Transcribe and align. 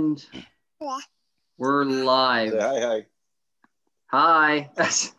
And 0.00 0.26
we're 1.58 1.84
live. 1.84 2.54
Hi, 2.58 2.80
hi. 2.80 3.06
Hi. 4.06 4.70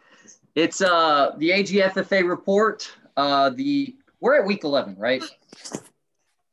It's 0.56 0.82
uh 0.82 1.34
the 1.38 1.52
AGFFA 1.52 2.28
report. 2.28 2.92
Uh 3.16 3.52
the 3.52 3.96
we're 4.20 4.38
at 4.42 4.46
week 4.46 4.64
11, 4.64 4.96
right? 4.98 5.24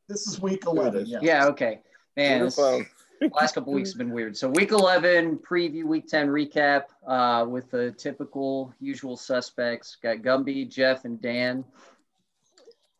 This 0.07 0.27
is 0.27 0.39
week 0.39 0.63
11. 0.65 1.07
Yeah. 1.07 1.19
Yeah, 1.21 1.45
okay. 1.47 1.81
Man, 2.15 2.43
this, 2.43 2.57
last 3.33 3.55
couple 3.55 3.73
weeks 3.73 3.89
have 3.91 3.97
been 3.97 4.11
weird. 4.11 4.37
So 4.37 4.47
week 4.49 4.71
11 4.71 5.39
preview, 5.39 5.83
week 5.85 6.07
10 6.07 6.27
recap 6.27 6.83
uh 7.07 7.47
with 7.49 7.71
the 7.71 7.91
typical 7.93 8.73
usual 8.79 9.17
suspects. 9.17 9.97
Got 10.03 10.17
Gumby, 10.17 10.69
Jeff 10.69 11.03
and 11.03 11.19
Dan. 11.19 11.65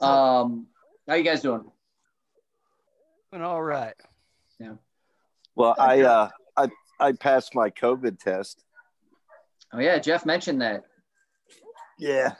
Um 0.01 0.65
how 1.07 1.13
you 1.13 1.23
guys 1.23 1.41
doing? 1.43 1.63
Doing 3.31 3.43
all 3.43 3.61
right. 3.61 3.93
Well, 5.55 5.75
I 5.77 6.01
uh, 6.01 6.29
I 6.57 6.69
I 6.99 7.11
passed 7.13 7.55
my 7.55 7.69
COVID 7.69 8.19
test. 8.19 8.63
Oh 9.73 9.79
yeah, 9.79 9.99
Jeff 9.99 10.25
mentioned 10.25 10.61
that. 10.61 10.83
Yeah. 11.97 12.33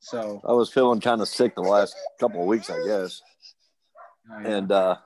So 0.00 0.42
I 0.46 0.52
was 0.52 0.70
feeling 0.70 1.00
kind 1.00 1.22
of 1.22 1.28
sick 1.28 1.54
the 1.54 1.62
last 1.62 1.96
couple 2.20 2.42
of 2.42 2.46
weeks, 2.46 2.68
I 2.68 2.76
guess, 2.86 3.22
oh, 4.30 4.38
yeah. 4.40 4.56
and 4.56 4.70
uh, 4.70 4.96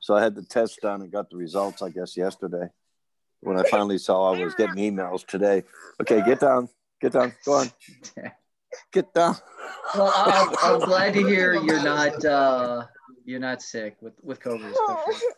so 0.00 0.16
I 0.16 0.22
had 0.22 0.34
the 0.34 0.42
test 0.42 0.80
done 0.82 1.02
and 1.02 1.12
got 1.12 1.30
the 1.30 1.36
results, 1.36 1.82
I 1.82 1.90
guess, 1.90 2.16
yesterday. 2.16 2.68
When 3.40 3.56
I 3.56 3.62
finally 3.70 3.98
saw 3.98 4.32
I 4.34 4.42
was 4.42 4.54
getting 4.56 4.74
emails 4.74 5.24
today. 5.24 5.62
Okay, 6.00 6.20
get 6.24 6.40
down, 6.40 6.68
get 7.00 7.12
down, 7.12 7.32
go 7.44 7.52
on, 7.54 7.70
get 8.92 9.14
down. 9.14 9.36
Well, 9.94 10.12
I'm, 10.14 10.54
I'm 10.62 10.80
glad 10.80 11.14
to 11.14 11.24
hear 11.24 11.54
you're 11.54 11.82
not 11.82 12.24
uh, 12.24 12.86
you're 13.28 13.38
not 13.40 13.60
sick 13.60 13.94
with 14.00 14.14
with 14.22 14.40
COVID. 14.40 14.72
especially. 14.72 15.28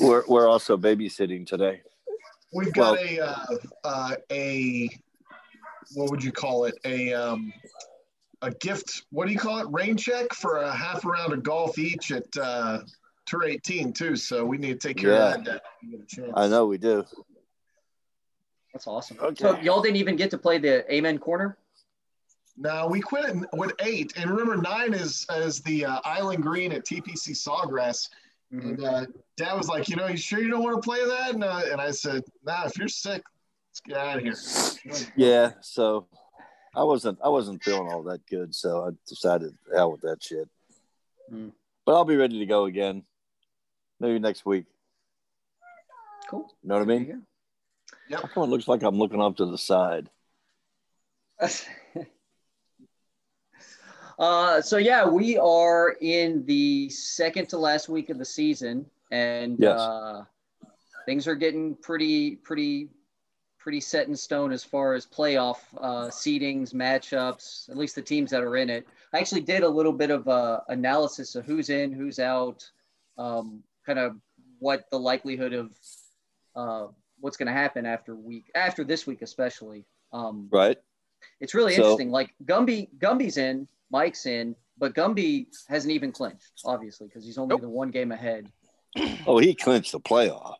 We're 0.08 0.22
we're 0.28 0.48
also 0.48 0.76
babysitting 0.76 1.44
today. 1.44 1.82
We've 2.54 2.72
got 2.72 2.92
Well- 2.92 3.04
a 3.04 3.20
uh, 3.20 3.46
uh, 3.84 4.14
a 4.30 4.88
what 5.94 6.10
would 6.10 6.22
you 6.22 6.30
call 6.30 6.66
it? 6.66 6.74
A 6.84 7.12
um, 7.12 7.52
a 8.42 8.52
gift. 8.52 9.02
What 9.10 9.26
do 9.26 9.32
you 9.32 9.38
call 9.38 9.58
it? 9.58 9.66
Rain 9.70 9.96
check 9.96 10.32
for 10.34 10.58
a 10.58 10.72
half 10.72 11.04
a 11.04 11.08
round 11.08 11.32
of 11.32 11.42
golf 11.42 11.78
each 11.78 12.12
at 12.12 12.24
uh, 12.40 12.78
Tour 13.26 13.44
18 13.44 13.92
too. 13.92 14.14
So 14.14 14.44
we 14.44 14.56
need 14.56 14.80
to 14.80 14.88
take 14.88 14.98
care 14.98 15.10
Yeah. 15.12 15.34
of 15.34 15.44
that. 15.44 15.62
get 15.90 16.24
a. 16.24 16.38
I 16.38 16.46
know 16.46 16.66
we 16.66 16.78
do. 16.78 17.04
that's 18.72 18.86
awesome. 18.86 19.18
Okay. 19.20 19.42
So 19.42 19.58
y'all 19.60 19.82
didn't 19.82 19.96
even 19.96 20.14
get 20.14 20.30
to 20.30 20.38
play 20.38 20.58
the 20.58 20.90
Amen 20.94 21.18
corner. 21.18 21.56
No, 22.56 22.86
we 22.86 23.00
quit 23.00 23.24
it 23.24 23.36
with 23.54 23.72
eight, 23.80 24.12
and 24.16 24.30
remember 24.30 24.56
nine 24.56 24.92
is 24.92 25.26
is 25.30 25.60
the 25.60 25.86
uh, 25.86 26.00
Island 26.04 26.42
Green 26.42 26.72
at 26.72 26.84
TPC 26.84 27.30
Sawgrass. 27.30 28.08
Mm-hmm. 28.52 28.68
And 28.68 28.84
uh, 28.84 29.06
Dad 29.36 29.54
was 29.54 29.68
like, 29.68 29.88
you 29.88 29.96
know, 29.96 30.06
you 30.08 30.16
sure 30.16 30.40
you 30.40 30.50
don't 30.50 30.62
want 30.62 30.76
to 30.76 30.86
play 30.86 31.02
that? 31.04 31.32
And, 31.32 31.42
uh, 31.42 31.62
and 31.70 31.80
I 31.80 31.90
said, 31.90 32.22
Nah, 32.44 32.66
if 32.66 32.76
you're 32.76 32.88
sick, 32.88 33.22
let's 33.70 33.80
get 33.80 33.96
out 33.96 34.18
of 34.18 34.22
here. 34.22 35.08
Yeah. 35.16 35.52
So 35.62 36.06
I 36.74 36.84
wasn't 36.84 37.18
I 37.24 37.28
wasn't 37.30 37.62
feeling 37.62 37.90
all 37.90 38.02
that 38.04 38.26
good, 38.26 38.54
so 38.54 38.86
I 38.86 38.90
decided 39.08 39.56
hell 39.74 39.92
with 39.92 40.02
that 40.02 40.22
shit. 40.22 40.48
Mm. 41.32 41.52
But 41.86 41.94
I'll 41.94 42.04
be 42.04 42.16
ready 42.16 42.38
to 42.38 42.46
go 42.46 42.66
again. 42.66 43.04
Maybe 44.00 44.18
next 44.18 44.44
week. 44.44 44.66
Cool. 46.28 46.48
You 46.62 46.68
know 46.68 46.74
what 46.74 46.82
I 46.82 46.86
mean? 46.86 47.22
There 48.08 48.18
How 48.18 48.28
come 48.28 48.44
it 48.44 48.46
looks 48.46 48.68
like 48.68 48.82
I'm 48.82 48.98
looking 48.98 49.20
off 49.20 49.36
to 49.36 49.46
the 49.46 49.58
side? 49.58 50.10
uh, 54.18 54.60
so 54.60 54.76
yeah, 54.76 55.06
we 55.06 55.36
are 55.38 55.96
in 56.00 56.44
the 56.46 56.88
second 56.90 57.48
to 57.50 57.58
last 57.58 57.88
week 57.88 58.10
of 58.10 58.18
the 58.18 58.24
season, 58.24 58.86
and 59.10 59.58
Yes. 59.58 59.78
uh, 59.78 60.24
things 61.06 61.26
are 61.26 61.34
getting 61.34 61.74
pretty, 61.76 62.36
pretty, 62.36 62.88
pretty 63.58 63.80
set 63.80 64.08
in 64.08 64.16
stone 64.16 64.52
as 64.52 64.64
far 64.64 64.94
as 64.94 65.06
playoff 65.06 65.58
uh, 65.78 66.06
seedings, 66.08 66.72
matchups. 66.74 67.68
At 67.70 67.76
least 67.76 67.94
the 67.94 68.02
teams 68.02 68.30
that 68.30 68.42
are 68.42 68.56
in 68.56 68.70
it. 68.70 68.86
I 69.12 69.18
actually 69.18 69.42
did 69.42 69.62
a 69.62 69.68
little 69.68 69.92
bit 69.92 70.10
of 70.10 70.26
uh, 70.28 70.60
analysis 70.68 71.34
of 71.36 71.44
who's 71.44 71.70
in, 71.70 71.92
who's 71.92 72.18
out, 72.18 72.68
um, 73.18 73.62
kind 73.86 73.98
of 73.98 74.16
what 74.58 74.84
the 74.90 74.98
likelihood 74.98 75.52
of 75.52 75.72
uh, 76.56 76.86
what's 77.20 77.36
going 77.36 77.46
to 77.46 77.52
happen 77.52 77.86
after 77.86 78.14
week 78.16 78.50
after 78.54 78.84
this 78.84 79.06
week, 79.06 79.22
especially. 79.22 79.84
Um, 80.12 80.48
Right? 80.50 80.76
it's 81.40 81.54
really 81.54 81.74
So- 81.74 81.82
interesting. 81.82 82.10
Like 82.10 82.34
Gumby, 82.44 82.88
Gumby's 82.98 83.36
in, 83.38 83.68
Mike's 83.92 84.26
in, 84.26 84.56
but 84.78 84.94
Gumby 84.94 85.46
hasn't 85.68 85.92
even 85.92 86.10
clinched, 86.10 86.62
obviously, 86.64 87.06
because 87.06 87.24
he's 87.24 87.38
only 87.38 87.50
Nope. 87.54 87.60
the 87.60 87.68
one 87.68 87.90
game 87.90 88.10
ahead. 88.10 88.50
Oh, 89.26 89.38
he 89.38 89.54
clinched 89.54 89.92
the 89.92 90.00
playoff. 90.00 90.56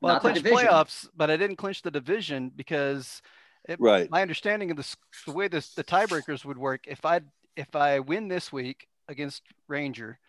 Well, 0.00 0.12
I 0.12 0.14
Not 0.14 0.22
the 0.22 0.28
clinched 0.30 0.44
division. 0.44 0.68
playoffs, 0.68 1.08
but 1.16 1.30
I 1.30 1.36
didn't 1.36 1.56
clinch 1.56 1.82
the 1.82 1.90
division 1.90 2.50
because 2.54 3.20
it, 3.68 3.80
Right. 3.80 4.08
my 4.10 4.22
understanding 4.22 4.70
of 4.70 4.76
this, 4.76 4.96
the 5.26 5.32
way 5.32 5.48
this, 5.48 5.74
the 5.74 5.82
tiebreakers 5.84 6.44
would 6.44 6.58
work, 6.58 6.86
if 6.86 7.04
I 7.04 7.20
if 7.56 7.74
I 7.74 7.98
win 7.98 8.28
this 8.28 8.52
week 8.52 8.86
against 9.08 9.42
Ranger, 9.66 10.20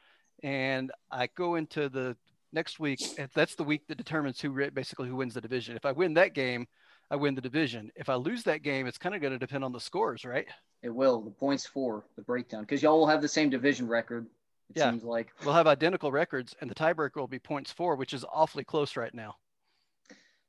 and 0.41 0.91
I 1.11 1.27
go 1.27 1.55
into 1.55 1.87
the 1.87 2.17
next 2.51 2.79
week, 2.79 2.99
if 3.17 3.31
that's 3.33 3.53
the 3.53 3.63
week 3.63 3.83
that 3.87 3.97
determines 3.99 4.41
who 4.41 4.49
basically 4.71 5.07
who 5.07 5.15
wins 5.15 5.35
the 5.35 5.41
division. 5.41 5.75
If 5.75 5.85
I 5.85 5.91
win 5.91 6.15
that 6.15 6.33
game, 6.33 6.67
I 7.11 7.15
win 7.15 7.35
the 7.35 7.41
division. 7.41 7.91
If 7.95 8.09
I 8.09 8.15
lose 8.15 8.43
that 8.43 8.63
game, 8.63 8.87
it's 8.87 8.97
kind 8.97 9.13
of 9.13 9.21
going 9.21 9.33
to 9.33 9.39
depend 9.39 9.63
on 9.63 9.71
the 9.71 9.79
scores, 9.79 10.25
right? 10.25 10.47
It 10.81 10.89
will 10.89 11.21
the 11.21 11.31
points 11.31 11.65
for 11.65 12.05
the 12.15 12.21
breakdown 12.21 12.61
because 12.61 12.81
y'all 12.81 12.97
will 12.99 13.07
have 13.07 13.21
the 13.21 13.27
same 13.27 13.49
division 13.49 13.87
record. 13.87 14.25
It 14.69 14.77
Yeah. 14.77 14.91
seems 14.91 15.03
like 15.03 15.31
We'll 15.43 15.53
have 15.55 15.67
identical 15.67 16.11
records, 16.11 16.55
and 16.61 16.69
the 16.69 16.75
tiebreaker 16.75 17.17
will 17.17 17.27
be 17.27 17.39
points 17.39 17.71
four, 17.71 17.95
which 17.95 18.13
is 18.13 18.23
awfully 18.31 18.63
close 18.63 18.95
right 18.95 19.13
now. 19.13 19.35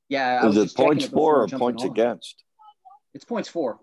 yeah. 0.08 0.40
I 0.42 0.48
Is 0.48 0.56
was 0.56 0.72
it 0.72 0.76
points 0.76 1.04
it 1.06 1.10
for 1.12 1.42
or 1.42 1.48
points 1.48 1.82
on. 1.82 1.90
against? 1.90 2.44
It's 3.14 3.24
points 3.24 3.48
for. 3.48 3.80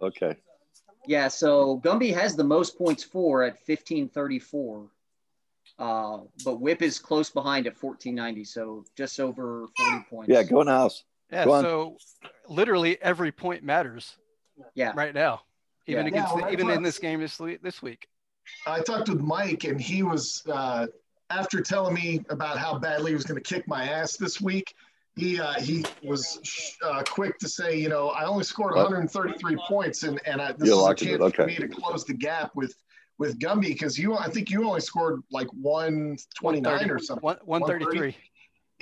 Okay. 0.00 0.36
Yeah. 1.06 1.28
So 1.28 1.78
Gumby 1.84 2.12
has 2.14 2.34
the 2.34 2.44
most 2.44 2.76
points 2.76 3.04
for 3.04 3.44
at 3.44 3.58
fifteen 3.64 4.08
thirty 4.08 4.38
four. 4.40 4.88
Uh, 5.78 6.22
but 6.44 6.60
Whip 6.60 6.82
is 6.82 6.98
close 6.98 7.30
behind 7.30 7.66
at 7.66 7.80
1490, 7.80 8.44
so 8.44 8.84
just 8.96 9.18
over 9.20 9.68
40 9.76 10.04
points. 10.10 10.28
Yeah, 10.28 10.42
go 10.42 10.60
in 10.60 10.66
the 10.66 10.72
house. 10.72 11.04
Yeah, 11.30 11.44
Go 11.44 11.52
on. 11.52 11.62
so 11.64 11.96
literally 12.48 13.00
every 13.00 13.32
point 13.32 13.62
matters 13.62 14.16
Yeah. 14.74 14.92
right 14.94 15.14
now, 15.14 15.42
even 15.86 16.04
Yeah. 16.04 16.08
against 16.08 16.30
Yeah, 16.30 16.36
the, 16.36 16.42
well, 16.44 16.52
even 16.52 16.66
that's 16.66 16.76
in 16.76 16.82
this 16.82 16.98
game 16.98 17.20
this 17.20 17.36
this 17.62 17.82
week. 17.82 18.08
I 18.66 18.80
talked 18.80 19.08
with 19.08 19.20
Mike, 19.20 19.64
and 19.64 19.80
he 19.80 20.02
was 20.02 20.42
uh, 20.50 20.86
after 21.30 21.60
telling 21.60 21.94
me 21.94 22.24
about 22.28 22.58
how 22.58 22.78
badly 22.78 23.12
he 23.12 23.14
was 23.14 23.24
going 23.24 23.40
to 23.40 23.54
kick 23.54 23.66
my 23.66 23.84
ass 23.84 24.16
this 24.16 24.40
week. 24.40 24.74
He 25.16 25.38
uh, 25.38 25.54
he 25.54 25.84
was 26.02 26.40
uh, 26.82 27.02
quick 27.02 27.38
to 27.38 27.48
say, 27.48 27.76
you 27.78 27.88
know, 27.88 28.08
I 28.10 28.24
only 28.24 28.44
scored 28.44 28.74
What? 28.74 28.84
133 28.84 29.56
points, 29.68 30.04
and 30.04 30.20
and 30.26 30.40
I, 30.40 30.52
this 30.52 30.68
You 30.68 30.72
is 30.72 30.78
a 30.78 30.82
locked 30.82 31.02
it, 31.02 31.18
chance 31.18 31.34
for 31.34 31.46
me 31.46 31.56
to 31.56 31.68
close 31.68 32.04
the 32.04 32.14
gap 32.14 32.52
with 32.54 32.74
with 33.18 33.38
Gumby 33.38 33.68
because 33.68 33.98
you, 33.98 34.16
I 34.16 34.28
think 34.28 34.50
you 34.50 34.64
only 34.66 34.80
scored 34.80 35.22
like 35.30 35.48
129 35.52 36.90
or 36.90 36.98
something. 36.98 37.22
One 37.22 37.36
one 37.44 37.64
thirty 37.64 37.84
three. 37.84 38.16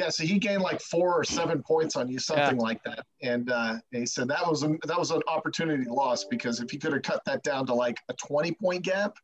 Yeah, 0.01 0.09
so 0.09 0.25
he 0.25 0.39
gained 0.39 0.63
like 0.63 0.81
four 0.81 1.13
or 1.13 1.25
seven 1.25 1.63
points 1.63 1.95
on 1.95 2.09
you, 2.09 2.19
something 2.19 2.57
like 2.57 2.83
that. 2.85 3.05
And 3.21 3.51
uh, 3.51 3.77
he 3.91 4.07
said 4.07 4.29
that 4.29 4.49
was 4.49 4.63
a, 4.63 4.69
that 4.87 4.99
was 4.99 5.11
an 5.11 5.21
opportunity 5.29 5.85
loss 5.91 6.25
because 6.25 6.59
if 6.59 6.71
he 6.71 6.79
could 6.79 6.95
have 6.95 7.03
cut 7.03 7.23
that 7.27 7.43
down 7.43 7.67
to 7.67 7.75
like 7.75 7.99
a 8.09 8.15
20 8.15 8.53
point 8.53 8.83
gap 8.83 9.19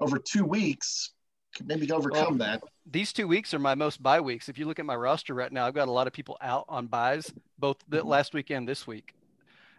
over 0.00 0.18
two 0.18 0.46
weeks, 0.46 1.10
could 1.54 1.68
maybe 1.68 1.90
overcome 1.92 2.38
that. 2.38 2.62
These 2.90 3.12
two 3.12 3.28
weeks 3.28 3.52
are 3.52 3.58
my 3.58 3.74
most 3.74 4.02
bye 4.02 4.22
weeks. 4.22 4.48
If 4.48 4.56
you 4.56 4.64
look 4.64 4.78
at 4.78 4.86
my 4.86 4.96
roster 4.96 5.34
right 5.34 5.52
now, 5.52 5.66
I've 5.66 5.74
got 5.74 5.88
a 5.88 5.92
lot 5.92 6.06
of 6.06 6.14
people 6.14 6.38
out 6.40 6.64
on 6.66 6.86
buys, 6.86 7.30
both 7.58 7.76
the 7.86 7.98
Mhm. 7.98 8.06
last 8.06 8.32
weekend 8.32 8.66
this 8.66 8.86
week. 8.86 9.14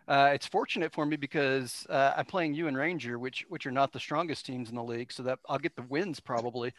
Uh, 0.07 0.29
it's 0.35 0.45
fortunate 0.45 0.93
for 0.93 1.03
me 1.03 1.15
because 1.15 1.87
uh, 1.89 2.13
I'm 2.15 2.25
playing 2.25 2.53
you 2.53 2.67
and 2.67 2.77
Ranger, 2.77 3.17
which 3.17 3.43
which 3.49 3.65
are 3.65 3.71
not 3.71 3.91
the 3.91 3.99
strongest 3.99 4.45
teams 4.45 4.69
in 4.69 4.75
the 4.75 4.83
league, 4.83 5.11
so 5.11 5.23
that 5.23 5.39
I'll 5.49 5.57
get 5.57 5.75
the 5.75 5.81
wins 5.81 6.19
probably, 6.19 6.73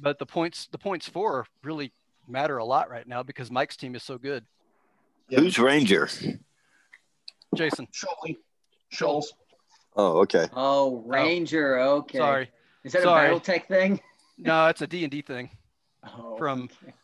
but 0.00 0.18
the 0.18 0.24
points 0.24 0.66
the 0.72 0.78
points 0.78 1.06
for 1.06 1.46
really 1.62 1.92
matter 2.28 2.58
a 2.58 2.64
lot 2.64 2.90
right 2.90 3.06
now 3.06 3.22
because 3.22 3.50
Mike's 3.50 3.76
team 3.76 3.94
is 3.94 4.02
so 4.02 4.18
good. 4.18 4.44
Yeah. 5.28 5.40
Who's 5.40 5.58
Ranger? 5.58 6.08
Jason, 7.54 7.86
Schultz. 7.92 8.40
Schultz. 8.90 9.32
Oh, 9.96 10.18
okay. 10.20 10.48
Oh, 10.54 11.02
Ranger. 11.06 11.78
Okay. 11.80 12.18
sorry, 12.18 12.50
Is 12.84 12.92
that 12.92 13.02
Sorry. 13.02 13.30
a 13.34 13.40
BattleTech 13.40 13.66
thing? 13.66 14.00
no, 14.38 14.66
it's 14.68 14.80
a 14.80 14.86
D 14.86 15.04
and 15.04 15.10
D 15.10 15.22
thing. 15.22 15.50
Oh, 16.04 16.36
From- 16.36 16.68
okay. 16.82 16.94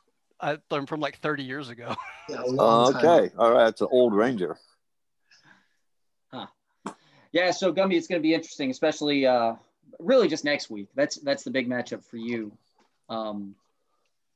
I 0.41 0.59
learned 0.71 0.89
from 0.89 1.01
like 1.01 1.19
30 1.19 1.43
years 1.43 1.69
ago. 1.69 1.95
Yeah, 2.27 2.43
a 2.43 2.47
long 2.47 2.95
time. 2.95 3.05
Okay. 3.05 3.35
All 3.37 3.53
right. 3.53 3.69
It's 3.69 3.83
an 3.83 3.89
old 3.91 4.15
Ranger. 4.15 4.57
Yeah, 7.35 7.51
so 7.51 7.73
Gumby, 7.73 7.95
it's 7.95 8.07
going 8.07 8.21
to 8.21 8.23
be 8.23 8.33
interesting, 8.33 8.71
especially 8.71 9.27
uh, 9.27 9.57
really 9.99 10.29
just 10.29 10.45
next 10.45 10.71
week. 10.71 10.87
That's 10.95 11.17
that's 11.17 11.43
the 11.43 11.51
big 11.51 11.69
matchup 11.69 12.05
for 12.05 12.17
you. 12.17 12.53
Um, 13.09 13.57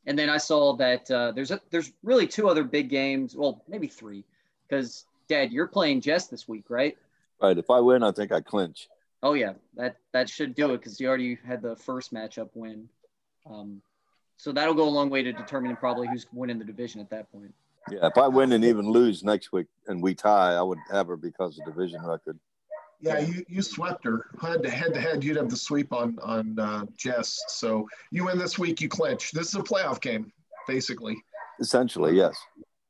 and 0.08 0.18
then 0.18 0.30
I 0.30 0.38
saw 0.38 0.74
that 0.76 1.10
uh, 1.10 1.32
there's 1.32 1.50
a, 1.50 1.60
there's 1.70 1.92
really 2.02 2.26
two 2.26 2.48
other 2.48 2.64
big 2.64 2.88
games. 2.88 3.36
Well, 3.36 3.62
maybe 3.68 3.86
three, 3.86 4.24
because 4.66 5.04
Dad, 5.28 5.52
you're 5.52 5.68
playing 5.68 6.00
Jess 6.00 6.26
this 6.26 6.48
week, 6.48 6.64
right? 6.70 6.96
Right. 7.40 7.58
If 7.58 7.70
I 7.70 7.78
win, 7.80 8.02
I 8.02 8.10
think 8.10 8.32
I 8.32 8.40
clinch. 8.40 8.88
Oh 9.22 9.34
yeah, 9.34 9.52
that 9.76 9.96
that 10.12 10.28
should 10.28 10.54
do 10.54 10.72
it 10.72 10.78
because 10.78 10.98
you 10.98 11.08
already 11.08 11.38
had 11.46 11.60
the 11.60 11.76
first 11.76 12.12
matchup 12.12 12.48
win. 12.54 12.88
Um, 13.48 13.82
So 14.38 14.52
that'll 14.52 14.74
go 14.74 14.88
a 14.88 14.94
long 14.98 15.10
way 15.10 15.22
to 15.22 15.32
determining 15.32 15.76
probably 15.76 16.06
who's 16.08 16.26
winning 16.32 16.58
the 16.58 16.64
division 16.64 17.00
at 17.00 17.10
that 17.10 17.30
point. 17.30 17.52
Yeah, 17.90 18.06
if 18.06 18.16
I 18.16 18.28
win 18.28 18.52
and 18.52 18.64
even 18.64 18.90
lose 18.90 19.24
next 19.24 19.52
week 19.52 19.66
and 19.88 20.02
we 20.02 20.14
tie, 20.14 20.54
I 20.54 20.62
would 20.62 20.78
have 20.90 21.08
her 21.08 21.16
because 21.16 21.58
of 21.58 21.64
division 21.64 22.00
record. 22.04 22.38
Yeah, 23.00 23.20
you, 23.20 23.44
you 23.48 23.62
swept 23.62 24.04
her 24.04 24.26
head 24.40 24.62
to 24.64 24.70
head 24.70 24.94
to 24.94 25.00
head. 25.00 25.22
You'd 25.22 25.36
have 25.36 25.48
the 25.48 25.56
sweep 25.56 25.92
on 25.92 26.18
on 26.22 26.58
uh, 26.58 26.84
Jess. 26.96 27.40
So 27.48 27.88
you 28.10 28.24
win 28.24 28.38
this 28.38 28.58
week, 28.58 28.80
you 28.80 28.88
clinch. 28.88 29.30
This 29.30 29.48
is 29.48 29.54
a 29.54 29.60
playoff 29.60 30.00
game, 30.00 30.32
basically. 30.66 31.16
Essentially, 31.60 32.16
yes, 32.16 32.36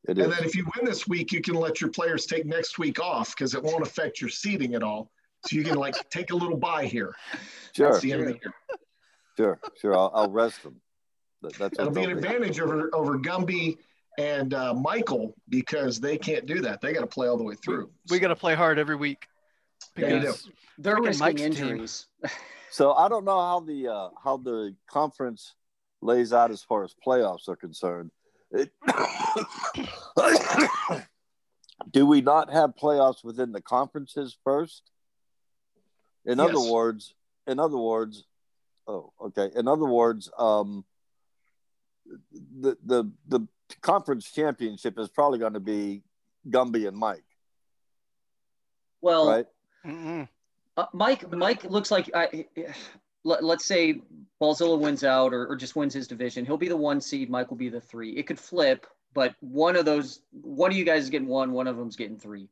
it 0.04 0.18
and 0.18 0.30
is. 0.32 0.36
then 0.38 0.46
if 0.46 0.54
you 0.54 0.66
win 0.76 0.86
this 0.86 1.06
week, 1.06 1.32
you 1.32 1.42
can 1.42 1.54
let 1.54 1.80
your 1.80 1.90
players 1.90 2.24
take 2.24 2.46
next 2.46 2.78
week 2.78 3.00
off 3.00 3.34
because 3.36 3.54
it 3.54 3.62
won't 3.62 3.82
affect 3.82 4.20
your 4.20 4.30
seating 4.30 4.74
at 4.74 4.82
all. 4.82 5.10
So 5.46 5.56
you 5.56 5.64
can 5.64 5.76
like 5.76 5.94
take 6.10 6.30
a 6.30 6.36
little 6.36 6.56
bye 6.56 6.86
here. 6.86 7.14
Sure, 7.74 7.90
That's 7.90 8.02
the 8.02 8.12
end 8.12 8.22
of 8.22 8.26
the 8.28 8.34
year. 8.34 8.54
sure, 9.36 9.60
sure. 9.78 9.96
I'll, 9.96 10.10
I'll 10.14 10.30
rest 10.30 10.62
them. 10.62 10.80
That, 11.42 11.54
that's 11.54 11.78
It'll 11.78 11.92
be 11.92 12.02
an 12.02 12.16
what 12.16 12.24
advantage 12.24 12.60
over 12.60 12.90
over 12.94 13.18
Gumby 13.18 13.76
and 14.18 14.54
uh, 14.54 14.74
Michael 14.74 15.34
because 15.48 16.00
they 16.00 16.16
can't 16.18 16.46
do 16.46 16.60
that. 16.62 16.80
They 16.80 16.92
got 16.92 17.02
to 17.02 17.06
play 17.06 17.28
all 17.28 17.36
the 17.36 17.44
way 17.44 17.54
through. 17.54 17.90
We 18.10 18.18
got 18.18 18.28
to 18.28 18.36
play 18.36 18.54
hard 18.54 18.78
every 18.78 18.96
week 18.96 19.18
Yeah, 19.20 19.22
you 19.22 19.37
because 19.94 20.48
They're 20.78 20.96
Freaking 20.96 21.06
risking 21.06 21.26
Mike's 21.26 21.42
injuries. 21.42 22.06
So 22.70 22.92
I 22.92 23.08
don't 23.08 23.24
know 23.24 23.40
how 23.40 23.60
the 23.60 23.88
uh, 23.88 24.08
how 24.22 24.36
the 24.36 24.76
conference 24.90 25.54
lays 26.02 26.34
out 26.34 26.50
as 26.50 26.62
far 26.62 26.84
as 26.84 26.94
playoffs 27.04 27.48
are 27.48 27.56
concerned. 27.56 28.10
It, 28.50 28.70
do 31.90 32.06
we 32.06 32.20
not 32.20 32.52
have 32.52 32.76
playoffs 32.76 33.24
within 33.24 33.52
the 33.52 33.62
conferences 33.62 34.36
first? 34.44 34.82
In 36.24 36.40
other 36.40 36.60
words, 36.60 37.14
in 37.46 37.58
other 37.58 37.78
words, 37.78 38.24
oh, 38.86 39.14
okay. 39.18 39.50
In 39.56 39.66
other 39.66 39.86
words, 39.86 40.30
um, 40.38 40.84
the 42.60 42.76
the 42.84 43.10
the 43.26 43.40
conference 43.80 44.30
championship 44.30 44.98
is 44.98 45.08
probably 45.08 45.38
going 45.38 45.54
to 45.54 45.60
be 45.60 46.02
Gumby 46.48 46.86
and 46.86 46.96
Mike, 46.96 47.24
Well, 49.00 49.28
right? 49.28 49.46
Uh, 49.88 50.86
Mike, 50.92 51.30
Mike 51.32 51.64
looks 51.64 51.90
like 51.90 52.10
I, 52.14 52.46
let, 53.24 53.42
let's 53.42 53.64
say 53.64 54.00
Balzilla 54.40 54.78
wins 54.78 55.04
out 55.04 55.32
or, 55.34 55.46
or 55.46 55.56
just 55.56 55.76
wins 55.76 55.94
his 55.94 56.06
division. 56.06 56.44
He'll 56.44 56.56
be 56.56 56.68
the 56.68 56.76
one 56.76 57.00
seed. 57.00 57.30
Mike 57.30 57.50
will 57.50 57.56
be 57.56 57.68
the 57.68 57.80
three. 57.80 58.12
It 58.12 58.26
could 58.26 58.38
flip, 58.38 58.86
but 59.14 59.34
one 59.40 59.76
of 59.76 59.84
those, 59.84 60.20
one 60.30 60.70
of 60.70 60.76
you 60.76 60.84
guys 60.84 61.04
is 61.04 61.10
getting 61.10 61.28
one, 61.28 61.52
one 61.52 61.66
of 61.66 61.76
them's 61.76 61.96
getting 61.96 62.18
three. 62.18 62.48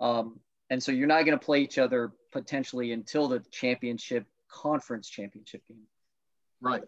Um, 0.00 0.40
and 0.68 0.82
so 0.82 0.92
you're 0.92 1.06
not 1.06 1.24
going 1.24 1.38
to 1.38 1.44
play 1.44 1.60
each 1.60 1.78
other 1.78 2.12
potentially 2.30 2.92
until 2.92 3.28
the 3.28 3.40
championship 3.50 4.26
conference 4.48 5.08
championship 5.08 5.62
game. 5.68 5.86
Right. 6.60 6.82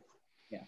Yeah. 0.51 0.61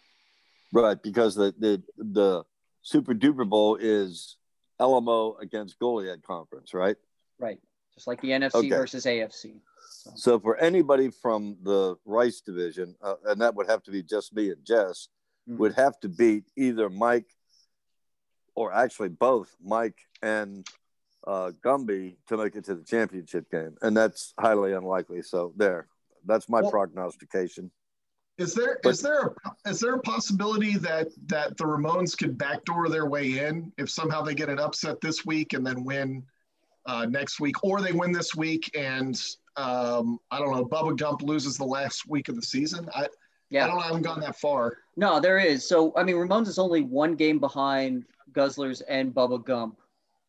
Right, 0.73 1.01
because 1.03 1.35
the 1.35 1.55
the 1.59 1.83
the 1.97 2.45
Super 2.83 3.15
Duper 3.15 3.49
Bowl 3.49 3.77
is 3.81 4.37
LMO 4.81 5.41
against 5.41 5.79
Goliad 5.79 6.23
Conference, 6.23 6.75
right? 6.75 6.97
Right. 7.39 7.61
Just 7.97 8.07
like 8.07 8.21
the 8.21 8.29
NFC 8.31 8.55
Okay. 8.57 8.69
versus 8.69 9.07
AFC. 9.07 9.61
So 10.15 10.39
for 10.39 10.57
anybody 10.59 11.11
from 11.11 11.57
the 11.63 11.97
Rice 12.05 12.41
division, 12.41 12.95
uh, 13.03 13.15
and 13.25 13.41
that 13.41 13.55
would 13.55 13.69
have 13.69 13.83
to 13.85 13.91
be 13.91 14.03
just 14.03 14.35
me 14.35 14.51
and 14.51 14.65
Jess, 14.65 15.09
Mhm. 15.49 15.57
would 15.59 15.75
have 15.75 15.99
to 16.01 16.09
beat 16.09 16.45
either 16.57 16.91
Mike 16.91 17.35
or 18.55 18.73
actually 18.73 19.09
both 19.09 19.55
Mike 19.61 19.99
and 20.23 20.67
uh, 21.27 21.51
Gumby 21.61 22.17
to 22.29 22.37
make 22.37 22.55
it 22.55 22.65
to 22.67 22.75
the 22.77 22.85
championship 22.85 23.51
game, 23.51 23.77
and 23.83 23.97
that's 23.97 24.33
highly 24.39 24.73
unlikely. 24.75 25.23
So 25.23 25.53
there, 25.57 25.89
that's 26.25 26.49
my 26.49 26.61
Well- 26.63 26.71
prognostication. 26.71 27.73
Is 28.39 28.55
there 28.55 28.79
But- 28.83 28.91
is 28.91 29.01
there 29.01 29.21
a, 29.29 29.35
is 29.69 29.81
there 29.81 29.95
a 29.95 30.01
possibility 30.01 30.77
that 30.79 31.09
that 31.29 31.57
the 31.57 31.65
Ramones 31.65 32.17
could 32.17 32.37
backdoor 32.39 32.89
their 32.91 33.07
way 33.07 33.39
in 33.45 33.73
if 33.77 33.91
somehow 33.91 34.23
they 34.23 34.35
get 34.37 34.49
an 34.51 34.61
upset 34.61 35.01
this 35.01 35.25
week 35.27 35.53
and 35.55 35.67
then 35.67 35.83
win 35.85 36.25
uh, 36.87 37.07
next 37.07 37.41
week, 37.41 37.63
or 37.63 37.81
they 37.81 37.93
win 37.93 38.13
this 38.13 38.35
week 38.35 38.71
and 38.77 39.21
um, 39.57 40.19
I 40.31 40.39
don't 40.39 40.55
know, 40.55 40.65
Bubba 40.65 40.97
Gump 40.97 41.23
loses 41.23 41.57
the 41.57 41.65
last 41.65 42.09
week 42.09 42.29
of 42.29 42.37
the 42.37 42.43
season? 42.43 42.89
I 42.95 43.09
I 43.53 43.67
don't 43.67 43.77
know. 43.77 43.83
I 43.83 43.87
haven't 43.87 44.03
gone 44.03 44.21
that 44.21 44.37
far. 44.37 44.79
No, 44.97 45.21
there 45.21 45.39
is. 45.39 45.67
So, 45.67 45.93
I 45.97 46.03
mean, 46.03 46.17
Ramones 46.17 46.49
is 46.49 46.59
only 46.59 46.83
one 46.83 47.15
game 47.15 47.39
behind 47.39 48.05
Guzzlers 48.33 48.83
and 48.89 49.15
Bubba 49.15 49.45
Gump 49.45 49.79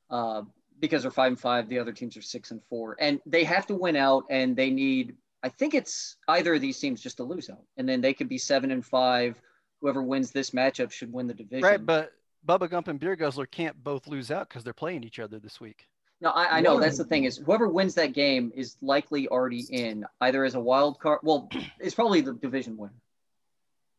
uh, 0.09 0.44
because 0.80 1.01
they're 1.01 1.12
five 1.12 1.31
and 1.31 1.39
five. 1.39 1.68
The 1.68 1.80
other 1.80 1.92
teams 1.92 2.15
are 2.15 2.21
six 2.21 2.51
and 2.51 2.62
four, 2.69 2.95
and 3.00 3.19
they 3.25 3.44
have 3.44 3.65
to 3.68 3.75
win 3.75 3.95
out, 3.95 4.25
and 4.30 4.56
they 4.56 4.69
need. 4.69 5.15
I 5.44 5.50
think 5.50 5.74
it's 5.74 6.18
either 6.27 6.56
of 6.56 6.62
these 6.62 6.80
teams 6.80 7.01
just 7.01 7.18
to 7.18 7.24
lose 7.24 7.50
out, 7.50 7.63
and 7.77 7.88
then 7.88 8.01
they 8.01 8.13
could 8.13 8.30
be 8.30 8.38
seven 8.38 8.71
and 8.71 8.86
five. 8.86 9.42
Whoever 9.81 10.01
wins 10.01 10.31
this 10.31 10.51
matchup 10.51 10.92
should 10.92 11.12
win 11.12 11.27
the 11.27 11.33
division. 11.33 11.63
Right, 11.63 11.83
but 11.83 12.12
Bubba 12.48 12.69
Gump 12.69 12.88
and 12.88 13.00
Beer 13.00 13.15
Guzzler 13.15 13.45
can't 13.45 13.83
both 13.83 14.07
lose 14.07 14.31
out 14.31 14.50
because 14.50 14.63
they're 14.63 14.74
playing 14.74 15.04
each 15.04 15.19
other 15.19 15.39
this 15.39 15.59
week. 15.59 15.88
No, 16.19 16.29
I, 16.31 16.57
I 16.57 16.61
know 16.61 16.79
that's 16.79 16.97
the 16.97 17.03
thing 17.03 17.25
is 17.25 17.37
whoever 17.37 17.67
wins 17.67 17.93
that 17.95 18.13
game 18.13 18.51
is 18.55 18.75
likely 18.81 19.27
already 19.27 19.65
in 19.69 20.03
either 20.21 20.43
as 20.45 20.55
a 20.55 20.59
wild 20.59 20.99
card. 20.99 21.19
Well, 21.23 21.49
it's 21.79 21.93
probably 21.95 22.21
the 22.21 22.33
division 22.33 22.75
winner. 22.77 22.93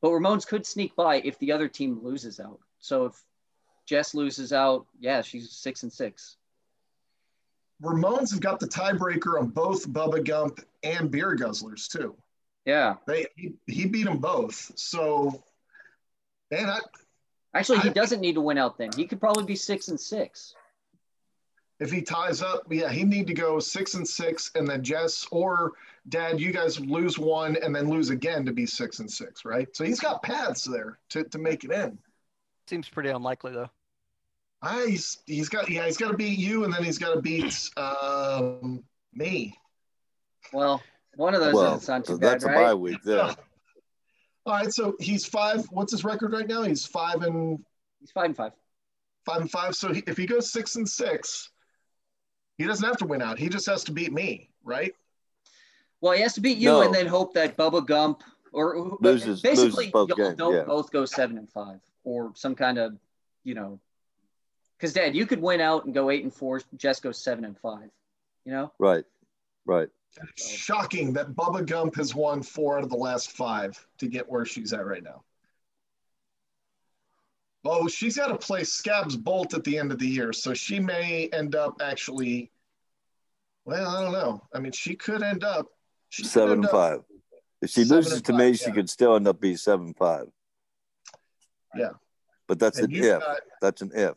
But 0.01 0.11
Ramones 0.11 0.47
could 0.47 0.67
sneak 0.67 0.95
by 0.97 1.17
if 1.17 1.39
the 1.39 1.53
other 1.53 1.69
team 1.69 2.01
loses 2.03 2.41
out. 2.41 2.61
So 2.81 3.07
if 3.07 3.23
Jess 3.87 4.15
loses 4.15 4.53
out, 4.53 4.87
yeah, 5.01 5.23
she's 5.23 5.51
six 5.51 5.83
and 5.83 5.93
six. 5.93 6.37
Ramones 7.83 8.31
have 8.33 8.41
got 8.41 8.59
the 8.59 8.67
tiebreaker 8.67 9.39
on 9.41 9.49
both 9.49 9.89
Bubba 9.89 10.25
Gump 10.27 10.61
and 10.83 11.11
Beer 11.11 11.37
Guzzlers 11.37 11.89
too. 11.89 12.17
Yeah, 12.65 12.97
They 13.07 13.27
he, 13.37 13.55
he 13.67 13.87
beat 13.87 14.05
them 14.05 14.19
both. 14.19 14.73
So, 14.77 15.43
man, 16.51 16.69
I, 16.69 16.81
actually, 17.55 17.79
he 17.79 17.89
I- 17.89 17.93
doesn't 17.93 18.21
need 18.21 18.35
to 18.35 18.41
win 18.41 18.59
out. 18.59 18.77
Then 18.77 18.91
he 18.95 19.07
could 19.07 19.21
probably 19.21 19.45
be 19.45 19.57
six 19.57 19.89
and 19.89 19.99
six. 19.99 20.55
If 21.81 21.91
he 21.93 22.03
ties 22.03 22.43
up, 22.43 22.63
yeah, 22.71 22.91
he 22.91 23.05
need 23.05 23.27
to 23.29 23.35
go 23.35 23.59
six 23.59 23.95
and 23.95 24.07
six, 24.07 24.51
and 24.55 24.67
then 24.67 24.83
Jess 24.83 25.27
or 25.31 25.73
Dad, 26.09 26.41
you 26.41 26.53
guys 26.53 26.81
lose 26.81 27.19
one 27.19 27.57
and 27.63 27.75
then 27.75 27.89
lose 27.89 28.11
again 28.11 28.45
to 28.47 28.53
be 28.53 28.67
six 28.67 28.99
and 28.99 29.11
six, 29.11 29.45
right? 29.45 29.69
So 29.77 29.85
he's 29.85 30.01
got 30.01 30.23
paths 30.23 30.65
there 30.65 30.99
to, 31.11 31.25
to 31.25 31.39
make 31.39 31.65
it 31.65 31.71
in. 31.71 31.99
Seems 32.67 32.89
pretty 32.89 33.11
unlikely 33.11 33.53
though. 33.53 33.71
Ah, 34.61 34.83
he's 34.87 35.19
he's 35.27 35.49
got 35.49 35.71
yeah, 35.71 35.85
he's 35.87 35.97
got 35.97 36.11
to 36.11 36.17
beat 36.17 36.39
you, 36.39 36.65
and 36.65 36.73
then 36.75 36.83
he's 36.83 36.99
got 36.99 37.15
to 37.15 37.23
beat 37.23 37.71
um, 37.77 38.83
me. 39.15 39.57
Well, 40.53 40.83
one 41.15 41.35
of 41.35 41.41
those 41.41 41.55
Well, 41.55 41.77
is 41.77 41.89
not 41.89 42.05
too 42.05 42.19
bad, 42.19 42.41
that's 42.41 42.45
bad, 42.45 42.53
a 42.53 42.55
bye 42.57 42.63
right? 42.65 42.75
week 42.75 43.03
there. 43.05 43.23
All 44.47 44.55
right, 44.55 44.73
so 44.73 44.97
he's 44.99 45.27
five. 45.27 45.65
What's 45.71 45.93
his 45.93 46.05
record 46.05 46.33
right 46.33 46.49
now? 46.49 46.63
He's 46.63 46.85
five 46.87 47.23
and 47.23 47.59
He's 48.01 48.11
five 48.11 48.27
and 48.27 48.37
five. 48.37 48.53
five 49.27 49.41
and 49.43 49.51
five. 49.51 49.75
So 49.75 49.93
he, 49.93 50.03
if 50.07 50.17
he 50.17 50.27
goes 50.27 50.51
six 50.51 50.77
and 50.77 50.89
six, 50.89 51.51
he 52.59 52.65
doesn't 52.67 52.87
have 52.87 52.99
to 52.99 53.07
win 53.07 53.23
out. 53.23 53.39
He 53.39 53.49
just 53.49 53.67
has 53.67 53.85
to 53.85 53.93
beat 53.93 54.13
me, 54.13 54.51
right? 54.65 54.95
Well, 56.01 56.13
he 56.13 56.21
has 56.23 56.35
to 56.35 56.41
beat 56.41 56.59
you 56.59 56.69
No. 56.69 56.83
and 56.83 56.95
then 56.95 57.07
hope 57.07 57.35
that 57.35 57.57
Bubba 57.57 57.85
Gump 57.87 58.23
or 58.53 58.97
Loses- 59.01 59.41
basically 59.41 59.87
loses 59.87 59.93
both 59.93 60.09
y'all 60.17 60.35
don't 60.35 60.55
yeah. 60.55 60.63
both 60.65 60.91
go 60.91 61.05
seven 61.05 61.39
and 61.39 61.49
five 61.49 61.81
or 62.05 62.33
some 62.35 62.55
kind 62.55 62.79
of, 62.79 62.97
you 63.45 63.55
know, 63.55 63.79
because 64.77 64.93
Dad, 64.93 65.15
you 65.17 65.27
could 65.27 65.41
win 65.43 65.61
out 65.61 65.85
and 65.87 65.95
go 65.95 66.11
eight 66.11 66.23
and 66.23 66.33
four. 66.33 66.61
Jess 66.77 67.01
goes 67.01 67.19
seven 67.19 67.45
and 67.45 67.59
five. 67.59 67.91
You 68.45 68.53
know, 68.53 68.73
Right, 68.79 69.05
right. 69.67 69.89
Shocking 70.37 71.13
that 71.15 71.35
Bubba 71.35 71.67
Gump 71.67 71.97
has 71.97 72.15
won 72.15 72.43
four 72.43 72.79
out 72.79 72.85
of 72.85 72.91
the 72.91 72.97
last 72.97 73.33
five 73.33 73.85
to 73.99 74.07
get 74.07 74.29
where 74.29 74.45
she's 74.47 74.73
at 74.73 74.87
right 74.87 75.03
now. 75.03 75.23
Oh, 77.71 77.87
she's 77.87 78.17
got 78.17 78.29
to 78.29 78.37
play 78.39 78.65
Scabs 78.65 79.15
Bolt 79.17 79.53
at 79.53 79.63
the 79.63 79.77
end 79.79 79.93
of 79.93 79.99
the 79.99 80.07
year, 80.09 80.33
so 80.33 80.55
she 80.55 80.81
may 80.81 81.29
end 81.33 81.55
up 81.55 81.81
actually. 81.83 82.51
Well, 83.67 83.87
I 83.87 84.03
don't 84.03 84.13
know. 84.13 84.43
I 84.55 84.61
mean, 84.61 84.73
she 84.73 84.95
could 84.95 85.23
end 85.23 85.45
up 85.45 85.67
she 86.09 86.25
Seven 86.25 86.49
end 86.51 86.57
and 86.61 86.65
up- 86.67 86.71
five. 86.71 87.01
If 87.61 87.71
she 87.71 87.85
loses 87.85 88.13
and 88.15 88.25
to 88.27 88.33
five, 88.33 88.39
me, 88.39 88.47
yeah. 88.51 88.53
she 88.55 88.71
could 88.73 88.89
still 88.89 89.17
end 89.17 89.29
up 89.29 89.41
being 89.41 89.57
seven 89.59 89.93
five. 89.95 90.27
Yeah. 91.77 91.91
But 92.47 92.59
that's 92.59 92.79
And 92.79 92.91
an 92.95 93.05
if. 93.05 93.21
got 93.21 93.41
That's 93.61 93.83
an 93.83 93.91
if. 93.95 94.15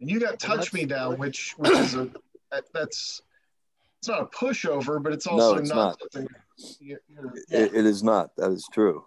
and 0.00 0.10
you 0.10 0.20
got 0.20 0.38
Touch 0.38 0.56
that's- 0.70 0.72
Me 0.74 0.84
Down, 0.84 1.16
which 1.18 1.54
which 1.56 1.72
is 1.72 1.94
a 1.94 2.10
that, 2.50 2.64
that's 2.74 3.22
it's 4.00 4.08
not 4.08 4.20
a 4.22 4.26
pushover, 4.26 5.02
but 5.02 5.12
it's 5.14 5.26
No, 5.26 5.32
also 5.32 5.56
it's 5.56 5.70
not, 5.70 5.76
not. 5.76 5.98
something 6.12 6.28
you're, 6.80 7.00
you're, 7.08 7.32
It- 7.48 7.74
it 7.74 7.86
is 7.86 8.02
not. 8.02 8.36
That 8.36 8.50
is 8.50 8.68
true. 8.72 9.04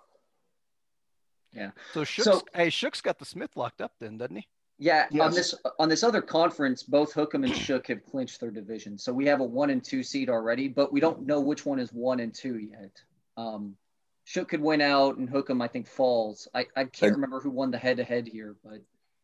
So 1.94 2.04
Shook's, 2.04 2.26
So- 2.26 2.42
hey, 2.54 2.70
Shook's 2.70 3.02
got 3.02 3.20
the 3.20 3.26
Smith 3.26 3.56
locked 3.56 3.82
up 3.82 3.94
then, 4.00 4.18
doesn't 4.18 4.38
he? 4.38 4.48
yeah. 4.80 5.08
On 5.20 5.32
this 5.32 5.54
on 5.80 5.90
this 5.90 6.04
other 6.04 6.22
conference, 6.22 6.82
both 6.84 7.14
Hookham 7.14 7.44
and 7.44 7.56
Shook 7.56 7.88
have 7.88 8.04
clinched 8.06 8.40
their 8.40 8.52
division, 8.52 8.98
so 8.98 9.14
we 9.14 9.26
have 9.28 9.40
a 9.42 9.44
one 9.44 9.70
and 9.70 9.84
two 9.84 10.02
seed 10.04 10.30
already, 10.30 10.68
but 10.68 10.92
we 10.92 11.00
don't 11.00 11.26
know 11.28 11.40
which 11.40 11.66
one 11.66 11.80
is 11.80 11.92
one 11.94 12.20
and 12.20 12.34
two 12.34 12.58
yet. 12.58 13.02
Um, 13.38 13.76
Shook 14.24 14.50
could 14.50 14.62
win 14.62 14.82
out, 14.82 15.18
and 15.18 15.30
Hookham 15.30 15.62
I 15.62 15.68
think 15.68 15.88
falls. 15.88 16.48
I, 16.54 16.62
I 16.76 16.86
can't 16.86 17.04
And- 17.14 17.16
remember 17.16 17.40
who 17.40 17.50
won 17.52 17.72
the 17.72 17.78
head 17.78 17.98
to 17.98 18.04
head 18.04 18.28
here, 18.28 18.56
but 18.64 18.82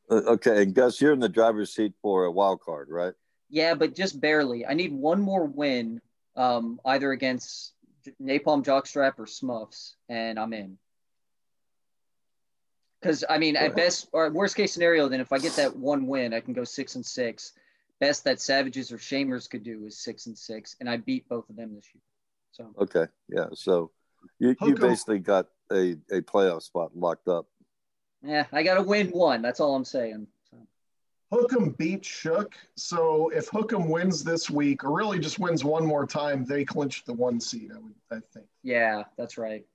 Uh, 0.10 0.22
Okay, 0.34 0.64
and 0.64 0.74
Gus, 0.74 1.02
you're 1.02 1.12
in 1.14 1.20
the 1.20 1.28
driver's 1.30 1.74
seat 1.74 1.94
for 2.02 2.26
a 2.26 2.32
wild 2.32 2.62
card, 2.62 2.90
right? 2.90 3.14
Yeah, 3.50 3.74
but 3.74 3.94
just 3.96 4.20
barely. 4.22 4.66
I 4.66 4.74
need 4.74 4.94
one 4.94 5.22
more 5.22 5.46
win, 5.46 6.02
um, 6.36 6.80
either 6.86 7.12
against 7.14 7.74
Napalm 8.22 8.64
Jockstrap 8.64 9.18
or 9.20 9.26
Smuffs, 9.28 9.96
and 10.10 10.38
I'm 10.40 10.54
in. 10.54 10.78
Because 13.02 13.24
I 13.30 13.38
mean, 13.38 13.56
at 13.56 13.76
best 13.76 14.10
or 14.12 14.32
worst 14.32 14.56
case 14.56 14.74
scenario, 14.74 15.08
then 15.08 15.22
if 15.22 15.32
I 15.32 15.38
get 15.38 15.54
that 15.54 15.76
one 15.76 16.08
win, 16.08 16.34
I 16.34 16.40
can 16.40 16.54
go 16.54 16.64
six 16.64 16.96
and 16.96 17.06
six. 17.06 17.54
Best 18.00 18.24
that 18.26 18.40
Savages 18.40 18.92
or 18.92 18.98
Shamers 18.98 19.50
could 19.50 19.64
do 19.64 19.86
is 19.86 20.00
six 20.00 20.28
and 20.28 20.38
six, 20.38 20.76
and 20.80 20.90
I 20.90 20.98
beat 20.98 21.28
both 21.30 21.50
of 21.50 21.56
them 21.56 21.76
this 21.76 21.86
year. 21.94 22.02
So 22.52 22.74
okay, 22.84 23.12
yeah. 23.30 23.48
So 23.54 23.92
you, 24.40 24.56
you 24.62 24.76
basically 24.76 25.20
got 25.20 25.48
a, 25.72 25.96
a 26.12 26.22
playoff 26.22 26.64
spot 26.64 26.92
locked 26.96 27.28
up. 27.28 27.48
Yeah, 28.24 28.46
I 28.52 28.64
got 28.64 28.76
to 28.76 28.84
win 28.84 29.08
one. 29.10 29.42
That's 29.42 29.60
all 29.60 29.76
I'm 29.76 29.86
saying. 29.86 30.28
So. 30.50 30.58
Hookem 31.32 31.78
beat 31.78 32.04
Shook. 32.04 32.56
So 32.76 33.30
if 33.30 33.50
Hookem 33.52 33.90
wins 33.90 34.24
this 34.24 34.50
week, 34.50 34.84
or 34.84 34.92
really 34.92 35.20
just 35.20 35.40
wins 35.40 35.64
one 35.64 35.86
more 35.86 36.06
time, 36.08 36.46
they 36.46 36.66
clinch 36.66 37.04
the 37.06 37.14
one 37.14 37.40
seed. 37.40 37.72
I 37.74 37.80
would, 37.80 37.94
I 38.12 38.20
think. 38.34 38.48
Yeah, 38.64 39.04
that's 39.18 39.38
right. 39.38 39.66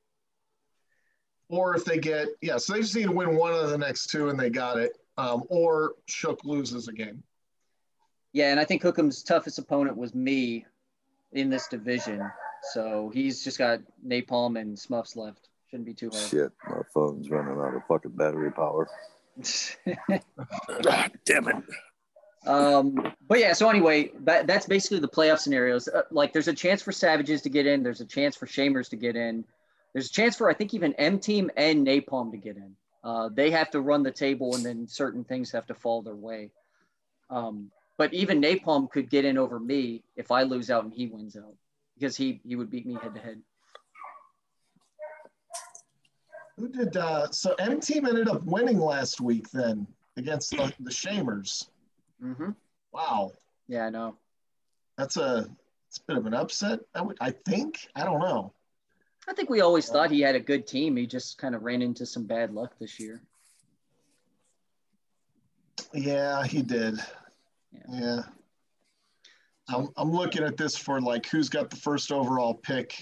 Or 1.52 1.76
if 1.76 1.84
they 1.84 1.98
get, 1.98 2.28
yeah, 2.40 2.56
so 2.56 2.72
they 2.72 2.80
just 2.80 2.96
need 2.96 3.04
to 3.04 3.12
win 3.12 3.36
one 3.36 3.52
of 3.52 3.68
the 3.68 3.76
next 3.76 4.06
two, 4.06 4.30
and 4.30 4.40
they 4.40 4.48
got 4.48 4.78
it. 4.78 4.96
Um, 5.18 5.42
or 5.50 5.92
Shook 6.06 6.46
loses 6.46 6.88
a 6.88 6.94
game. 6.94 7.22
Yeah, 8.32 8.50
and 8.50 8.58
I 8.58 8.64
think 8.64 8.80
Hookem's 8.80 9.22
toughest 9.22 9.58
opponent 9.58 9.98
was 9.98 10.14
me 10.14 10.64
in 11.32 11.50
this 11.50 11.68
division. 11.68 12.26
So 12.72 13.10
he's 13.12 13.44
just 13.44 13.58
got 13.58 13.80
napalm 14.02 14.58
and 14.58 14.78
smuffs 14.78 15.14
left. 15.14 15.50
Shouldn't 15.70 15.84
be 15.84 15.92
too 15.92 16.08
hard. 16.08 16.22
Shit, 16.22 16.52
my 16.66 16.80
phone's 16.94 17.28
running 17.28 17.60
out 17.60 17.74
of 17.74 17.82
fucking 17.86 18.12
battery 18.12 18.50
power. 18.50 18.88
God 20.82 21.12
damn 21.26 21.48
it. 21.48 21.56
Um, 22.46 23.12
but 23.28 23.40
yeah, 23.40 23.52
so 23.52 23.68
anyway, 23.68 24.10
that, 24.20 24.46
that's 24.46 24.64
basically 24.64 25.00
the 25.00 25.08
playoff 25.08 25.40
scenarios. 25.40 25.86
Uh, 25.86 26.04
like, 26.10 26.32
there's 26.32 26.48
a 26.48 26.54
chance 26.54 26.80
for 26.80 26.92
Savages 26.92 27.42
to 27.42 27.50
get 27.50 27.66
in. 27.66 27.82
There's 27.82 28.00
a 28.00 28.06
chance 28.06 28.36
for 28.36 28.46
Shamers 28.46 28.88
to 28.88 28.96
get 28.96 29.16
in. 29.16 29.44
There's 29.92 30.08
a 30.08 30.12
chance 30.12 30.36
for 30.36 30.50
I 30.50 30.54
think 30.54 30.74
even 30.74 30.94
M 30.94 31.18
Team 31.18 31.50
and 31.56 31.86
Napalm 31.86 32.30
to 32.32 32.38
get 32.38 32.56
in. 32.56 32.74
Uh, 33.04 33.28
they 33.32 33.50
have 33.50 33.70
to 33.72 33.80
run 33.80 34.02
the 34.02 34.10
table, 34.10 34.54
and 34.54 34.64
then 34.64 34.86
certain 34.86 35.24
things 35.24 35.50
have 35.52 35.66
to 35.66 35.74
fall 35.74 36.02
their 36.02 36.14
way. 36.14 36.50
Um, 37.30 37.70
but 37.98 38.14
even 38.14 38.40
Napalm 38.40 38.90
could 38.90 39.10
get 39.10 39.24
in 39.24 39.38
over 39.38 39.58
me 39.58 40.02
if 40.16 40.30
I 40.30 40.42
lose 40.42 40.70
out 40.70 40.84
and 40.84 40.92
he 40.92 41.06
wins 41.06 41.36
out 41.36 41.54
because 41.94 42.16
he 42.16 42.40
he 42.46 42.56
would 42.56 42.70
beat 42.70 42.86
me 42.86 42.96
head 43.00 43.14
to 43.14 43.20
head. 43.20 43.40
Who 46.58 46.68
did 46.68 46.96
uh 46.96 47.30
so 47.30 47.54
M 47.54 47.80
team 47.80 48.06
ended 48.06 48.28
up 48.28 48.44
winning 48.44 48.78
last 48.78 49.20
week 49.20 49.50
then 49.50 49.86
against 50.16 50.50
the, 50.50 50.72
the 50.80 50.90
Shamers. 50.90 51.68
Mm-hmm. 52.22 52.50
Wow. 52.92 53.32
Yeah, 53.68 53.86
I 53.86 53.90
know. 53.90 54.16
That's 54.96 55.16
a 55.16 55.48
it's 55.88 55.98
a 55.98 56.04
bit 56.06 56.16
of 56.16 56.26
an 56.26 56.34
upset. 56.34 56.80
I 56.94 57.02
would 57.02 57.16
I 57.20 57.30
think. 57.30 57.88
I 57.94 58.04
don't 58.04 58.20
know. 58.20 58.52
I 59.28 59.34
think 59.34 59.48
we 59.50 59.60
always 59.60 59.88
thought 59.88 60.10
he 60.10 60.20
had 60.20 60.34
a 60.34 60.40
good 60.40 60.66
team. 60.66 60.96
He 60.96 61.06
just 61.06 61.38
kind 61.38 61.54
of 61.54 61.62
ran 61.62 61.80
into 61.82 62.04
some 62.04 62.24
bad 62.24 62.52
luck 62.52 62.72
this 62.78 62.98
year. 62.98 63.22
Yeah, 65.92 66.44
he 66.44 66.62
did. 66.62 66.98
Yeah. 67.72 68.00
yeah. 68.00 68.22
I'm, 69.68 69.88
I'm 69.96 70.10
looking 70.10 70.42
at 70.42 70.56
this 70.56 70.76
for 70.76 71.00
like 71.00 71.26
who's 71.26 71.48
got 71.48 71.70
the 71.70 71.76
first 71.76 72.10
overall 72.10 72.54
pick 72.54 73.00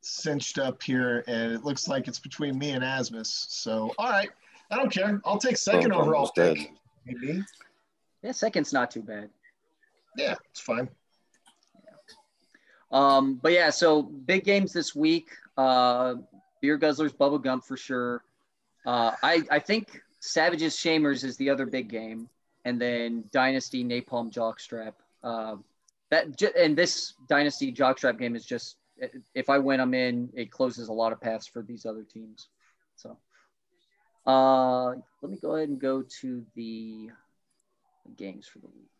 cinched 0.00 0.58
up 0.58 0.82
here, 0.82 1.24
and 1.26 1.52
it 1.52 1.64
looks 1.64 1.88
like 1.88 2.08
it's 2.08 2.18
between 2.18 2.58
me 2.58 2.70
and 2.70 2.82
Asmus. 2.82 3.26
So, 3.26 3.92
all 3.98 4.10
right, 4.10 4.30
I 4.70 4.76
don't 4.76 4.90
care. 4.90 5.20
I'll 5.24 5.38
take 5.38 5.56
second 5.56 5.92
overall 5.92 6.30
pick. 6.34 6.72
Maybe. 7.04 7.42
Yeah, 8.22 8.32
second's 8.32 8.72
not 8.72 8.90
too 8.90 9.02
bad. 9.02 9.30
Yeah, 10.16 10.34
it's 10.50 10.60
fine. 10.60 10.88
Um, 12.90 13.38
but 13.42 13.52
yeah, 13.52 13.70
so 13.70 14.02
big 14.02 14.44
games 14.44 14.72
this 14.72 14.94
week. 14.94 15.28
Uh, 15.56 16.14
Beer 16.60 16.78
Guzzlers, 16.78 17.14
Bubba 17.14 17.42
Gump 17.42 17.64
for 17.64 17.76
sure. 17.76 18.22
Uh, 18.84 19.12
I 19.22 19.42
I 19.50 19.58
think 19.58 20.00
Savages 20.20 20.76
Shamers 20.76 21.24
is 21.24 21.36
the 21.36 21.50
other 21.50 21.66
big 21.66 21.88
game, 21.88 22.28
and 22.64 22.80
then 22.80 23.24
Dynasty 23.32 23.84
Napalm 23.84 24.32
Jockstrap. 24.32 24.94
Uh, 25.22 25.56
that 26.10 26.40
and 26.56 26.76
this 26.76 27.14
Dynasty 27.28 27.72
Jockstrap 27.72 28.18
game 28.18 28.36
is 28.36 28.44
just 28.44 28.76
if 29.34 29.50
I 29.50 29.58
win, 29.58 29.80
I'm 29.80 29.94
in. 29.94 30.30
It 30.34 30.50
closes 30.50 30.88
a 30.88 30.92
lot 30.92 31.12
of 31.12 31.20
paths 31.20 31.46
for 31.46 31.62
these 31.62 31.84
other 31.84 32.02
teams. 32.02 32.48
So, 32.96 33.18
uh, 34.26 34.94
let 35.20 35.30
me 35.30 35.38
go 35.40 35.56
ahead 35.56 35.68
and 35.68 35.80
go 35.80 36.02
to 36.20 36.44
the 36.54 37.10
games 38.16 38.46
for 38.46 38.60
the 38.60 38.68
week. 38.68 38.90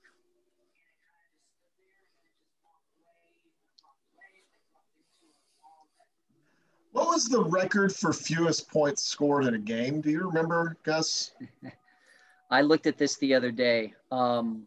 What 6.96 7.08
was 7.08 7.26
the 7.26 7.44
record 7.44 7.94
for 7.94 8.10
fewest 8.10 8.70
points 8.70 9.02
scored 9.02 9.44
in 9.44 9.52
a 9.52 9.58
game? 9.58 10.00
Do 10.00 10.10
you 10.10 10.26
remember, 10.26 10.78
Gus? 10.82 11.32
I 12.50 12.62
looked 12.62 12.86
at 12.86 12.96
this 12.96 13.18
the 13.18 13.34
other 13.34 13.50
day. 13.50 13.92
Um, 14.10 14.62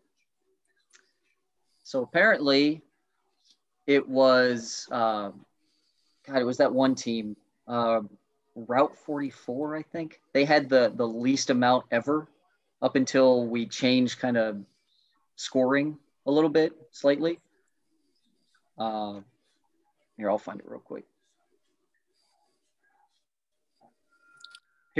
so 1.84 2.04
apparently, 2.04 2.84
it 3.88 4.08
was 4.08 4.88
uh, 4.92 5.32
God. 6.28 6.38
It 6.38 6.44
was 6.44 6.58
that 6.58 6.72
one 6.72 6.94
team, 6.94 7.36
uh, 7.68 8.02
Route 8.54 8.96
44, 8.96 9.78
I 9.78 9.82
think. 9.82 10.22
They 10.32 10.46
had 10.46 10.70
the 10.70 10.94
the 10.96 11.08
least 11.08 11.50
amount 11.50 11.86
ever, 11.90 12.28
up 12.80 12.96
until 12.96 13.48
we 13.48 13.66
changed 13.66 14.20
kind 14.20 14.38
of 14.38 14.58
scoring 15.36 15.98
a 16.28 16.32
little 16.32 16.52
bit, 16.52 16.74
slightly. 16.92 17.40
Uh, 18.78 19.22
here, 20.16 20.30
I'll 20.30 20.38
find 20.38 20.60
it 20.60 20.70
real 20.70 20.80
quick. 20.80 21.06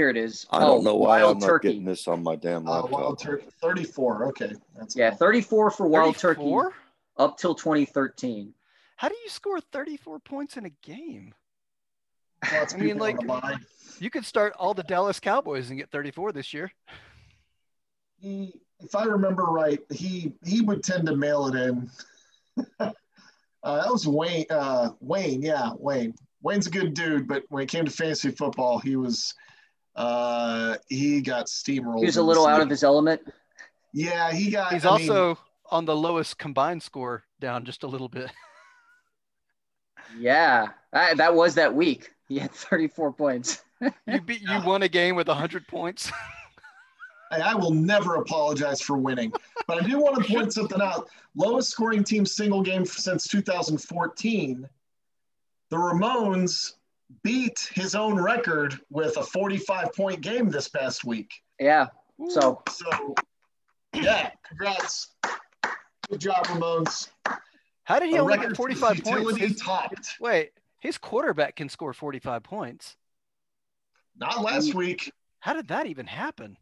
Here 0.00 0.08
it 0.08 0.16
is. 0.16 0.46
I 0.50 0.60
don't 0.60 0.78
oh, 0.78 0.80
know 0.80 0.94
why 0.96 1.22
I'm 1.22 1.38
not 1.38 1.60
getting 1.60 1.84
this 1.84 2.08
on 2.08 2.22
my 2.22 2.34
damn 2.34 2.64
laptop. 2.64 2.90
Uh, 2.90 2.96
wild 2.96 3.18
turkey, 3.18 3.44
34. 3.60 4.28
Okay. 4.28 4.52
That's 4.74 4.96
yeah, 4.96 5.10
34 5.10 5.70
for 5.72 5.86
Wild 5.88 6.16
34? 6.16 6.62
Turkey 6.62 6.74
up 7.18 7.36
till 7.36 7.54
2013. 7.54 8.54
How 8.96 9.10
do 9.10 9.14
you 9.22 9.28
score 9.28 9.60
34 9.60 10.20
points 10.20 10.56
in 10.56 10.64
a 10.64 10.70
game? 10.70 11.34
I 12.42 12.64
mean, 12.78 12.96
like, 12.96 13.18
you 13.98 14.08
could 14.08 14.24
start 14.24 14.54
all 14.58 14.72
the 14.72 14.84
Dallas 14.84 15.20
Cowboys 15.20 15.68
and 15.68 15.78
get 15.78 15.90
34 15.90 16.32
this 16.32 16.54
year. 16.54 16.72
He, 18.22 18.54
if 18.82 18.94
I 18.94 19.04
remember 19.04 19.42
right, 19.42 19.80
he 19.92 20.32
he 20.46 20.62
would 20.62 20.82
tend 20.82 21.08
to 21.08 21.14
mail 21.14 21.46
it 21.48 21.56
in. 21.56 21.90
uh, 22.80 22.90
that 23.62 23.92
was 23.92 24.06
Wayne. 24.06 24.46
Uh, 24.48 24.92
Wayne, 25.00 25.42
yeah, 25.42 25.72
Wayne. 25.76 26.14
Wayne's 26.42 26.68
a 26.68 26.70
good 26.70 26.94
dude, 26.94 27.28
but 27.28 27.42
when 27.50 27.62
it 27.62 27.68
came 27.68 27.84
to 27.84 27.90
fantasy 27.90 28.30
football, 28.30 28.78
he 28.78 28.96
was 28.96 29.34
uh, 30.00 30.76
he 30.88 31.20
got 31.20 31.46
steamrolled. 31.46 31.98
He 31.98 32.06
was 32.06 32.16
a 32.16 32.22
little 32.22 32.46
out 32.46 32.62
of 32.62 32.70
his 32.70 32.82
element. 32.82 33.20
Yeah, 33.92 34.32
he 34.32 34.50
got. 34.50 34.72
He's 34.72 34.86
I 34.86 34.90
also 34.90 35.28
mean, 35.28 35.36
on 35.70 35.84
the 35.84 35.94
lowest 35.94 36.38
combined 36.38 36.82
score, 36.82 37.24
down 37.38 37.66
just 37.66 37.82
a 37.82 37.86
little 37.86 38.08
bit. 38.08 38.30
yeah, 40.18 40.68
that, 40.92 41.18
that 41.18 41.34
was 41.34 41.54
that 41.56 41.74
week. 41.74 42.12
He 42.28 42.38
had 42.38 42.50
34 42.50 43.12
points. 43.12 43.62
you 44.06 44.20
beat. 44.22 44.40
You 44.40 44.62
won 44.64 44.82
a 44.82 44.88
game 44.88 45.16
with 45.16 45.28
100 45.28 45.68
points. 45.68 46.10
I 47.32 47.54
will 47.54 47.72
never 47.72 48.16
apologize 48.16 48.80
for 48.80 48.96
winning, 48.96 49.32
but 49.68 49.82
I 49.82 49.86
do 49.86 50.00
want 50.00 50.16
to 50.16 50.32
point 50.32 50.52
something 50.52 50.80
out. 50.80 51.08
Lowest 51.36 51.70
scoring 51.70 52.02
team 52.02 52.24
single 52.24 52.62
game 52.62 52.84
since 52.86 53.28
2014. 53.28 54.68
The 55.68 55.76
Ramones 55.76 56.72
beat 57.22 57.70
his 57.74 57.94
own 57.94 58.20
record 58.20 58.78
with 58.90 59.16
a 59.16 59.22
45 59.22 59.92
point 59.94 60.20
game 60.20 60.50
this 60.50 60.68
past 60.68 61.04
week. 61.04 61.32
Yeah. 61.58 61.86
So, 62.28 62.62
so 62.68 63.14
yeah, 63.94 64.30
congrats. 64.46 65.08
Good 66.10 66.20
job, 66.20 66.46
Ramones. 66.46 67.08
How 67.84 67.98
did 67.98 68.10
he 68.10 68.16
a 68.16 68.22
only 68.22 68.38
get 68.38 68.56
45 68.56 69.02
points? 69.02 69.36
His, 69.36 69.56
topped. 69.56 70.16
Wait, 70.20 70.52
his 70.78 70.98
quarterback 70.98 71.56
can 71.56 71.68
score 71.68 71.92
45 71.92 72.42
points. 72.42 72.96
Not 74.16 74.42
last 74.42 74.74
week. 74.74 75.12
How 75.40 75.54
did 75.54 75.68
that 75.68 75.86
even 75.86 76.06
happen? 76.06 76.56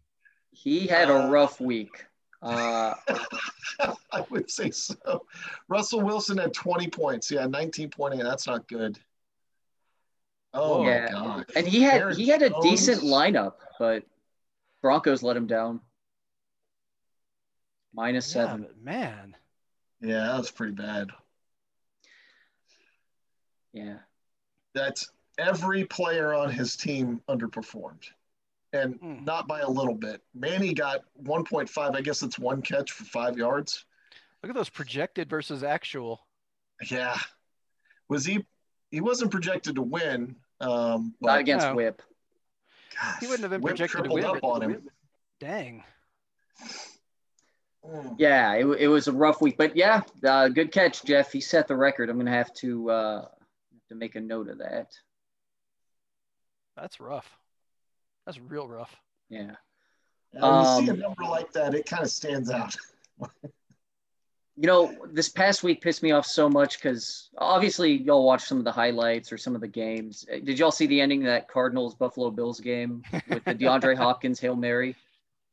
He 0.51 0.87
had 0.87 1.11
a 1.11 1.29
rough 1.29 1.61
week. 1.61 2.05
Uh, 2.41 2.95
I 4.13 4.25
would 4.31 4.51
say 4.51 4.71
so. 4.71 5.27
Russell 5.69 6.03
Wilson 6.03 6.39
had 6.39 6.55
20 6.55 6.89
points. 6.89 7.31
Yeah, 7.31 7.47
19.8. 7.47 8.23
That's 8.23 8.47
not 8.47 8.69
good. 8.69 8.99
Oh 10.55 10.85
yeah. 10.85 11.11
God. 11.11 11.47
And 11.55 11.67
he 11.67 11.83
had 11.83 12.01
Aaron 12.01 12.17
he 12.17 12.29
had 12.29 12.43
a 12.43 12.51
Jones. 12.51 12.65
decent 12.65 13.03
lineup, 13.03 13.55
but 13.79 14.05
Broncos 14.83 15.23
let 15.23 15.37
him 15.37 15.47
down. 15.47 15.81
Minus 17.95 18.35
yeah, 18.35 18.45
seven. 18.47 18.67
Man. 18.83 19.37
Yeah, 20.01 20.27
that 20.27 20.39
was 20.39 20.51
pretty 20.51 20.75
bad. 20.75 21.09
Yeah. 23.73 23.99
That's 24.75 25.11
every 25.39 25.85
player 25.85 26.35
on 26.35 26.51
his 26.51 26.77
team 26.77 27.21
underperformed. 27.29 28.05
And 28.73 29.01
mm. 29.01 29.25
not 29.25 29.49
by 29.49 29.61
a 29.61 29.69
little 29.69 29.95
bit. 29.95 30.21
Manny 30.35 30.75
got 30.75 31.01
1.5. 31.23 31.97
I 31.97 32.01
guess 32.01 32.23
it's 32.23 32.39
one 32.39 32.61
catch 32.61 32.93
for 32.93 33.05
five 33.05 33.39
yards. 33.39 33.85
Look 34.43 34.51
at 34.51 34.57
those 34.57 34.69
projected 34.69 35.31
versus 35.31 35.63
actual. 35.63 36.21
Yeah. 36.91 37.17
Was 38.09 38.25
he 38.25 38.45
he 38.91 39.01
wasn't 39.01 39.31
projected 39.31 39.75
to 39.77 39.83
win. 39.83 40.37
Um, 40.61 41.15
Not 41.21 41.39
against 41.41 41.67
no. 41.67 41.75
Whip. 41.75 42.03
he 43.21 43.27
wouldn't 43.27 43.43
have 43.43 43.51
been 43.51 43.61
Whip 43.61 43.73
projected 43.77 43.99
to 44.05 44.09
tripled 44.09 44.15
win. 44.23 44.37
up 44.37 44.45
on 44.45 44.63
him. 44.63 44.89
Dang. 45.41 45.85
Mm. 47.87 48.17
Yeah, 48.19 48.55
it, 48.55 48.67
it 48.67 48.89
was 48.89 49.07
a 49.09 49.13
rough 49.13 49.41
week, 49.41 49.57
but 49.57 49.77
yeah, 49.77 50.03
uh, 50.27 50.49
good 50.49 50.73
catch, 50.73 51.05
Jeff. 51.05 51.33
He 51.33 51.41
set 51.41 51.69
the 51.69 51.77
record. 51.77 52.11
I'm 52.11 52.19
gonna 52.19 52.31
have 52.33 52.53
to 52.55 52.91
uh, 52.91 53.29
to 53.89 53.95
make 53.95 54.17
a 54.17 54.21
note 54.21 54.49
of 54.49 54.59
that. 54.59 54.91
That's 56.77 56.99
rough. 57.01 57.29
That's 58.27 58.39
real 58.41 58.67
rough. 58.69 58.95
Yeah. 59.31 59.53
Yeah, 60.35 60.41
when 60.43 60.81
you 60.81 60.87
see 60.87 60.91
a 60.91 60.93
Um, 60.95 60.99
number 61.01 61.23
like 61.25 61.53
that, 61.53 61.75
it 61.75 61.87
kind 61.87 62.03
of 62.03 62.11
stands 62.11 62.51
out. 62.51 62.75
You 64.61 64.67
know, 64.67 64.95
this 65.13 65.29
past 65.29 65.63
week 65.63 65.81
pissed 65.81 66.03
me 66.03 66.11
off 66.11 66.27
so 66.27 66.49
much 66.49 66.79
because 66.79 67.31
obviously 67.39 67.93
y'all 67.93 68.25
watched 68.25 68.49
some 68.49 68.59
of 68.59 68.65
the 68.65 68.73
highlights 68.73 69.33
or 69.33 69.39
some 69.39 69.55
of 69.55 69.61
the 69.61 69.69
games. 69.69 70.27
Uh, 70.33 70.39
Did 70.43 70.59
y'all 70.59 70.73
see 70.73 70.87
the 70.87 71.01
ending 71.01 71.21
of 71.23 71.27
that 71.27 71.49
Cardinals 71.49 71.95
Buffalo 71.95 72.31
Bills 72.31 72.59
game 72.59 73.03
with 73.29 73.45
the 73.45 73.55
DeAndre 73.55 73.97
Hopkins 73.97 74.41
Hail 74.41 74.57
Mary? 74.57 74.97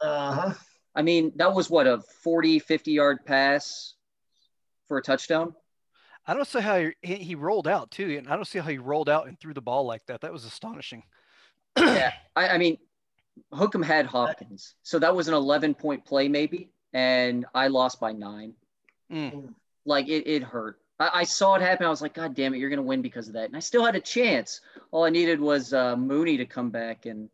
Uh 0.02 0.32
huh. 0.32 0.54
I 0.96 1.02
mean, 1.04 1.34
that 1.36 1.54
was 1.54 1.70
what 1.70 1.86
a 1.88 2.02
40, 2.24 2.60
50 2.60 2.92
yard 2.92 3.26
pass 3.26 3.94
for 4.88 4.98
a 4.98 5.02
touchdown. 5.02 5.54
I 6.26 6.34
don't 6.34 6.48
see 6.48 6.62
how 6.62 6.80
he, 6.80 6.94
he 7.04 7.16
he 7.16 7.36
rolled 7.36 7.68
out 7.68 7.92
too, 7.92 8.16
and 8.18 8.28
I 8.28 8.36
don't 8.36 8.46
see 8.46 8.58
how 8.58 8.70
he 8.70 8.80
rolled 8.80 9.10
out 9.10 9.28
and 9.28 9.40
threw 9.40 9.54
the 9.54 9.62
ball 9.62 9.86
like 9.86 10.04
that. 10.08 10.22
That 10.22 10.34
was 10.34 10.46
astonishing. 10.46 11.04
Yeah. 11.78 12.14
I, 12.36 12.50
I 12.50 12.58
mean, 12.58 12.78
Hookham 13.52 13.84
had 13.84 14.06
Hopkins. 14.06 14.76
So 14.84 15.00
that 15.00 15.16
was 15.16 15.28
an 15.28 15.34
11 15.34 15.76
point 15.76 16.06
play, 16.06 16.28
maybe. 16.28 16.70
And 16.94 17.46
I 17.54 17.68
lost 17.68 18.00
by 18.00 18.14
nine. 18.14 18.54
Mm. 19.12 19.54
Like 19.86 20.08
it, 20.08 20.28
it 20.28 20.44
hurt. 20.44 20.80
I, 21.00 21.10
I 21.14 21.24
saw 21.24 21.56
it 21.56 21.62
happen. 21.62 21.86
I 21.86 21.90
was 21.90 22.02
like, 22.02 22.14
God 22.14 22.36
damn 22.36 22.54
it, 22.54 22.58
you're 22.58 22.70
going 22.70 22.78
to 22.78 22.84
win 22.84 23.02
because 23.02 23.28
of 23.28 23.34
that. 23.34 23.46
And 23.46 23.56
I 23.56 23.60
still 23.60 23.86
had 23.86 23.96
a 23.96 24.02
chance. 24.02 24.62
All 24.92 25.04
I 25.04 25.10
needed 25.10 25.40
was 25.40 25.74
uh, 25.74 25.96
Mooney 25.96 26.38
to 26.38 26.46
come 26.46 26.70
back 26.70 27.06
and 27.06 27.30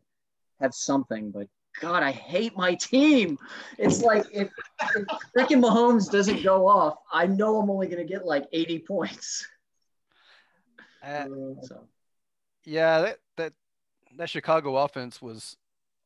have 0.60 0.74
something. 0.74 1.30
But 1.30 1.48
God, 1.80 2.02
I 2.02 2.12
hate 2.12 2.56
my 2.56 2.74
team. 2.74 3.38
It's 3.78 4.02
like 4.02 4.24
if, 4.32 4.48
if 4.94 5.04
freaking 5.36 5.62
Mahomes 5.62 6.10
doesn't 6.10 6.42
go 6.42 6.68
off, 6.68 6.98
I 7.12 7.26
know 7.26 7.58
I'm 7.58 7.70
only 7.70 7.86
going 7.86 8.06
to 8.06 8.12
get 8.12 8.26
like 8.26 8.46
80 8.52 8.78
points. 8.80 9.46
Uh, 11.04 11.26
So 11.62 11.88
yeah, 12.64 13.00
that 13.00 13.18
that 13.36 13.52
that 14.16 14.30
Chicago 14.30 14.76
offense 14.76 15.20
was 15.20 15.56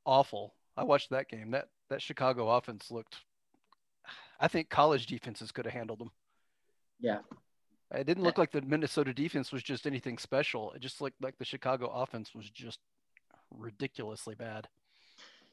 awful. 0.04 0.54
I 0.76 0.84
watched 0.84 1.10
that 1.10 1.28
game. 1.28 1.50
That 1.50 1.68
that 1.90 2.02
Chicago 2.02 2.48
offense 2.48 2.90
looked. 2.90 3.16
I 4.40 4.48
think 4.48 4.68
college 4.68 5.06
defenses 5.06 5.52
could 5.52 5.64
have 5.66 5.74
handled 5.74 5.98
them. 6.00 6.10
yeah. 7.00 7.18
It 7.94 8.04
didn't 8.04 8.24
look 8.24 8.36
like 8.36 8.50
the 8.50 8.62
Minnesota 8.62 9.14
defense 9.14 9.52
was 9.52 9.62
just 9.62 9.86
anything 9.86 10.18
special. 10.18 10.72
It 10.72 10.80
just 10.80 11.00
looked 11.00 11.22
like 11.22 11.38
the 11.38 11.44
Chicago 11.44 11.86
offense 11.86 12.34
was 12.34 12.50
just 12.50 12.80
ridiculously 13.52 14.34
bad. 14.34 14.66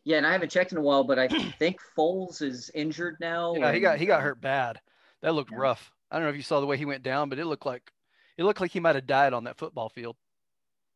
Yeah, 0.04 0.18
and 0.18 0.26
I 0.26 0.32
haven't 0.32 0.50
checked 0.50 0.72
in 0.72 0.80
a 0.80 0.82
while, 0.82 1.04
but 1.04 1.20
I 1.20 1.28
think 1.60 1.78
Foles 1.96 2.42
is 2.42 2.72
injured 2.74 3.18
now. 3.20 3.54
Yeah, 3.56 3.72
he 3.72 3.80
got 3.80 4.00
he 4.00 4.08
got 4.08 4.24
hurt 4.24 4.42
bad. 4.42 4.82
That 5.22 5.36
looked 5.36 5.52
Yeah. 5.52 5.60
rough. 5.60 5.92
I 6.10 6.16
don't 6.16 6.24
know 6.24 6.32
if 6.32 6.36
you 6.36 6.42
saw 6.42 6.60
the 6.60 6.66
way 6.66 6.76
he 6.76 6.86
went 6.86 7.04
down, 7.04 7.30
but 7.30 7.38
it 7.38 7.46
looked 7.46 7.68
like 7.68 7.92
it 8.38 8.44
looked 8.46 8.60
like 8.62 8.72
he 8.72 8.80
might 8.80 8.96
have 8.96 9.06
died 9.06 9.34
on 9.34 9.44
that 9.44 9.58
football 9.60 9.90
field. 9.90 10.16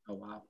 Oh 0.09 0.15
wow. 0.15 0.41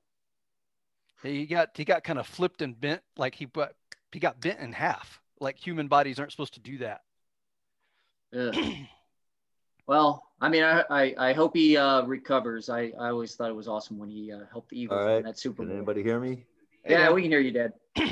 He 1.22 1.46
got 1.48 1.72
he 1.76 1.84
got 1.84 2.06
kind 2.06 2.18
of 2.18 2.28
flipped 2.28 2.62
and 2.62 2.80
bent, 2.80 3.02
like 3.18 3.36
he 3.36 3.44
but 3.44 3.76
he 4.14 4.20
got 4.20 4.40
bent 4.40 4.60
in 4.62 4.72
half. 4.72 5.20
Like 5.42 5.58
human 5.58 5.90
bodies 5.90 6.18
aren't 6.18 6.32
supposed 6.32 6.54
to 6.54 6.62
do 6.62 6.78
that. 6.78 7.02
Ugh. 8.36 8.56
Well, 9.88 10.22
I 10.42 10.50
mean, 10.50 10.64
I, 10.64 10.84
I, 10.90 11.16
I 11.18 11.34
hope 11.34 11.56
he 11.56 11.78
uh, 11.78 12.02
recovers. 12.04 12.70
I, 12.70 12.92
I 13.00 13.08
always 13.08 13.36
thought 13.36 13.50
it 13.50 13.56
was 13.56 13.70
awesome 13.70 13.98
when 13.98 14.10
he 14.10 14.34
uh, 14.34 14.40
helped 14.52 14.70
the 14.70 14.82
Eagles 14.82 15.00
All 15.00 15.06
win 15.06 15.24
that 15.24 15.40
Super 15.40 15.64
Can 15.64 15.68
Bowl. 15.68 15.78
anybody 15.78 16.04
hear 16.04 16.20
me? 16.20 16.44
Yeah, 16.86 17.12
we 17.12 17.22
can 17.22 17.32
hear 17.32 17.40
you, 17.40 17.52
Dad. 17.52 17.72
uh, 17.98 18.10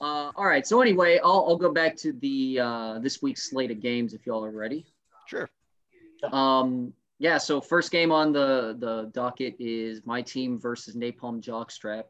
all 0.00 0.46
right. 0.46 0.66
So 0.66 0.80
anyway, 0.80 1.20
I'll, 1.22 1.46
I'll 1.48 1.56
go 1.56 1.72
back 1.72 1.96
to 1.98 2.12
the 2.12 2.58
uh, 2.60 2.98
this 2.98 3.22
week's 3.22 3.48
slate 3.48 3.70
of 3.70 3.80
games 3.80 4.14
if 4.14 4.26
y'all 4.26 4.44
are 4.44 4.50
ready. 4.50 4.84
Sure. 5.26 5.48
Um, 6.32 6.92
yeah. 7.20 7.38
So 7.38 7.60
first 7.60 7.92
game 7.92 8.10
on 8.10 8.32
the 8.32 8.76
the 8.78 9.10
docket 9.14 9.54
is 9.60 10.04
my 10.04 10.22
team 10.22 10.58
versus 10.58 10.96
Napalm 10.96 11.40
Jockstrap. 11.40 12.04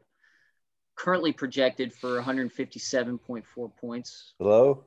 Currently 0.95 1.33
projected 1.33 1.93
for 1.93 2.19
157.4 2.21 3.43
points. 3.77 4.33
Hello? 4.39 4.85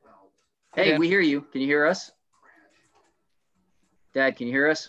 Hey, 0.78 0.90
Dan. 0.90 1.00
we 1.00 1.08
hear 1.08 1.20
you. 1.20 1.40
Can 1.40 1.60
you 1.60 1.66
hear 1.66 1.84
us? 1.86 2.12
Dad, 4.14 4.36
can 4.36 4.46
you 4.46 4.52
hear 4.52 4.68
us? 4.68 4.88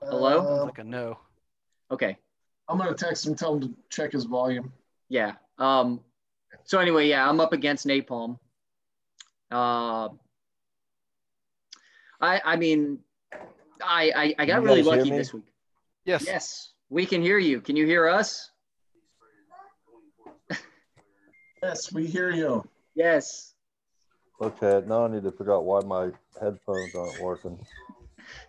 Hello? 0.00 0.36
Sounds 0.38 0.48
Uh, 0.48 0.64
like 0.64 0.78
a 0.78 0.84
no. 0.84 1.18
Okay. 1.90 2.16
I'm 2.66 2.78
gonna 2.78 2.94
text 2.94 3.26
him, 3.26 3.34
tell 3.34 3.56
him 3.56 3.60
to 3.60 3.74
check 3.90 4.12
his 4.12 4.24
volume. 4.24 4.72
Yeah. 5.10 5.32
Um, 5.58 6.00
so 6.64 6.78
anyway, 6.78 7.08
yeah, 7.08 7.28
I'm 7.28 7.40
up 7.40 7.52
against 7.52 7.86
Napalm. 7.86 8.38
Uh, 9.50 10.08
I 12.22 12.40
I 12.42 12.56
mean, 12.56 13.00
I 13.82 14.10
I, 14.16 14.34
I 14.38 14.46
got 14.46 14.62
really 14.62 14.82
lucky 14.82 15.10
this 15.10 15.34
week. 15.34 15.44
Yes. 16.06 16.24
Yes, 16.26 16.72
we 16.88 17.04
can 17.04 17.20
hear 17.20 17.36
you. 17.38 17.60
Can 17.60 17.76
you 17.76 17.84
hear 17.84 18.08
us? 18.08 18.50
Yes, 21.64 21.90
we 21.90 22.06
hear 22.06 22.30
you. 22.30 22.62
Yes. 22.94 23.54
Okay, 24.38 24.82
now 24.86 25.06
I 25.06 25.08
need 25.08 25.22
to 25.22 25.30
figure 25.30 25.54
out 25.54 25.64
why 25.64 25.80
my 25.80 26.10
headphones 26.38 26.94
aren't 26.94 27.18
working. 27.22 27.58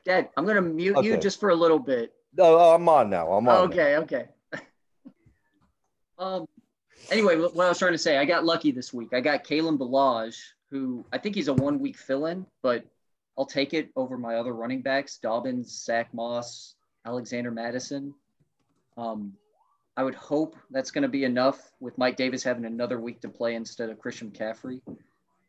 Dad, 0.03 0.29
I'm 0.35 0.45
gonna 0.45 0.61
mute 0.61 1.01
you 1.01 1.15
just 1.17 1.39
for 1.39 1.49
a 1.49 1.55
little 1.55 1.79
bit. 1.79 2.13
No, 2.35 2.59
I'm 2.59 2.87
on 2.89 3.09
now. 3.09 3.31
I'm 3.31 3.47
on. 3.47 3.69
now. 3.69 3.73
Okay, 3.73 3.97
okay. 3.97 4.27
um. 6.19 6.45
Anyway, 7.09 7.37
what 7.37 7.55
what 7.55 7.65
I 7.67 7.69
was 7.69 7.79
trying 7.79 7.93
to 7.93 7.97
say, 7.97 8.17
I 8.17 8.25
got 8.25 8.43
lucky 8.43 8.71
this 8.71 8.93
week. 8.93 9.13
I 9.13 9.21
got 9.21 9.45
Kalen 9.45 9.77
Ballage, 9.77 10.37
who 10.69 11.05
I 11.13 11.17
think 11.17 11.35
he's 11.35 11.47
a 11.47 11.53
one-week 11.53 11.97
fill-in, 11.97 12.45
but 12.61 12.83
I'll 13.37 13.45
take 13.45 13.73
it 13.73 13.91
over 13.95 14.17
my 14.17 14.35
other 14.35 14.53
running 14.53 14.81
backs: 14.81 15.19
Dobbins, 15.19 15.71
Zach 15.85 16.13
Moss, 16.13 16.75
Alexander 17.05 17.51
Mattison. 17.51 18.13
Um, 18.97 19.33
I 19.97 20.03
would 20.03 20.15
hope 20.15 20.55
that's 20.71 20.91
going 20.91 21.03
to 21.03 21.07
be 21.07 21.23
enough 21.23 21.71
with 21.79 21.97
Mike 21.97 22.17
Davis 22.17 22.43
having 22.43 22.65
another 22.65 22.99
week 22.99 23.21
to 23.21 23.29
play 23.29 23.55
instead 23.55 23.89
of 23.89 23.99
Christian 23.99 24.29
McCaffrey, 24.31 24.81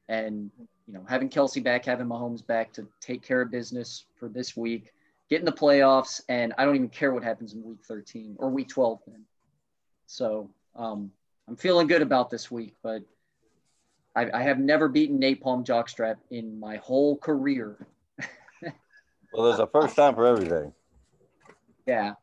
and 0.08 0.50
you 0.86 0.94
know 0.94 1.04
having 1.08 1.28
Kelce 1.28 1.62
back, 1.62 1.84
having 1.84 2.06
Mahomes 2.06 2.46
back 2.46 2.72
to 2.74 2.86
take 3.00 3.22
care 3.22 3.42
of 3.42 3.50
business 3.50 4.04
for 4.18 4.28
this 4.28 4.56
week 4.56 4.92
get 5.28 5.40
in 5.40 5.44
the 5.44 5.52
playoffs, 5.52 6.20
and 6.28 6.54
I 6.58 6.64
don't 6.64 6.76
even 6.76 6.88
care 6.88 7.12
what 7.12 7.24
happens 7.24 7.54
in 7.54 7.62
week 7.62 7.84
13 7.86 8.36
or 8.38 8.50
week 8.50 8.68
12 8.68 9.00
then. 9.06 9.24
So 10.06 10.50
um, 10.76 11.10
I'm 11.48 11.56
feeling 11.56 11.86
good 11.86 12.02
about 12.02 12.30
this 12.30 12.50
week, 12.50 12.74
but 12.82 13.02
I, 14.14 14.30
I 14.32 14.42
have 14.42 14.58
never 14.58 14.88
beaten 14.88 15.20
Napalm 15.20 15.64
Jockstrap 15.64 16.16
in 16.30 16.58
my 16.58 16.76
whole 16.76 17.16
career. 17.16 17.76
Well, 19.32 19.44
there's 19.46 19.58
a 19.58 19.66
first 19.66 19.96
time 19.96 20.14
for 20.14 20.26
everything. 20.26 20.72
Yeah. 21.86 22.14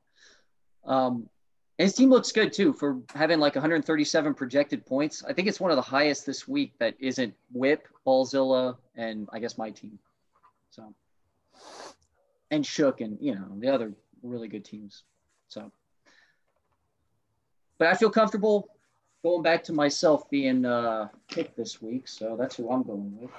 Um, 0.83 1.29
his 1.77 1.95
team 1.95 2.09
looks 2.09 2.31
good 2.31 2.53
too 2.53 2.73
for 2.73 2.99
having 3.15 3.39
like 3.39 3.55
137 3.55 4.33
projected 4.33 4.86
points. 4.86 5.23
I 5.23 5.33
think 5.33 5.47
it's 5.47 5.59
one 5.59 5.71
of 5.71 5.75
the 5.75 5.81
highest 5.81 6.25
this 6.25 6.47
week 6.47 6.73
that 6.79 6.95
isn't 6.99 7.33
Whip, 7.51 7.88
Ballzilla, 8.05 8.77
and 8.95 9.27
I 9.33 9.39
guess 9.39 9.57
my 9.57 9.71
team. 9.71 9.97
So, 10.69 10.93
and 12.51 12.65
Shook 12.65 13.01
and, 13.01 13.17
you 13.19 13.36
know, 13.36 13.47
the 13.57 13.69
other 13.69 13.93
really 14.21 14.47
good 14.47 14.65
teams. 14.65 15.03
So, 15.47 15.71
but 17.79 17.88
I 17.88 17.95
feel 17.95 18.12
comfortable 18.12 18.69
going 19.23 19.41
back 19.41 19.63
to 19.63 19.73
myself 19.73 20.29
being 20.29 20.65
uh, 20.65 21.07
picked 21.29 21.57
this 21.57 21.81
week. 21.81 22.07
So 22.07 22.36
that's 22.38 22.55
who 22.55 22.69
I'm 22.69 22.83
going 22.83 23.17
with. 23.19 23.31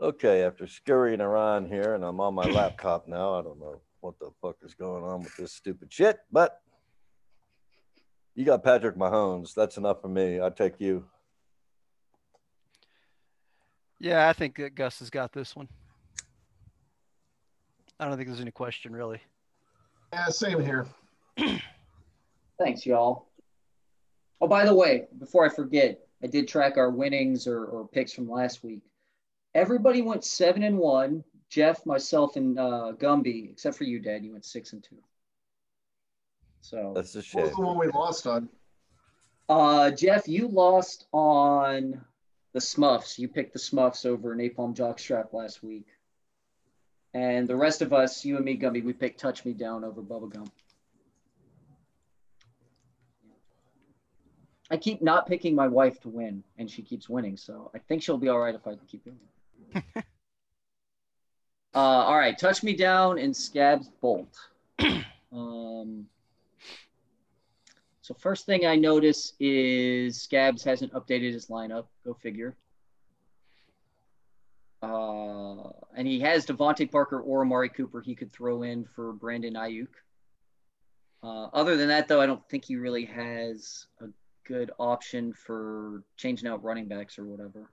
Okay, 0.00 0.44
after 0.44 0.68
scurrying 0.68 1.20
around 1.20 1.66
here 1.66 1.94
and 1.94 2.04
I'm 2.04 2.20
on 2.20 2.32
my 2.32 2.44
laptop 2.44 3.08
now, 3.08 3.34
I 3.34 3.42
don't 3.42 3.58
know 3.58 3.80
what 4.00 4.16
the 4.20 4.30
fuck 4.40 4.56
is 4.62 4.74
going 4.74 5.02
on 5.02 5.22
with 5.22 5.36
this 5.36 5.52
stupid 5.52 5.92
shit, 5.92 6.20
but 6.30 6.60
you 8.36 8.44
got 8.44 8.62
Patrick 8.62 8.96
Mahomes. 8.96 9.54
That's 9.54 9.76
enough 9.76 10.00
for 10.00 10.08
me. 10.08 10.40
I 10.40 10.50
take 10.50 10.80
you. 10.80 11.04
Yeah, 13.98 14.28
I 14.28 14.32
think 14.32 14.56
that 14.58 14.76
Gus 14.76 15.00
has 15.00 15.10
got 15.10 15.32
this 15.32 15.56
one. 15.56 15.68
I 17.98 18.06
don't 18.06 18.16
think 18.16 18.28
there's 18.28 18.40
any 18.40 18.52
question 18.52 18.92
really. 18.92 19.20
Yeah, 20.12 20.28
same 20.28 20.62
here. 20.64 20.86
Thanks, 22.60 22.86
y'all. 22.86 23.26
Oh, 24.40 24.46
by 24.46 24.64
the 24.64 24.74
way, 24.74 25.08
before 25.18 25.44
I 25.44 25.48
forget, 25.48 25.98
I 26.22 26.28
did 26.28 26.46
track 26.46 26.76
our 26.76 26.90
winnings 26.90 27.48
or, 27.48 27.64
or 27.64 27.88
picks 27.88 28.12
from 28.12 28.30
last 28.30 28.62
week. 28.62 28.82
Everybody 29.54 30.02
went 30.02 30.24
seven 30.24 30.62
and 30.62 30.78
one. 30.78 31.24
Jeff, 31.48 31.86
myself, 31.86 32.36
and 32.36 32.58
uh, 32.58 32.92
Gumby, 32.98 33.50
except 33.50 33.76
for 33.76 33.84
you, 33.84 33.98
Dad. 33.98 34.22
You 34.24 34.32
went 34.32 34.44
six 34.44 34.72
and 34.74 34.84
two. 34.84 34.98
So, 36.60 36.92
That's 36.94 37.14
a 37.14 37.22
shame. 37.22 37.42
What 37.42 37.48
was 37.48 37.56
the 37.56 37.62
one 37.62 37.78
we 37.78 37.86
lost 37.88 38.26
on? 38.26 38.48
uh, 39.48 39.90
Jeff, 39.90 40.28
you 40.28 40.48
lost 40.48 41.06
on 41.12 42.04
the 42.52 42.60
Smuffs. 42.60 43.18
You 43.18 43.28
picked 43.28 43.52
the 43.54 43.58
Smuffs 43.58 44.04
over 44.04 44.36
Napalm 44.36 44.76
Jockstrap 44.76 45.32
last 45.32 45.62
week. 45.62 45.86
And 47.14 47.48
the 47.48 47.56
rest 47.56 47.80
of 47.80 47.92
us, 47.94 48.24
you 48.24 48.36
and 48.36 48.44
me, 48.44 48.58
Gumby, 48.58 48.84
we 48.84 48.92
picked 48.92 49.18
Touch 49.18 49.44
Me 49.44 49.54
Down 49.54 49.84
over 49.84 50.02
Bubblegum. 50.02 50.50
I 54.70 54.76
keep 54.76 55.00
not 55.00 55.26
picking 55.26 55.54
my 55.54 55.66
wife 55.66 55.98
to 56.02 56.10
win, 56.10 56.44
and 56.58 56.70
she 56.70 56.82
keeps 56.82 57.08
winning. 57.08 57.38
So 57.38 57.70
I 57.74 57.78
think 57.78 58.02
she'll 58.02 58.18
be 58.18 58.28
all 58.28 58.38
right 58.38 58.54
if 58.54 58.66
I 58.66 58.74
keep 58.86 59.02
doing 59.04 59.16
it. 59.16 59.37
uh, 59.96 60.02
all 61.74 62.16
right, 62.16 62.38
touch 62.38 62.62
me 62.62 62.74
down 62.74 63.18
and 63.18 63.36
Scabs 63.36 63.88
Bolt. 64.00 64.36
um, 65.32 66.06
so 68.02 68.14
first 68.14 68.46
thing 68.46 68.66
I 68.66 68.76
notice 68.76 69.34
is 69.38 70.20
Scabs 70.20 70.64
hasn't 70.64 70.92
updated 70.92 71.32
his 71.32 71.48
lineup. 71.48 71.86
Go 72.04 72.14
figure. 72.14 72.56
Uh, 74.82 75.68
and 75.96 76.06
he 76.06 76.20
has 76.20 76.46
DeVante 76.46 76.90
Parker 76.90 77.20
or 77.20 77.42
Amari 77.42 77.68
Cooper 77.68 78.00
he 78.00 78.14
could 78.14 78.32
throw 78.32 78.62
in 78.62 78.84
for 78.84 79.12
Brandon 79.12 79.54
Aiyuk. 79.54 79.88
Uh, 81.22 81.46
other 81.52 81.76
than 81.76 81.88
that, 81.88 82.06
though, 82.06 82.20
I 82.20 82.26
don't 82.26 82.48
think 82.48 82.64
he 82.64 82.76
really 82.76 83.04
has 83.06 83.86
a 84.00 84.06
good 84.44 84.70
option 84.78 85.32
for 85.32 86.04
changing 86.16 86.48
out 86.48 86.62
running 86.62 86.86
backs 86.86 87.18
or 87.18 87.24
whatever. 87.24 87.70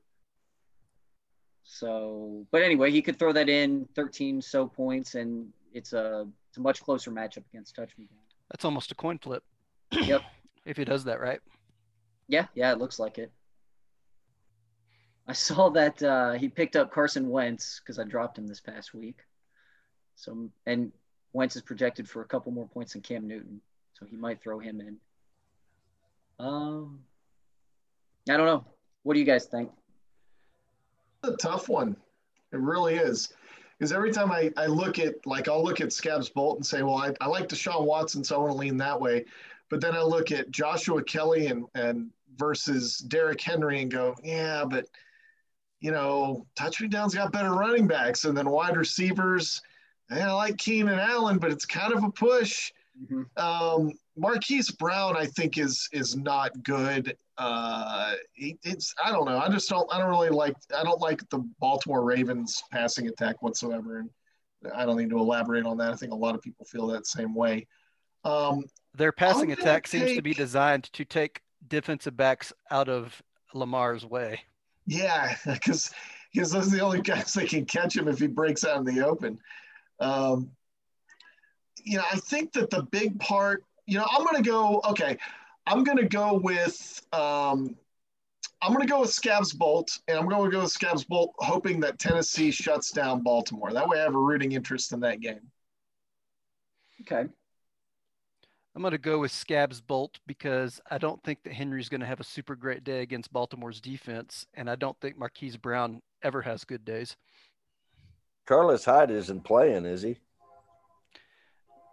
So, 1.65 2.45
but 2.51 2.61
anyway, 2.61 2.91
he 2.91 3.01
could 3.01 3.17
throw 3.17 3.33
that 3.33 3.49
in 3.49 3.87
13 3.95 4.41
so 4.41 4.67
points, 4.67 5.15
and 5.15 5.51
it's 5.73 5.93
a 5.93 6.27
it's 6.49 6.57
a 6.57 6.61
much 6.61 6.81
closer 6.81 7.11
matchup 7.11 7.43
against 7.51 7.75
Touch 7.75 7.89
Me 7.97 8.05
Down. 8.05 8.19
That's 8.51 8.63
almost 8.63 8.91
a 8.91 8.95
coin 8.95 9.17
flip. 9.17 9.43
Yep. 9.91 10.21
if 10.65 10.77
he 10.77 10.85
does 10.85 11.03
that 11.05 11.19
right. 11.19 11.41
Yeah, 12.27 12.45
yeah, 12.53 12.71
it 12.71 12.77
looks 12.77 12.99
like 12.99 13.17
it. 13.17 13.31
I 15.27 15.33
saw 15.33 15.69
that 15.71 16.01
uh, 16.03 16.33
he 16.33 16.49
picked 16.49 16.75
up 16.75 16.91
Carson 16.91 17.29
Wentz 17.29 17.79
because 17.79 17.97
I 17.97 18.03
dropped 18.03 18.37
him 18.37 18.45
this 18.45 18.61
past 18.61 18.93
week. 18.93 19.17
So 20.15 20.49
and 20.67 20.91
Wentz 21.33 21.55
is 21.55 21.63
projected 21.63 22.07
for 22.07 22.21
a 22.21 22.25
couple 22.25 22.51
more 22.51 22.67
points 22.67 22.93
than 22.93 23.01
Cam 23.01 23.27
Newton, 23.27 23.59
so 23.93 24.05
he 24.05 24.15
might 24.15 24.41
throw 24.41 24.59
him 24.59 24.81
in. 24.81 24.97
Um, 26.39 26.99
I 28.29 28.37
don't 28.37 28.45
know. 28.45 28.65
What 29.01 29.15
do 29.15 29.19
you 29.19 29.25
guys 29.25 29.45
think? 29.45 29.71
A 31.27 31.35
tough 31.37 31.69
one. 31.69 31.95
It 32.53 32.59
really 32.59 32.95
is. 32.95 33.33
Because 33.77 33.91
every 33.91 34.11
time 34.11 34.31
I, 34.31 34.51
I 34.55 34.67
look 34.67 34.99
at, 34.99 35.15
like, 35.25 35.49
I'll 35.49 35.63
look 35.63 35.81
at 35.81 35.91
Scabs 35.91 36.29
Bolt 36.29 36.57
and 36.57 36.65
say, 36.65 36.81
well, 36.81 36.97
I, 36.97 37.13
I 37.19 37.27
like 37.27 37.49
Deshaun 37.49 37.85
Watson, 37.85 38.23
so 38.23 38.35
I 38.35 38.39
want 38.39 38.51
to 38.53 38.57
lean 38.57 38.77
that 38.77 38.99
way. 38.99 39.25
But 39.69 39.81
then 39.81 39.95
I 39.95 40.01
look 40.01 40.31
at 40.31 40.51
Joshua 40.51 41.03
Kelley 41.03 41.47
and, 41.47 41.65
and 41.75 42.09
versus 42.37 42.99
Derrick 42.99 43.41
Henry 43.41 43.81
and 43.81 43.91
go, 43.91 44.15
yeah, 44.23 44.63
but, 44.63 44.85
you 45.81 45.91
know, 45.91 46.45
Touch 46.55 46.79
Me 46.79 46.87
Down's 46.87 47.15
got 47.15 47.33
better 47.33 47.51
running 47.51 47.87
backs 47.87 48.23
and 48.25 48.37
then 48.37 48.49
wide 48.49 48.77
receivers. 48.77 49.61
And 50.09 50.23
I 50.23 50.31
like 50.33 50.57
Keenan 50.57 50.99
Allen, 50.99 51.39
but 51.39 51.51
it's 51.51 51.65
kind 51.65 51.93
of 51.93 52.03
a 52.03 52.11
push. 52.11 52.71
Mm-hmm. 53.03 53.23
Um, 53.43 53.91
Marquise 54.17 54.71
Brown, 54.71 55.17
I 55.17 55.25
think, 55.25 55.57
is 55.57 55.89
is 55.91 56.15
not 56.15 56.51
good. 56.63 57.17
Uh, 57.37 58.13
it's 58.37 58.93
I 59.03 59.11
don't 59.11 59.25
know. 59.25 59.37
I 59.37 59.49
just 59.49 59.69
don't. 59.69 59.91
I 59.93 59.97
don't 59.99 60.09
really 60.09 60.29
like. 60.29 60.55
I 60.75 60.83
don't 60.83 61.01
like 61.01 61.27
the 61.29 61.39
Baltimore 61.59 62.03
Ravens 62.03 62.63
passing 62.71 63.07
attack 63.07 63.41
whatsoever, 63.41 63.99
and 63.99 64.09
I 64.73 64.85
don't 64.85 64.97
need 64.97 65.09
to 65.09 65.17
elaborate 65.17 65.65
on 65.65 65.77
that. 65.77 65.91
I 65.91 65.95
think 65.95 66.13
a 66.13 66.15
lot 66.15 66.35
of 66.35 66.41
people 66.41 66.65
feel 66.65 66.87
that 66.87 67.07
same 67.07 67.35
way. 67.35 67.67
Um, 68.23 68.63
Their 68.95 69.11
passing 69.11 69.51
attack 69.51 69.83
take, 69.87 70.01
seems 70.01 70.15
to 70.15 70.21
be 70.21 70.33
designed 70.33 70.85
to 70.93 71.03
take 71.03 71.41
defensive 71.67 72.15
backs 72.15 72.53
out 72.71 72.87
of 72.87 73.21
Lamar's 73.53 74.05
way. 74.05 74.41
Yeah, 74.87 75.35
because 75.45 75.91
because 76.33 76.51
those 76.51 76.67
are 76.67 76.77
the 76.77 76.83
only 76.83 77.01
guys 77.01 77.33
that 77.33 77.49
can 77.49 77.65
catch 77.65 77.97
him 77.97 78.07
if 78.07 78.19
he 78.19 78.27
breaks 78.27 78.63
out 78.63 78.77
in 78.77 78.85
the 78.85 79.05
open. 79.05 79.39
Um, 79.99 80.51
you 81.83 81.97
know, 81.97 82.03
I 82.11 82.17
think 82.17 82.53
that 82.53 82.69
the 82.69 82.83
big 82.83 83.19
part 83.19 83.63
you 83.85 83.97
know, 83.97 84.07
I'm 84.09 84.23
going 84.23 84.41
to 84.41 84.49
go, 84.49 84.81
okay, 84.89 85.17
I'm 85.67 85.83
going 85.83 85.97
to 85.97 86.07
go 86.07 86.39
with, 86.41 87.01
um, 87.13 87.75
I'm 88.61 88.73
going 88.73 88.85
to 88.85 88.91
go 88.91 89.01
with 89.01 89.11
Scabs 89.11 89.53
Bolt, 89.53 89.99
and 90.07 90.17
I'm 90.17 90.27
going 90.27 90.49
to 90.49 90.55
go 90.55 90.63
with 90.63 90.71
Scabs 90.71 91.03
Bolt, 91.03 91.33
hoping 91.37 91.79
that 91.81 91.99
Tennessee 91.99 92.51
shuts 92.51 92.91
down 92.91 93.21
Baltimore. 93.21 93.71
That 93.71 93.87
way 93.87 93.99
I 93.99 94.03
have 94.03 94.15
a 94.15 94.19
rooting 94.19 94.53
interest 94.53 94.91
in 94.91 94.99
that 95.01 95.19
game. 95.19 95.51
Okay. 97.01 97.25
I'm 98.75 98.81
going 98.81 98.91
to 98.91 98.97
go 98.97 99.19
with 99.19 99.31
Scabs 99.31 99.79
Bolt 99.79 100.19
because 100.27 100.81
I 100.91 100.97
don't 100.97 101.23
think 101.23 101.43
that 101.43 101.53
Henry's 101.53 101.87
going 101.87 102.01
to 102.01 102.07
have 102.07 102.19
a 102.19 102.25
super 102.25 102.55
great 102.55 102.83
day 102.83 103.01
against 103.01 103.31
Baltimore's 103.31 103.79
defense, 103.79 104.45
and 104.53 104.69
I 104.69 104.75
don't 104.75 104.99
think 104.99 105.17
Marquise 105.17 105.57
Brown 105.57 106.01
ever 106.23 106.41
has 106.41 106.65
good 106.65 106.83
days. 106.83 107.15
Carlos 108.45 108.83
Hyde 108.83 109.11
isn't 109.11 109.43
playing, 109.43 109.85
is 109.85 110.01
he? 110.01 110.17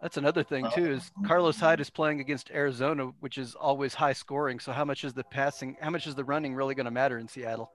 That's 0.02 0.16
another 0.16 0.42
thing 0.42 0.66
too. 0.74 0.90
Is 0.90 1.12
Carlos 1.24 1.60
Hyde 1.60 1.80
is 1.80 1.88
playing 1.88 2.18
against 2.18 2.50
Arizona, 2.50 3.12
which 3.20 3.38
is 3.38 3.54
always 3.54 3.94
high 3.94 4.12
scoring. 4.12 4.58
So 4.58 4.72
how 4.72 4.84
much 4.84 5.04
is 5.04 5.12
the 5.12 5.22
passing? 5.22 5.76
How 5.80 5.90
much 5.90 6.08
is 6.08 6.16
the 6.16 6.24
running 6.24 6.56
really 6.56 6.74
going 6.74 6.86
to 6.86 6.90
matter 6.90 7.18
in 7.18 7.28
Seattle? 7.28 7.70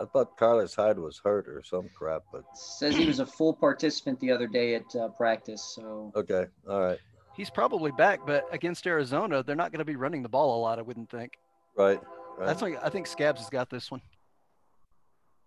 I 0.00 0.04
thought 0.04 0.36
Carlos 0.36 0.74
Hyde 0.74 1.00
was 1.00 1.20
hurt 1.22 1.48
or 1.48 1.64
some 1.64 1.88
crap, 1.96 2.22
but 2.32 2.44
says 2.54 2.94
he 2.94 3.06
was 3.06 3.18
a 3.18 3.26
full 3.26 3.52
participant 3.52 4.20
the 4.20 4.30
other 4.30 4.46
day 4.46 4.76
at 4.76 4.94
uh, 4.94 5.08
practice. 5.08 5.74
So 5.74 6.12
okay, 6.14 6.46
all 6.68 6.80
right. 6.80 6.98
He's 7.36 7.50
probably 7.50 7.90
back, 7.90 8.20
but 8.24 8.46
against 8.52 8.86
Arizona, 8.86 9.42
they're 9.42 9.56
not 9.56 9.72
going 9.72 9.80
to 9.80 9.84
be 9.84 9.96
running 9.96 10.22
the 10.22 10.28
ball 10.28 10.56
a 10.56 10.60
lot. 10.60 10.78
I 10.78 10.82
wouldn't 10.82 11.10
think. 11.10 11.32
Right. 11.76 12.00
right. 12.38 12.46
That's 12.46 12.62
like 12.62 12.78
I 12.84 12.88
think 12.88 13.08
Scabs 13.08 13.40
has 13.40 13.50
got 13.50 13.68
this 13.68 13.90
one. 13.90 14.00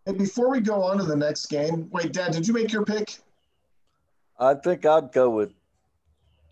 And 0.06 0.18
before 0.18 0.50
we 0.50 0.60
go 0.60 0.84
on 0.84 0.98
to 0.98 1.06
the 1.06 1.16
next 1.16 1.46
game, 1.46 1.90
wait, 1.92 2.12
Dad, 2.12 2.34
did 2.34 2.46
you 2.46 2.54
make 2.54 2.74
your 2.74 2.84
pick? 2.84 3.18
I 4.40 4.54
think 4.56 4.86
I'd 4.86 5.12
go 5.14 5.30
with 5.30 5.54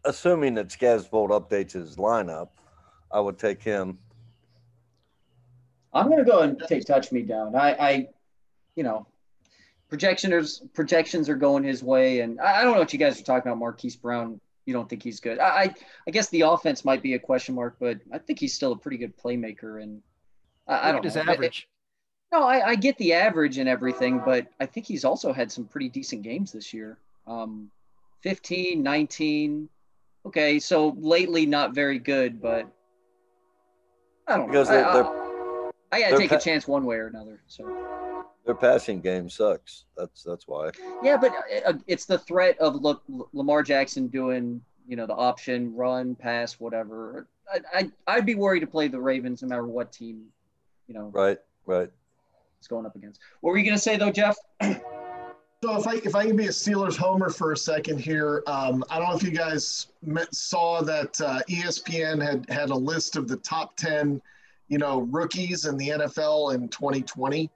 assuming 0.06 0.54
that 0.56 0.70
Scabsbolt 0.70 1.30
updates 1.30 1.74
his 1.74 1.98
lineup, 1.98 2.50
I 3.12 3.20
would 3.20 3.38
take 3.38 3.62
him. 3.62 3.98
I'm 5.94 6.08
going 6.08 6.20
to 6.20 6.30
go 6.30 6.42
and 6.42 6.62
take 6.68 6.86
Touch 6.86 7.12
Me 7.12 7.22
Down. 7.22 7.56
I, 7.56 7.72
I 7.74 8.08
you 8.76 8.84
know, 8.84 9.08
projections 9.90 10.62
projections 10.74 11.30
are 11.30 11.36
going 11.36 11.64
his 11.64 11.84
way, 11.84 12.20
and 12.20 12.40
I, 12.40 12.60
I, 12.60 12.64
don't 12.64 12.74
know 12.74 12.80
what 12.80 12.92
you 12.92 13.00
guys 13.00 13.20
are 13.20 13.24
talking 13.24 13.50
about. 13.50 13.60
Marquise 13.60 13.96
Brown, 13.96 14.40
you 14.66 14.74
don't 14.74 14.90
think 14.90 15.04
he's 15.04 15.20
good? 15.20 15.40
I, 15.40 15.74
I 16.08 16.12
guess 16.12 16.30
the 16.30 16.42
offense 16.42 16.84
might 16.84 17.02
be 17.02 17.14
a 17.14 17.20
question 17.20 17.56
mark, 17.56 17.78
but 17.80 18.00
I 18.12 18.18
think 18.18 18.40
he's 18.40 18.54
still 18.54 18.74
a 18.74 18.78
pretty 18.78 18.98
good 18.98 19.18
playmaker. 19.18 19.82
And 19.82 20.02
I, 20.68 20.90
I 20.90 20.92
don't 20.92 21.04
his 21.04 21.16
know. 21.16 21.22
average. 21.22 21.70
no, 22.32 22.44
I, 22.44 22.70
I 22.70 22.76
get 22.76 22.98
the 22.98 23.14
average 23.14 23.58
and 23.58 23.70
everything, 23.70 24.22
but 24.26 24.48
I 24.60 24.66
think 24.66 24.86
he's 24.86 25.06
also 25.06 25.32
had 25.32 25.52
some 25.52 25.66
pretty 25.66 25.88
decent 25.90 26.24
games 26.24 26.52
this 26.52 26.74
year. 26.74 26.98
Um, 27.28 27.72
15, 28.22 28.82
19, 28.82 29.70
Okay, 30.26 30.60
so 30.60 30.96
lately 30.98 31.46
not 31.46 31.76
very 31.76 32.00
good, 32.00 32.42
but 32.42 32.68
I 34.28 34.38
don't 34.38 34.48
because 34.48 34.70
know. 34.70 34.76
They're, 34.76 34.86
I, 34.86 34.94
they're, 34.94 35.72
I 35.92 36.02
gotta 36.02 36.18
take 36.18 36.30
pa- 36.32 36.38
a 36.38 36.40
chance 36.40 36.68
one 36.68 36.84
way 36.86 36.96
or 36.96 37.08
another. 37.08 37.42
So 37.48 38.26
their 38.46 38.56
passing 38.56 39.02
game 39.02 39.30
sucks. 39.30 39.86
That's 39.96 40.24
that's 40.24 40.48
why. 40.48 40.72
Yeah, 41.04 41.18
but 41.18 41.32
uh, 41.66 41.74
it's 41.88 42.06
the 42.06 42.18
threat 42.18 42.58
of 42.60 42.76
look 42.76 43.04
Lamar 43.34 43.62
Jackson 43.62 44.08
doing 44.08 44.62
you 44.88 44.96
know 44.96 45.06
the 45.06 45.14
option 45.14 45.76
run 45.76 46.16
pass 46.16 46.54
whatever. 46.60 47.28
I, 47.54 47.60
I 47.80 47.92
I'd 48.08 48.26
be 48.26 48.36
worried 48.36 48.62
to 48.62 48.68
play 48.68 48.88
the 48.88 49.00
Ravens 49.00 49.44
no 49.44 49.50
matter 49.50 49.68
what 49.68 49.92
team, 49.92 50.26
you 50.88 50.96
know. 50.96 51.12
Right, 51.14 51.38
right. 51.68 51.92
It's 52.58 52.68
going 52.68 52.88
up 52.88 52.96
against. 52.96 53.20
What 53.42 53.52
were 53.52 53.58
you 53.60 53.66
gonna 53.66 53.78
say 53.78 53.96
though, 53.96 54.12
Jeff? 54.12 54.38
So 55.64 55.80
if 55.80 55.88
I 55.88 55.96
if 55.96 56.16
I 56.16 56.26
can 56.28 56.36
be 56.36 56.46
a 56.46 56.50
Steelers 56.50 56.96
homer 56.96 57.30
for 57.30 57.52
a 57.52 57.58
second 57.58 58.00
here, 58.00 58.44
um, 58.46 58.84
I 58.90 59.00
don't 59.00 59.10
know 59.10 59.16
if 59.16 59.24
you 59.24 59.32
guys 59.32 59.88
met, 60.04 60.34
saw 60.34 60.82
that 60.84 61.20
uh, 61.22 61.40
ESPN 61.50 62.22
had 62.22 62.48
had 62.50 62.70
a 62.70 62.76
list 62.76 63.16
of 63.16 63.28
the 63.28 63.38
top 63.38 63.76
ten, 63.76 64.22
you 64.68 64.78
know, 64.78 65.02
rookies 65.02 65.66
in 65.66 65.78
the 65.78 65.90
NFL 65.90 66.54
in 66.54 66.68
2020, 66.68 67.50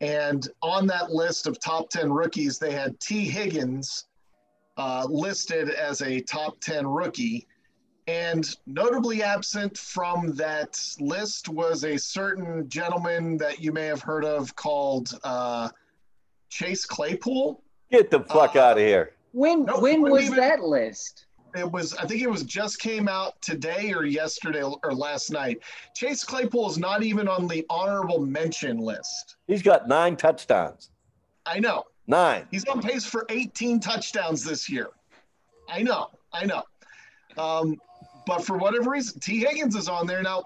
and 0.00 0.48
on 0.62 0.86
that 0.88 1.10
list 1.10 1.46
of 1.46 1.58
top 1.58 1.88
ten 1.88 2.12
rookies, 2.12 2.58
they 2.58 2.72
had 2.72 3.00
Tee 3.00 3.24
Higgins 3.24 4.06
uh, 4.76 5.06
listed 5.08 5.70
as 5.70 6.02
a 6.02 6.20
top 6.20 6.60
ten 6.60 6.86
rookie, 6.86 7.48
and 8.06 8.54
notably 8.66 9.22
absent 9.22 9.76
from 9.76 10.36
that 10.36 10.80
list 11.00 11.48
was 11.48 11.84
a 11.84 11.96
certain 11.96 12.68
gentleman 12.68 13.38
that 13.38 13.60
you 13.60 13.72
may 13.72 13.86
have 13.86 14.02
heard 14.02 14.24
of 14.24 14.54
called. 14.54 15.18
Uh, 15.24 15.70
Chase 16.50 16.84
Claypool. 16.84 17.62
Get 17.90 18.10
the 18.10 18.20
fuck 18.20 18.56
uh, 18.56 18.60
out 18.60 18.72
of 18.78 18.84
here. 18.84 19.14
When 19.32 19.64
no, 19.64 19.80
when 19.80 20.02
was 20.02 20.24
even, 20.24 20.36
that 20.36 20.60
list? 20.60 21.26
It 21.56 21.70
was 21.70 21.94
I 21.94 22.06
think 22.06 22.22
it 22.22 22.30
was 22.30 22.42
just 22.42 22.78
came 22.78 23.08
out 23.08 23.40
today 23.40 23.92
or 23.92 24.04
yesterday 24.04 24.62
or 24.62 24.94
last 24.94 25.30
night. 25.30 25.60
Chase 25.94 26.22
Claypool 26.24 26.70
is 26.70 26.78
not 26.78 27.02
even 27.02 27.28
on 27.28 27.48
the 27.48 27.64
honorable 27.70 28.20
mention 28.20 28.78
list. 28.78 29.36
He's 29.46 29.62
got 29.62 29.88
nine 29.88 30.16
touchdowns. 30.16 30.90
I 31.46 31.58
know. 31.58 31.84
Nine. 32.06 32.46
He's 32.50 32.64
on 32.66 32.82
pace 32.82 33.04
for 33.04 33.24
18 33.28 33.80
touchdowns 33.80 34.44
this 34.44 34.68
year. 34.68 34.88
I 35.68 35.82
know. 35.82 36.08
I 36.32 36.44
know. 36.44 36.62
Um, 37.38 37.80
but 38.26 38.44
for 38.44 38.58
whatever 38.58 38.90
reason, 38.90 39.20
Tee 39.20 39.40
Higgins 39.40 39.76
is 39.76 39.88
on 39.88 40.06
there 40.06 40.22
now. 40.22 40.44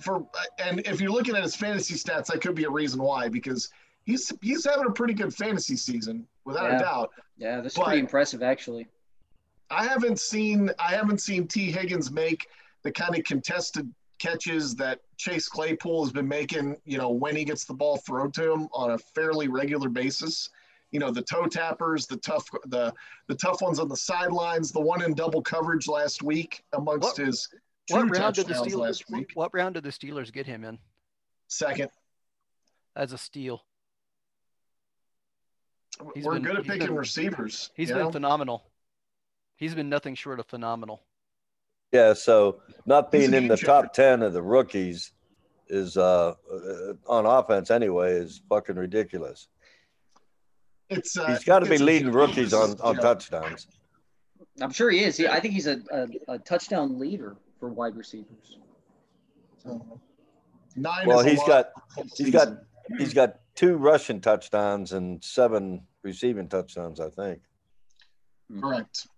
For 0.00 0.26
and 0.58 0.80
if 0.80 1.00
you're 1.00 1.10
looking 1.10 1.34
at 1.34 1.42
his 1.42 1.56
fantasy 1.56 1.94
stats, 1.94 2.26
that 2.26 2.42
could 2.42 2.54
be 2.54 2.64
a 2.64 2.70
reason 2.70 3.00
why 3.00 3.28
because 3.28 3.70
he's 4.06 4.32
he's 4.40 4.64
having 4.64 4.86
a 4.86 4.90
pretty 4.92 5.12
good 5.14 5.34
fantasy 5.34 5.76
season 5.76 6.26
without 6.44 6.70
Yeah. 6.70 6.76
a 6.76 6.80
doubt. 6.80 7.10
Yeah, 7.36 7.60
this 7.60 7.72
is 7.76 7.78
pretty 7.78 8.00
impressive 8.00 8.42
actually. 8.42 8.86
I 9.70 9.84
haven't 9.86 10.18
seen 10.18 10.70
I 10.78 10.92
haven't 10.94 11.20
seen 11.20 11.46
Tee 11.46 11.70
Higgins 11.70 12.10
make 12.10 12.46
the 12.82 12.92
kind 12.92 13.14
of 13.16 13.24
contested 13.24 13.92
catches 14.18 14.74
that 14.76 15.00
Chase 15.18 15.46
Claypool 15.48 16.04
has 16.04 16.12
been 16.12 16.26
making, 16.28 16.76
you 16.86 16.96
know, 16.96 17.10
when 17.10 17.36
he 17.36 17.44
gets 17.44 17.64
the 17.66 17.74
ball 17.74 17.98
thrown 17.98 18.30
to 18.32 18.50
him 18.52 18.68
on 18.72 18.92
a 18.92 18.98
fairly 18.98 19.48
regular 19.48 19.88
basis. 19.90 20.48
You 20.92 21.00
know, 21.00 21.10
the 21.10 21.20
toe 21.22 21.46
tappers, 21.46 22.06
the 22.06 22.16
tough 22.18 22.48
the 22.66 22.94
the 23.26 23.34
tough 23.34 23.60
ones 23.60 23.78
on 23.80 23.88
the 23.88 23.96
sidelines, 23.96 24.70
the 24.72 24.80
one 24.80 25.02
in 25.02 25.14
double 25.14 25.42
coverage 25.42 25.88
last 25.88 26.22
week 26.22 26.64
amongst 26.72 27.02
What- 27.02 27.16
his 27.18 27.48
What 27.90 28.02
two 28.02 28.06
round 28.20 28.34
did 28.36 28.46
the 28.46 28.54
touchdowns 28.54 28.72
Steelers? 28.74 28.78
last 28.80 29.10
week. 29.10 29.30
What 29.34 29.50
round 29.52 29.74
did 29.74 29.84
the 29.84 29.90
Steelers 29.90 30.32
get 30.32 30.46
him 30.46 30.64
in 30.64 30.78
Second. 31.48 31.90
as 32.94 33.12
a 33.12 33.18
steal? 33.18 33.62
He's 36.14 36.24
We're 36.24 36.34
been- 36.34 36.42
good 36.42 36.56
at 36.56 36.62
he's 36.64 36.72
picking 36.72 36.86
been- 36.88 36.96
receivers. 36.96 37.70
He's 37.74 37.88
been 37.88 37.98
know? 37.98 38.12
phenomenal. 38.12 38.64
He's 39.56 39.74
been 39.74 39.88
nothing 39.88 40.14
short 40.14 40.38
of 40.40 40.46
phenomenal. 40.46 41.02
Yeah, 41.92 42.12
so 42.12 42.60
not 42.84 43.10
being 43.10 43.32
in 43.32 43.48
the 43.48 43.56
top 43.56 43.92
ten 43.94 44.22
of 44.22 44.32
the 44.32 44.42
rookies 44.42 45.12
is 45.68 45.96
uh, 45.96 46.34
uh 46.52 46.92
on 47.06 47.24
offense 47.26 47.70
anyway 47.70 48.12
is 48.12 48.40
fucking 48.48 48.76
ridiculous. 48.76 49.48
It's 50.90 51.16
uh, 51.16 51.26
He's 51.28 51.44
got 51.44 51.60
to 51.60 51.66
be 51.70 51.78
leading 51.78 52.12
rookies 52.12 52.52
on 52.52 52.78
on 52.80 52.96
yeah. 52.96 53.00
touchdowns. 53.00 53.66
I'm 54.60 54.72
sure 54.72 54.90
he 54.90 55.04
is. 55.04 55.16
He, 55.16 55.26
I 55.26 55.40
think 55.40 55.54
he's 55.54 55.66
a, 55.66 55.80
a, 55.90 56.34
a 56.34 56.38
touchdown 56.38 56.98
leader 56.98 57.36
for 57.58 57.68
wide 57.68 57.96
receivers. 57.96 58.58
So, 59.62 60.00
Nine 60.76 61.06
Well, 61.06 61.20
is 61.20 61.26
a 61.26 61.30
he's 61.30 61.38
lot 61.40 61.48
got 61.48 61.70
he's 62.16 62.30
got 62.30 62.48
he's 62.98 63.14
got 63.14 63.36
two 63.56 63.76
rushing 63.76 64.20
touchdowns 64.20 64.92
and 64.92 65.22
seven 65.24 65.82
receiving 66.04 66.48
touchdowns, 66.48 67.00
I 67.00 67.10
think. 67.10 67.40
correct. 68.60 69.08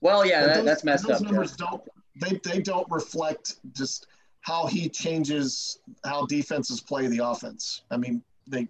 Well, 0.00 0.24
yeah, 0.26 0.46
that, 0.46 0.56
those- 0.56 0.64
that's 0.64 0.84
messed 0.84 1.06
those 1.06 1.16
up. 1.18 1.22
numbers 1.22 1.50
Jeff. 1.56 1.68
don't 1.70 1.82
they 2.20 2.40
they 2.50 2.60
don't 2.60 2.90
reflect 2.90 3.56
just 3.74 4.06
how 4.40 4.66
he 4.66 4.88
changes 4.88 5.78
how 6.04 6.26
defenses 6.26 6.80
play 6.80 7.06
the 7.06 7.18
offense. 7.24 7.82
I 7.90 7.96
mean, 7.98 8.22
they 8.46 8.66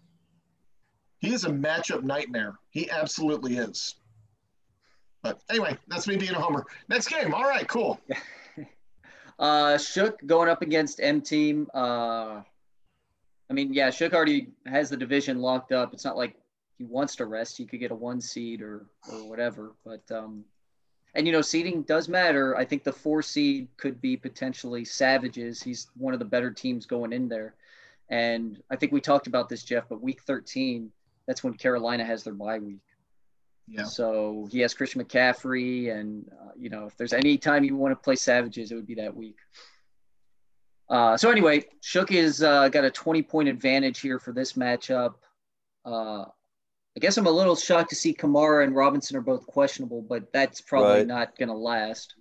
he 1.21 1.33
is 1.33 1.45
a 1.45 1.51
matchup 1.51 2.03
nightmare. 2.03 2.55
He 2.71 2.91
absolutely 2.91 3.57
is. 3.57 3.95
But 5.23 5.41
anyway, 5.51 5.77
that's 5.87 6.07
me 6.09 6.17
being 6.17 6.33
a 6.33 6.41
homer. 6.41 6.65
Next 6.89 7.09
game. 7.09 7.33
All 7.35 7.45
right, 7.45 7.67
cool. 7.69 8.01
Uh, 9.39 9.79
Shook 9.79 10.21
going 10.27 10.51
up 10.51 10.61
against 10.61 11.01
M 11.01 11.23
Team. 11.23 11.67
Uh, 11.73 12.43
I 13.51 13.53
mean, 13.53 13.73
yeah, 13.75 13.91
Shook 13.91 14.15
already 14.15 14.49
has 14.67 14.89
the 14.89 14.97
division 14.97 15.41
locked 15.41 15.73
up. 15.73 15.93
It's 15.93 16.05
not 16.05 16.17
like 16.17 16.37
he 16.79 16.85
wants 16.85 17.17
to 17.17 17.27
rest. 17.27 17.59
He 17.59 17.67
could 17.67 17.81
get 17.81 17.91
a 17.91 17.95
one 17.95 18.21
seed 18.21 18.63
or 18.63 18.87
or 19.13 19.29
whatever. 19.29 19.73
But 19.85 20.03
um, 20.13 20.45
and 21.15 21.27
you 21.27 21.33
know, 21.33 21.43
seeding 21.43 21.83
does 21.83 22.09
matter. 22.09 22.57
I 22.57 22.65
think 22.65 22.85
the 22.85 22.93
four 22.93 23.23
seed 23.23 23.69
could 23.77 24.01
be 24.01 24.17
potentially 24.17 24.85
Savages. 24.85 25.61
He's 25.61 25.89
one 25.97 26.15
of 26.15 26.21
the 26.21 26.25
better 26.25 26.53
teams 26.53 26.87
going 26.87 27.13
in 27.13 27.29
there. 27.29 27.55
And 28.09 28.63
I 28.71 28.77
think 28.77 28.93
we 28.93 29.01
talked 29.01 29.27
about 29.27 29.49
this, 29.49 29.65
Jeff. 29.65 29.89
But 29.89 30.01
week 30.01 30.23
13, 30.23 30.91
that's 31.27 31.43
when 31.43 31.55
Carolina 31.55 32.05
has 32.05 32.23
their 32.23 32.35
bye 32.35 32.59
week. 32.59 32.83
Yeah. 33.67 33.85
So 33.85 34.49
he 34.51 34.61
has 34.61 34.75
Christian 34.75 35.03
McCaffrey, 35.05 35.93
and 35.95 36.29
uh, 36.41 36.51
you 36.57 36.71
know 36.71 36.87
if 36.87 36.97
there's 36.97 37.13
any 37.13 37.37
time 37.37 37.65
you 37.65 37.77
want 37.77 37.93
to 37.93 37.97
play 37.97 38.17
Savages, 38.17 38.71
it 38.71 38.75
would 38.75 38.87
be 38.87 38.97
that 38.97 39.15
week. 39.15 39.37
Uh, 40.91 41.17
so 41.17 41.31
anyway, 41.31 41.65
Shook 41.83 42.11
is 42.11 42.43
uh, 42.43 42.69
got 42.69 42.85
a 42.85 42.91
20 42.91 43.23
point 43.23 43.49
advantage 43.49 44.01
here 44.01 44.19
for 44.19 44.33
this 44.33 44.55
matchup. 44.55 45.15
Uh, 45.87 46.25
I 46.25 47.01
guess 47.01 47.17
I'm 47.17 47.27
a 47.27 47.31
little 47.31 47.55
shocked 47.55 47.91
to 47.91 47.97
see 47.97 48.13
Kamara 48.13 48.65
and 48.65 48.75
Robinson 48.75 49.17
are 49.17 49.21
both 49.21 49.47
questionable, 49.47 50.03
but 50.03 50.33
that's 50.33 50.61
probably 50.61 50.99
Right. 50.99 51.07
not 51.07 51.39
going 51.39 51.49
to 51.49 51.55
last. 51.55 52.15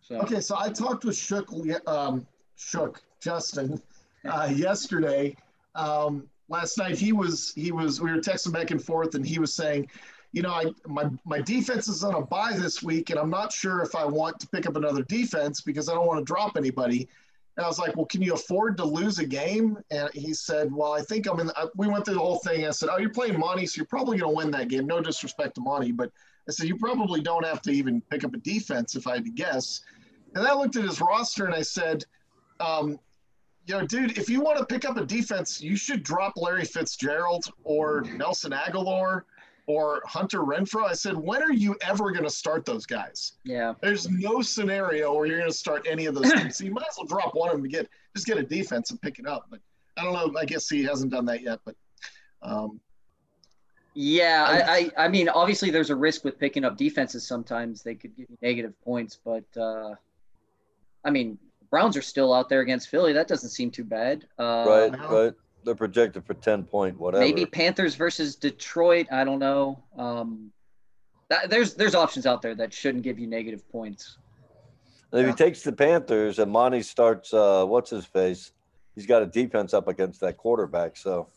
So 0.00 0.16
Okay, 0.20 0.40
so 0.40 0.54
I 0.58 0.68
talked 0.68 1.04
with 1.04 1.16
Shook, 1.16 1.50
um, 1.88 2.26
Shook 2.56 3.02
Justin 3.20 3.82
uh, 4.24 4.52
yesterday. 4.54 5.34
Um, 5.74 6.28
last 6.48 6.78
night 6.78 6.96
he 6.96 7.12
was 7.12 7.52
he 7.56 7.72
was 7.72 8.00
we 8.00 8.12
were 8.12 8.18
texting 8.18 8.52
back 8.52 8.70
and 8.70 8.82
forth, 8.82 9.14
and 9.14 9.26
he 9.26 9.38
was 9.38 9.52
saying, 9.54 9.90
you 10.34 10.42
know, 10.42 10.50
I 10.50 10.64
my 10.88 11.08
my 11.24 11.40
defense 11.40 11.86
is 11.86 12.02
on 12.02 12.14
a 12.14 12.20
bye 12.20 12.56
this 12.58 12.82
week, 12.82 13.10
and 13.10 13.20
I'm 13.20 13.30
not 13.30 13.52
sure 13.52 13.82
if 13.82 13.94
I 13.94 14.04
want 14.04 14.40
to 14.40 14.48
pick 14.48 14.66
up 14.66 14.74
another 14.74 15.04
defense 15.04 15.60
because 15.60 15.88
I 15.88 15.94
don't 15.94 16.08
want 16.08 16.18
to 16.18 16.24
drop 16.24 16.56
anybody. 16.56 17.08
And 17.56 17.64
I 17.64 17.68
was 17.68 17.78
like, 17.78 17.94
well, 17.94 18.06
can 18.06 18.20
you 18.20 18.34
afford 18.34 18.76
to 18.78 18.84
lose 18.84 19.20
a 19.20 19.26
game? 19.26 19.78
And 19.92 20.10
he 20.12 20.34
said, 20.34 20.72
well, 20.72 20.92
I 20.92 21.02
think 21.02 21.28
I'm 21.28 21.38
in. 21.38 21.52
I, 21.56 21.66
we 21.76 21.86
went 21.86 22.04
through 22.04 22.14
the 22.14 22.20
whole 22.20 22.40
thing. 22.40 22.66
I 22.66 22.70
said, 22.70 22.88
oh, 22.90 22.98
you're 22.98 23.10
playing 23.10 23.38
Monty, 23.38 23.64
so 23.64 23.76
you're 23.76 23.86
probably 23.86 24.18
going 24.18 24.32
to 24.32 24.36
win 24.36 24.50
that 24.50 24.66
game. 24.66 24.88
No 24.88 25.00
disrespect 25.00 25.54
to 25.54 25.60
Monty, 25.60 25.92
but 25.92 26.10
I 26.48 26.52
said 26.52 26.66
you 26.66 26.76
probably 26.76 27.20
don't 27.20 27.46
have 27.46 27.62
to 27.62 27.70
even 27.70 28.00
pick 28.10 28.24
up 28.24 28.34
a 28.34 28.38
defense 28.38 28.96
if 28.96 29.06
I 29.06 29.14
had 29.14 29.24
to 29.26 29.30
guess. 29.30 29.82
And 30.34 30.44
I 30.44 30.52
looked 30.52 30.74
at 30.74 30.82
his 30.82 31.00
roster 31.00 31.46
and 31.46 31.54
I 31.54 31.62
said, 31.62 32.04
um, 32.58 32.98
you 33.66 33.74
know, 33.78 33.86
dude, 33.86 34.18
if 34.18 34.28
you 34.28 34.40
want 34.40 34.58
to 34.58 34.66
pick 34.66 34.84
up 34.84 34.96
a 34.96 35.06
defense, 35.06 35.60
you 35.60 35.76
should 35.76 36.02
drop 36.02 36.32
Larry 36.36 36.64
Fitzgerald 36.64 37.44
or 37.62 38.02
Nelson 38.02 38.50
Agholor 38.50 39.22
or 39.66 40.02
Hunter 40.04 40.40
Renfrow. 40.40 40.84
I 40.84 40.92
said, 40.92 41.16
when 41.16 41.42
are 41.42 41.52
you 41.52 41.76
ever 41.86 42.10
going 42.10 42.24
to 42.24 42.30
start 42.30 42.64
those 42.64 42.86
guys? 42.86 43.32
yeah, 43.44 43.74
There's 43.80 44.08
no 44.08 44.42
scenario 44.42 45.14
where 45.14 45.26
you're 45.26 45.38
going 45.38 45.50
to 45.50 45.56
start 45.56 45.86
any 45.88 46.06
of 46.06 46.14
those 46.14 46.32
teams. 46.32 46.56
So 46.56 46.64
you 46.64 46.72
might 46.72 46.86
as 46.88 46.96
well 46.98 47.06
drop 47.06 47.34
one 47.34 47.48
of 47.48 47.56
them 47.56 47.62
to 47.62 47.68
get 47.68 47.88
just 48.14 48.26
get 48.26 48.36
a 48.36 48.42
defense 48.42 48.90
and 48.90 49.00
pick 49.00 49.18
it 49.18 49.26
up. 49.26 49.46
But 49.50 49.60
I 49.96 50.04
don't 50.04 50.12
know. 50.12 50.38
I 50.38 50.44
guess 50.44 50.68
he 50.68 50.84
hasn't 50.84 51.12
done 51.12 51.24
that 51.26 51.42
yet. 51.42 51.60
But 51.64 51.76
um, 52.42 52.80
yeah. 53.94 54.44
I, 54.48 54.90
I 54.96 55.04
I 55.04 55.08
mean, 55.08 55.28
obviously 55.28 55.70
there's 55.70 55.90
a 55.90 55.96
risk 55.96 56.24
with 56.24 56.38
picking 56.38 56.64
up 56.64 56.76
defenses. 56.76 57.26
Sometimes 57.26 57.82
they 57.82 57.94
could 57.94 58.16
give 58.16 58.28
you 58.28 58.38
negative 58.42 58.74
points, 58.84 59.18
but 59.24 59.44
uh, 59.56 59.94
I 61.04 61.10
mean, 61.10 61.38
Browns 61.70 61.96
are 61.96 62.02
still 62.02 62.32
out 62.32 62.48
there 62.48 62.60
against 62.60 62.88
Philly. 62.88 63.12
That 63.12 63.28
doesn't 63.28 63.50
seem 63.50 63.70
too 63.70 63.84
bad. 63.84 64.26
Uh, 64.38 64.64
right, 64.66 65.10
right. 65.10 65.32
They're 65.64 65.74
projected 65.74 66.24
for 66.24 66.34
ten 66.34 66.64
point 66.64 66.98
whatever. 66.98 67.24
Maybe 67.24 67.46
Panthers 67.46 67.94
versus 67.94 68.36
Detroit. 68.36 69.06
I 69.10 69.24
don't 69.24 69.38
know. 69.38 69.82
Um, 69.96 70.50
that, 71.30 71.48
there's 71.48 71.74
there's 71.74 71.94
options 71.94 72.26
out 72.26 72.42
there 72.42 72.54
that 72.54 72.72
shouldn't 72.72 73.02
give 73.02 73.18
you 73.18 73.26
negative 73.26 73.66
points. 73.70 74.18
And 75.12 75.20
if 75.22 75.26
Yeah. 75.26 75.32
he 75.32 75.36
takes 75.36 75.62
the 75.62 75.72
Panthers 75.72 76.38
and 76.38 76.50
Monty 76.50 76.82
starts, 76.82 77.32
uh, 77.32 77.64
what's 77.64 77.90
his 77.90 78.04
face? 78.04 78.52
He's 78.94 79.06
got 79.06 79.22
a 79.22 79.26
defense 79.26 79.72
up 79.72 79.88
against 79.88 80.20
that 80.20 80.36
quarterback. 80.36 80.96
So, 80.96 81.28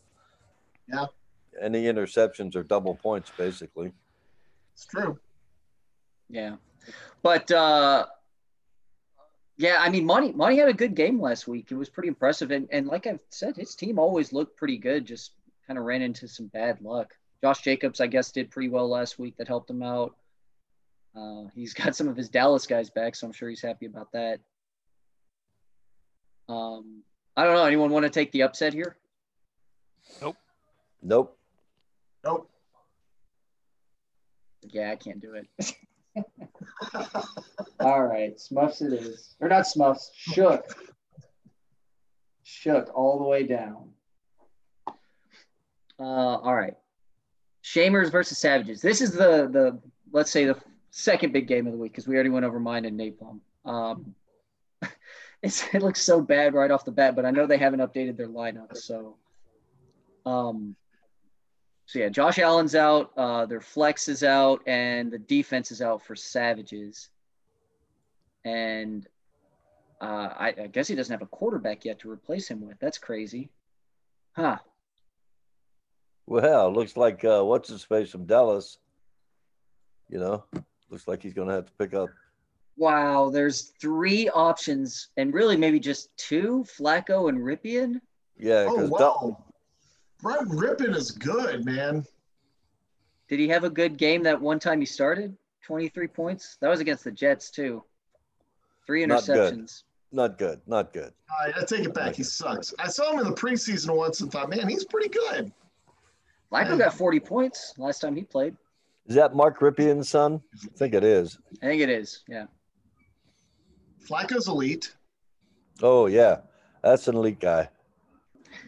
Yeah. 0.88 1.06
any 1.62 1.84
interceptions 1.86 2.56
are 2.56 2.64
double 2.64 2.96
points, 2.96 3.32
basically. 3.38 3.94
it's 4.74 4.86
true. 4.86 5.18
Yeah, 6.30 6.58
but 7.24 7.50
uh, 7.52 8.06
yeah, 9.58 9.78
I 9.80 9.90
mean, 9.90 10.06
Money 10.06 10.32
Money 10.32 10.58
had 10.58 10.70
a 10.70 10.74
good 10.74 10.94
game 10.94 11.20
last 11.20 11.48
week. 11.48 11.72
It 11.72 11.76
was 11.76 11.90
pretty 11.90 12.10
impressive, 12.10 12.52
and 12.52 12.68
and 12.72 12.88
like 12.88 13.08
I've 13.08 13.24
said, 13.30 13.56
his 13.56 13.76
team 13.76 13.98
always 13.98 14.32
looked 14.32 14.56
pretty 14.56 14.78
good. 14.78 15.06
Just 15.06 15.32
kind 15.66 15.80
of 15.80 15.86
ran 15.86 16.04
into 16.04 16.28
some 16.28 16.48
bad 16.48 16.80
luck. 16.82 17.16
Josh 17.42 17.62
Jacobs, 17.62 18.00
I 18.00 18.08
guess, 18.08 18.32
did 18.32 18.52
pretty 18.52 18.70
well 18.70 18.88
last 18.88 19.18
week. 19.18 19.36
That 19.38 19.48
helped 19.48 19.70
him 19.70 19.82
out. 19.82 20.16
Uh, 21.16 21.46
he's 21.56 21.74
got 21.74 21.96
some 21.96 22.08
of 22.08 22.16
his 22.16 22.30
Dallas 22.30 22.68
guys 22.68 22.92
back, 22.92 23.16
so 23.16 23.26
I'm 23.26 23.34
sure 23.34 23.50
he's 23.50 23.62
happy 23.62 23.88
about 23.88 24.12
that. 24.12 24.40
Um, 26.48 27.02
I 27.36 27.44
don't 27.44 27.56
know. 27.56 27.66
Anyone 27.66 27.90
want 27.90 28.04
to 28.06 28.12
take 28.12 28.32
the 28.32 28.44
upset 28.44 28.74
here? 28.74 28.96
Nope. 30.22 30.38
Nope. 31.02 31.38
Nope. 32.24 32.50
Yeah, 34.70 34.92
I 34.92 34.96
can't 34.96 35.20
do 35.20 35.34
it. 35.34 35.48
All 37.80 38.06
right, 38.06 38.40
Smuffs 38.40 38.82
it 38.82 38.94
is. 38.94 39.36
Or 39.40 39.50
not 39.50 39.68
Smuffs, 39.68 40.12
Shook. 40.16 40.94
Shook 42.44 42.90
all 42.96 43.20
the 43.20 43.26
way 43.26 43.44
down. 43.44 43.90
Uh, 46.00 46.04
all 46.04 46.56
right. 46.56 46.76
Shamers 47.64 48.12
versus 48.12 48.38
Savages. 48.38 48.82
This 48.82 49.02
is 49.02 49.12
the 49.12 49.50
the 49.52 49.80
let's 50.12 50.32
say 50.32 50.46
the 50.46 50.58
second 50.92 51.34
big 51.34 51.48
game 51.48 51.68
of 51.68 51.74
the 51.74 51.80
week 51.80 51.92
because 51.92 52.08
we 52.08 52.16
already 52.16 52.30
went 52.30 52.46
over 52.46 52.60
mine 52.60 52.86
and 52.86 53.00
Napalm. 53.00 53.40
Um, 53.66 54.16
it 55.44 55.82
looks 55.82 56.02
so 56.02 56.22
bad 56.22 56.54
right 56.54 56.72
off 56.72 56.86
the 56.86 56.92
bat, 56.92 57.16
but 57.16 57.26
I 57.26 57.32
know 57.32 57.46
they 57.46 57.58
haven't 57.58 57.82
updated 57.82 58.18
their 58.18 58.30
lineup. 58.30 58.76
So, 58.76 59.18
um, 60.26 60.76
so 61.88 62.00
yeah, 62.00 62.10
Josh 62.10 62.38
Allen's 62.38 62.76
out, 62.76 63.12
uh, 63.16 63.46
their 63.46 63.62
flex 63.62 64.10
is 64.10 64.22
out, 64.22 64.62
and 64.68 65.10
the 65.10 65.18
defense 65.18 65.72
is 65.72 65.82
out 65.82 66.04
for 66.04 66.16
Savages. 66.16 67.10
And 68.44 69.08
uh, 70.02 70.30
I, 70.38 70.54
I 70.64 70.68
guess 70.68 70.90
he 70.90 70.96
doesn't 70.96 71.12
have 71.12 71.22
a 71.22 71.28
quarterback 71.28 71.86
yet 71.86 72.00
to 72.00 72.12
replace 72.12 72.50
him 72.50 72.68
with. 72.68 72.78
That's 72.80 72.98
crazy, 72.98 73.50
huh? 74.34 74.58
Well, 76.26 76.74
looks 76.74 76.98
like 76.98 77.24
uh, 77.24 77.44
what's 77.44 77.70
his 77.70 77.84
face 77.84 78.10
from 78.10 78.26
Dallas. 78.26 78.80
You 80.10 80.20
know, 80.20 80.44
looks 80.90 81.08
like 81.08 81.24
he's 81.24 81.34
going 81.34 81.48
to 81.48 81.54
have 81.54 81.66
to 81.68 81.74
pick 81.80 81.94
up 81.94 82.10
Wow, 82.78 83.32
there's 83.32 83.74
three 83.82 84.30
options, 84.30 85.08
and 85.18 85.34
really 85.34 85.58
maybe 85.58 85.80
just 85.80 86.16
two: 86.16 86.64
Flacco 86.78 87.28
and 87.28 87.40
Rypien. 87.40 88.00
Yeah, 88.38 88.68
Oh 88.68 88.76
because 88.76 88.90
wow, 88.92 89.44
Brett 90.22 90.46
Rypien 90.46 90.96
is 90.96 91.12
good, 91.12 91.66
man. 91.66 92.06
Did 93.28 93.40
he 93.40 93.48
have 93.50 93.64
a 93.64 93.70
good 93.70 93.98
game 93.98 94.24
that 94.24 94.40
one 94.40 94.60
time 94.60 94.80
he 94.80 94.86
started? 94.86 95.36
23 95.64 96.08
points. 96.08 96.58
That 96.62 96.70
was 96.70 96.80
against 96.80 97.04
the 97.04 97.12
Jets 97.12 97.52
too. 97.52 97.84
Three 98.86 99.06
Not 99.06 99.26
good. 99.26 99.54
interceptions. 99.54 99.84
not 100.14 100.38
good, 100.38 100.62
not 100.66 100.94
good. 100.94 101.12
All 101.30 101.46
right, 101.46 101.54
I 101.58 101.66
take 101.66 101.86
it 101.86 101.94
back. 101.94 102.16
He 102.16 102.24
sucks. 102.24 102.74
I 102.80 102.88
saw 102.88 103.12
him 103.12 103.20
in 103.20 103.26
the 103.26 103.36
preseason 103.36 103.96
once 103.96 104.22
and 104.22 104.32
thought, 104.32 104.50
man, 104.50 104.68
he's 104.70 104.86
pretty 104.86 105.10
good. 105.10 105.52
Flacco 106.52 106.78
got 106.78 106.94
40 106.94 107.20
points 107.20 107.74
last 107.78 108.00
time 108.00 108.16
he 108.16 108.24
played. 108.24 108.56
Is 109.08 109.16
that 109.16 109.36
Mark 109.36 109.60
Rypien's 109.60 110.08
son? 110.10 110.42
I 110.56 110.78
think 110.78 110.94
it 110.94 111.04
is. 111.04 111.38
I 111.62 111.66
think 111.68 111.82
it 111.82 111.90
is. 111.90 112.24
Yeah. 112.30 112.46
Flacco's 114.08 114.48
elite. 114.48 114.96
Oh 115.82 116.06
yeah, 116.08 116.38
that's 116.82 117.08
an 117.10 117.16
elite 117.16 117.40
guy. 117.40 117.70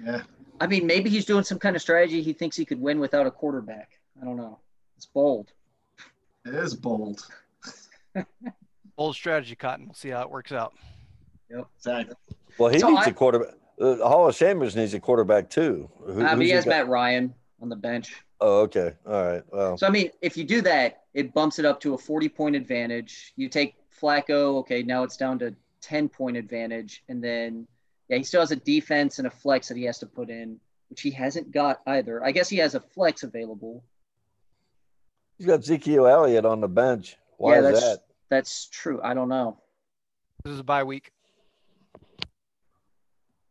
Yeah. 0.05 0.21
I 0.61 0.67
mean, 0.67 0.85
maybe 0.85 1.09
he's 1.09 1.25
doing 1.25 1.43
some 1.43 1.59
kind 1.59 1.75
of 1.75 1.81
strategy. 1.81 2.21
He 2.21 2.33
thinks 2.33 2.55
he 2.57 2.65
could 2.65 2.81
win 2.81 2.99
without 2.99 3.25
a 3.25 3.31
quarterback. 3.31 3.99
I 4.21 4.25
don't 4.25 4.37
know. 4.37 4.59
It's 4.97 5.05
bold. 5.05 5.51
It 6.45 6.53
is 6.55 6.73
bold. 6.75 7.25
Bold 8.97 9.15
strategy, 9.15 9.55
Cotton. 9.55 9.85
We'll 9.85 9.93
see 9.93 10.09
how 10.09 10.23
it 10.23 10.29
works 10.29 10.51
out. 10.51 10.73
Yep. 11.49 11.67
Exactly. 11.77 12.15
Well, 12.57 12.69
he 12.69 12.79
So 12.79 12.89
needs 12.89 13.07
I- 13.07 13.11
a 13.11 13.13
quarterback. 13.13 13.53
Uh, 13.79 13.95
Hall 14.05 14.27
of 14.27 14.35
Shamers 14.35 14.75
needs 14.75 14.93
a 14.93 14.99
quarterback 14.99 15.49
too. 15.49 15.89
Who- 16.05 16.21
I 16.25 16.35
mean, 16.35 16.47
he 16.47 16.53
has 16.53 16.65
got- 16.65 16.71
Matt 16.71 16.87
Ryan 16.89 17.33
on 17.61 17.69
the 17.69 17.77
bench. 17.77 18.13
Oh, 18.41 18.59
okay. 18.63 18.91
All 19.05 19.23
right. 19.23 19.43
Well, 19.53 19.77
So 19.77 19.87
I 19.87 19.89
mean, 19.89 20.11
if 20.21 20.35
you 20.35 20.43
do 20.43 20.61
that, 20.63 21.03
it 21.13 21.33
bumps 21.33 21.59
it 21.59 21.65
up 21.65 21.79
to 21.81 21.93
a 21.93 21.97
40 21.97 22.27
point 22.27 22.57
advantage. 22.57 23.31
You 23.37 23.47
take 23.47 23.75
Flacco, 23.97 24.57
okay, 24.59 24.83
now 24.83 25.03
it's 25.03 25.15
down 25.15 25.39
to 25.39 25.55
10 25.79 26.09
point 26.09 26.35
advantage, 26.35 27.03
and 27.07 27.23
then 27.23 27.65
yeah, 28.09 28.17
he 28.17 28.23
still 28.23 28.41
has 28.41 28.51
a 28.51 28.55
defense 28.55 29.19
and 29.19 29.27
a 29.27 29.31
flex 29.31 29.67
that 29.67 29.77
he 29.77 29.83
has 29.83 29.99
to 29.99 30.05
put 30.05 30.29
in, 30.29 30.59
which 30.89 31.01
he 31.01 31.11
hasn't 31.11 31.51
got 31.51 31.81
either. 31.85 32.23
I 32.23 32.31
guess 32.31 32.49
he 32.49 32.57
has 32.57 32.75
a 32.75 32.79
flex 32.79 33.23
available. 33.23 33.83
he's 35.37 35.47
got 35.47 35.59
Ezekiel 35.59 36.07
Elliott 36.07 36.45
on 36.45 36.59
the 36.59 36.67
bench. 36.67 37.15
Why 37.37 37.53
yeah, 37.53 37.59
is 37.59 37.65
that's 37.65 37.79
that? 37.81 37.99
that's 38.29 38.69
true. 38.69 38.99
I 39.03 39.13
don't 39.13 39.29
know. 39.29 39.59
This 40.43 40.53
is 40.53 40.59
a 40.59 40.63
bye 40.63 40.83
week. 40.83 41.11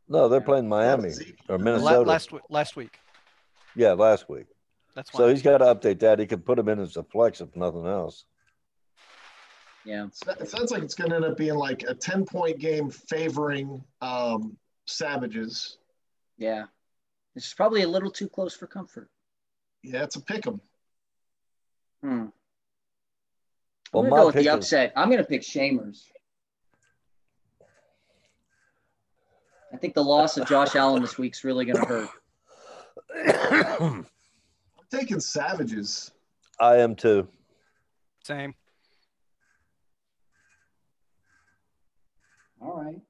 No, 0.08 0.28
they're 0.28 0.40
playing 0.40 0.68
Miami 0.68 1.12
or 1.48 1.58
Minnesota. 1.58 2.00
last 2.00 2.26
w- 2.26 2.44
last 2.48 2.76
week. 2.76 2.98
yeah, 3.76 3.92
last 3.92 4.28
week. 4.28 4.46
That's 4.94 5.12
So 5.12 5.28
he's 5.28 5.42
got 5.42 5.58
to 5.58 5.66
update 5.66 6.00
that. 6.00 6.18
He 6.18 6.26
could 6.26 6.44
put 6.44 6.58
him 6.58 6.68
in 6.68 6.80
as 6.80 6.96
a 6.96 7.02
flex 7.04 7.40
if 7.40 7.54
nothing 7.54 7.86
else. 7.86 8.24
Yeah. 9.88 10.08
It 10.38 10.50
sounds 10.50 10.70
like 10.70 10.82
it's 10.82 10.94
going 10.94 11.08
to 11.08 11.16
end 11.16 11.24
up 11.24 11.38
being 11.38 11.54
like 11.54 11.82
a 11.84 11.94
10 11.94 12.26
point 12.26 12.58
game 12.58 12.90
favoring 12.90 13.82
um, 14.02 14.58
Savages. 14.86 15.78
Yeah. 16.36 16.64
It's 17.34 17.54
probably 17.54 17.84
a 17.84 17.88
little 17.88 18.10
too 18.10 18.28
close 18.28 18.54
for 18.54 18.66
comfort. 18.66 19.08
Yeah, 19.82 20.02
it's 20.02 20.16
a 20.16 20.20
pick 20.20 20.46
'em. 20.46 20.60
Hmm. 22.02 22.26
Well, 23.90 24.04
I'm 24.04 24.10
my 24.10 24.16
gonna 24.16 24.20
go 24.20 24.26
with 24.26 24.34
the 24.34 24.50
upset. 24.50 24.92
I'm 24.94 25.08
gonna 25.08 25.24
pick 25.24 25.40
Shamers. 25.40 26.02
I 29.72 29.76
think 29.78 29.94
the 29.94 30.04
loss 30.04 30.36
of 30.36 30.46
Josh 30.46 30.76
Allen 30.76 31.00
this 31.00 31.16
week's 31.16 31.44
really 31.44 31.64
gonna 31.64 31.86
hurt. 31.86 32.10
I'm 33.80 34.06
taking 34.90 35.20
Savages. 35.20 36.10
I 36.60 36.76
am 36.78 36.94
too. 36.94 37.26
Same. 38.24 38.54
All 42.60 42.82
right. 42.82 43.00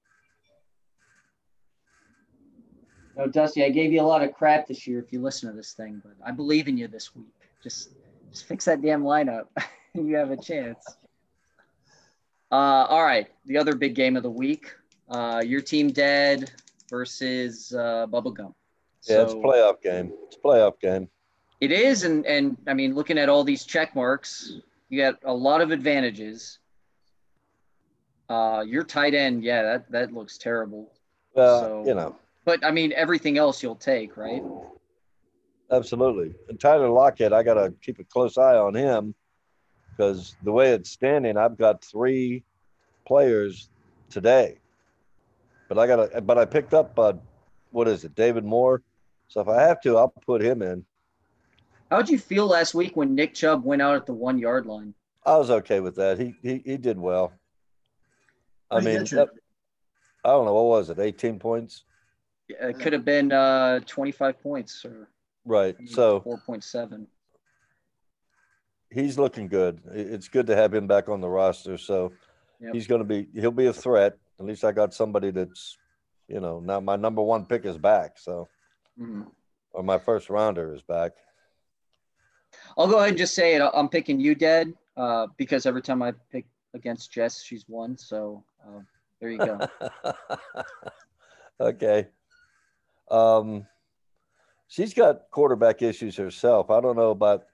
No, 3.17 3.27
Dusty, 3.27 3.65
I 3.65 3.71
gave 3.71 3.93
you 3.93 4.01
a 4.01 4.07
lot 4.07 4.23
of 4.23 4.33
crap 4.33 4.69
this 4.69 4.87
year 4.87 5.01
if 5.01 5.13
you 5.13 5.21
listen 5.21 5.51
to 5.51 5.57
this 5.57 5.73
thing, 5.73 6.01
but 6.05 6.15
I 6.25 6.31
believe 6.31 6.69
in 6.69 6.77
you 6.77 6.87
this 6.87 7.17
week. 7.17 7.27
Just 7.63 7.91
just 8.31 8.45
fix 8.45 8.67
that 8.67 8.83
damn 8.83 9.03
lineup 9.03 9.47
you 9.95 10.15
have 10.17 10.31
a 10.31 10.37
chance. 10.37 10.85
Uh, 12.51 12.87
all 12.89 13.05
right. 13.05 13.27
The 13.47 13.59
other 13.59 13.75
big 13.75 13.95
game 13.95 14.17
of 14.17 14.23
the 14.23 14.31
week. 14.31 14.73
Uh, 15.09 15.43
your 15.45 15.61
team 15.61 15.91
dead 15.91 16.51
versus 16.91 17.75
uh, 17.75 18.07
Bubba 18.07 18.35
Gump. 18.35 18.55
Yeah, 19.09 19.23
it's 19.23 19.33
a 19.33 19.37
playoff 19.37 19.81
game. 19.83 20.13
It's 20.27 20.37
a 20.37 20.41
playoff 20.41 20.81
game. 20.81 21.09
It 21.61 21.73
is, 21.73 22.05
and 22.05 22.25
and 22.27 22.57
I 22.67 22.75
mean, 22.75 22.95
looking 22.95 23.19
at 23.19 23.29
all 23.29 23.43
these 23.43 23.65
check 23.65 23.95
marks, 23.95 24.53
you 24.89 25.01
got 25.01 25.17
a 25.25 25.33
lot 25.33 25.61
of 25.61 25.71
advantages. 25.71 26.59
Uh, 28.29 28.63
your 28.67 28.85
tight 28.85 29.15
end, 29.15 29.43
yeah, 29.43 29.63
that 29.63 29.91
that 29.91 30.13
looks 30.13 30.37
terrible. 30.39 30.93
Well, 31.35 31.61
So- 31.61 31.85
you 31.87 31.95
know, 31.95 32.17
But 32.45 32.65
I 32.65 32.71
mean, 32.71 32.93
everything 32.95 33.39
else 33.39 33.63
you'll 33.63 33.75
take, 33.77 34.17
right? 34.17 34.43
absolutely. 35.71 36.35
And 36.49 36.59
Tyler 36.59 36.89
Lockett, 36.89 37.33
I 37.33 37.43
got 37.43 37.55
to 37.55 37.73
keep 37.83 37.99
a 37.99 38.05
close 38.05 38.39
eye 38.39 38.57
on 38.57 38.75
him 38.75 39.15
because 39.91 40.35
the 40.43 40.53
way 40.53 40.71
it's 40.73 40.91
standing, 40.91 41.37
I've 41.37 41.59
got 41.59 41.85
three 41.85 42.43
players 43.07 43.69
today. 44.09 44.59
But 45.69 45.79
I 45.79 45.87
got 45.87 46.11
to, 46.11 46.21
but 46.23 46.39
I 46.39 46.47
picked 46.47 46.73
up, 46.73 46.99
uh, 46.99 47.13
what 47.71 47.87
is 47.89 48.05
it, 48.05 48.15
David 48.15 48.45
Moore? 48.45 48.83
So 49.29 49.43
if 49.43 49.49
I 49.49 49.61
have 49.63 49.81
to, 49.83 49.99
I'll 49.99 50.09
put 50.09 50.41
him 50.43 50.63
in. 50.63 50.85
How'd 51.91 52.09
you 52.09 52.19
feel 52.19 52.47
last 52.47 52.75
week 52.75 52.97
when 52.97 53.15
Nick 53.15 53.35
Chubb 53.35 53.63
went 53.65 53.83
out 53.83 53.97
at 53.97 54.07
the 54.07 54.15
one 54.15 54.39
yard 54.39 54.65
line? 54.65 54.95
I 55.27 55.37
was 55.37 55.51
okay 55.51 55.81
with 55.81 55.97
that. 55.97 56.19
He 56.19 56.35
he, 56.43 56.63
he 56.65 56.77
did 56.79 56.99
well. 56.99 57.33
I 58.71 58.77
What 58.77 58.85
mean, 58.85 59.05
that- 59.05 59.31
I 60.25 60.31
don't 60.31 60.45
know 60.45 60.55
what 60.55 60.65
was 60.65 60.91
it, 60.91 60.99
18 60.99 61.39
points, 61.39 61.85
It 62.49 62.79
could 62.81 62.93
have 62.93 63.05
been 63.05 63.31
uh, 63.33 63.81
25 63.87 64.41
points 64.41 64.85
or 64.85 65.09
right? 65.45 65.77
So 65.87 66.21
4.7. 66.21 67.07
he's 68.91 69.19
looking 69.19 69.49
good. 69.49 69.81
It's 69.93 70.29
good 70.29 70.47
to 70.49 70.57
have 70.57 70.73
him 70.75 70.87
back 70.87 71.09
on 71.09 71.21
the 71.21 71.29
roster. 71.29 71.77
So 71.79 72.13
Yep. 72.61 72.73
he's 72.75 72.87
going 72.87 73.01
to 73.01 73.05
be 73.05 73.29
he'll 73.39 73.51
be 73.53 73.67
a 73.67 73.73
threat. 73.73 74.19
At 74.41 74.47
least 74.47 74.65
I 74.65 74.73
got 74.73 74.93
somebody 74.95 75.31
that's 75.31 75.77
you 76.27 76.41
know 76.41 76.59
now 76.61 76.81
my 76.81 76.97
number 76.97 77.23
one 77.23 77.45
pick 77.47 77.65
is 77.65 77.79
back. 77.79 78.19
So 78.19 78.49
Mhm. 78.99 79.31
or 79.73 79.83
my 79.83 79.99
first 79.99 80.29
rounder 80.31 80.75
is 80.75 80.83
back. 80.83 81.13
I'll 82.77 82.89
go 82.89 82.97
ahead 82.97 83.11
and 83.11 83.19
just 83.19 83.35
say 83.35 83.55
it. 83.55 83.63
I'm 83.63 83.89
picking 83.89 84.19
you 84.21 84.35
dead 84.35 84.73
uh, 84.97 85.27
because 85.37 85.67
every 85.67 85.83
time 85.83 86.03
I 86.03 86.13
pick 86.33 86.47
against 86.75 87.13
Jess, 87.13 87.43
she's 87.43 87.65
won. 87.69 87.97
So 87.97 88.45
uh, 88.67 88.81
there 89.21 89.31
you 89.31 89.39
go. 89.39 89.59
okay. 91.61 92.09
Um, 93.11 93.67
she's 94.69 94.95
got 94.95 95.31
quarterback 95.31 95.83
issues 95.83 96.17
herself. 96.17 96.71
I 96.71 96.81
don't 96.81 96.97
know 96.97 97.11
about 97.11 97.45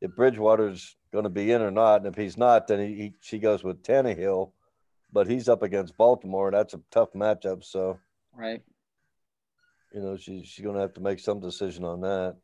if 0.00 0.14
Bridgewater's 0.14 0.96
going 1.12 1.24
to 1.24 1.30
be 1.30 1.52
in 1.52 1.62
or 1.62 1.70
not, 1.70 1.98
and 1.98 2.06
if 2.06 2.16
he's 2.16 2.36
not, 2.36 2.66
then 2.66 2.80
he, 2.80 2.94
he 2.94 3.14
she 3.20 3.38
goes 3.38 3.64
with 3.64 3.82
Tannehill, 3.82 4.50
but 5.12 5.26
he's 5.26 5.48
up 5.48 5.62
against 5.62 5.96
Baltimore, 5.96 6.48
and 6.48 6.56
that's 6.56 6.74
a 6.74 6.80
tough 6.90 7.12
matchup. 7.14 7.64
So 7.64 7.98
right. 8.34 8.60
you 9.92 10.00
know 10.00 10.16
she's 10.16 10.46
she's 10.46 10.64
going 10.64 10.74
to 10.74 10.82
have 10.82 10.94
to 10.94 11.00
make 11.00 11.20
some 11.20 11.40
decision 11.40 11.84
on 11.84 12.00
that. 12.02 12.36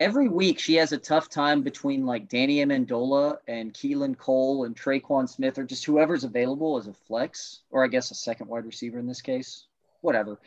Every 0.00 0.28
week 0.28 0.58
she 0.58 0.74
has 0.74 0.92
a 0.92 0.98
tough 0.98 1.28
time 1.28 1.62
between 1.62 2.04
like 2.04 2.28
Danny 2.28 2.56
Amendola 2.56 3.38
and 3.46 3.72
Keelan 3.72 4.18
Cole 4.18 4.64
and 4.64 4.76
Tre'Quan 4.76 5.28
Smith 5.28 5.58
or 5.58 5.64
just 5.64 5.84
whoever's 5.84 6.24
available 6.24 6.76
as 6.76 6.88
a 6.88 6.92
flex, 6.92 7.60
or 7.70 7.84
I 7.84 7.88
guess 7.88 8.10
a 8.10 8.14
second 8.14 8.48
wide 8.48 8.66
receiver 8.66 8.98
in 8.98 9.06
this 9.06 9.22
case. 9.22 9.66
Whatever. 10.00 10.38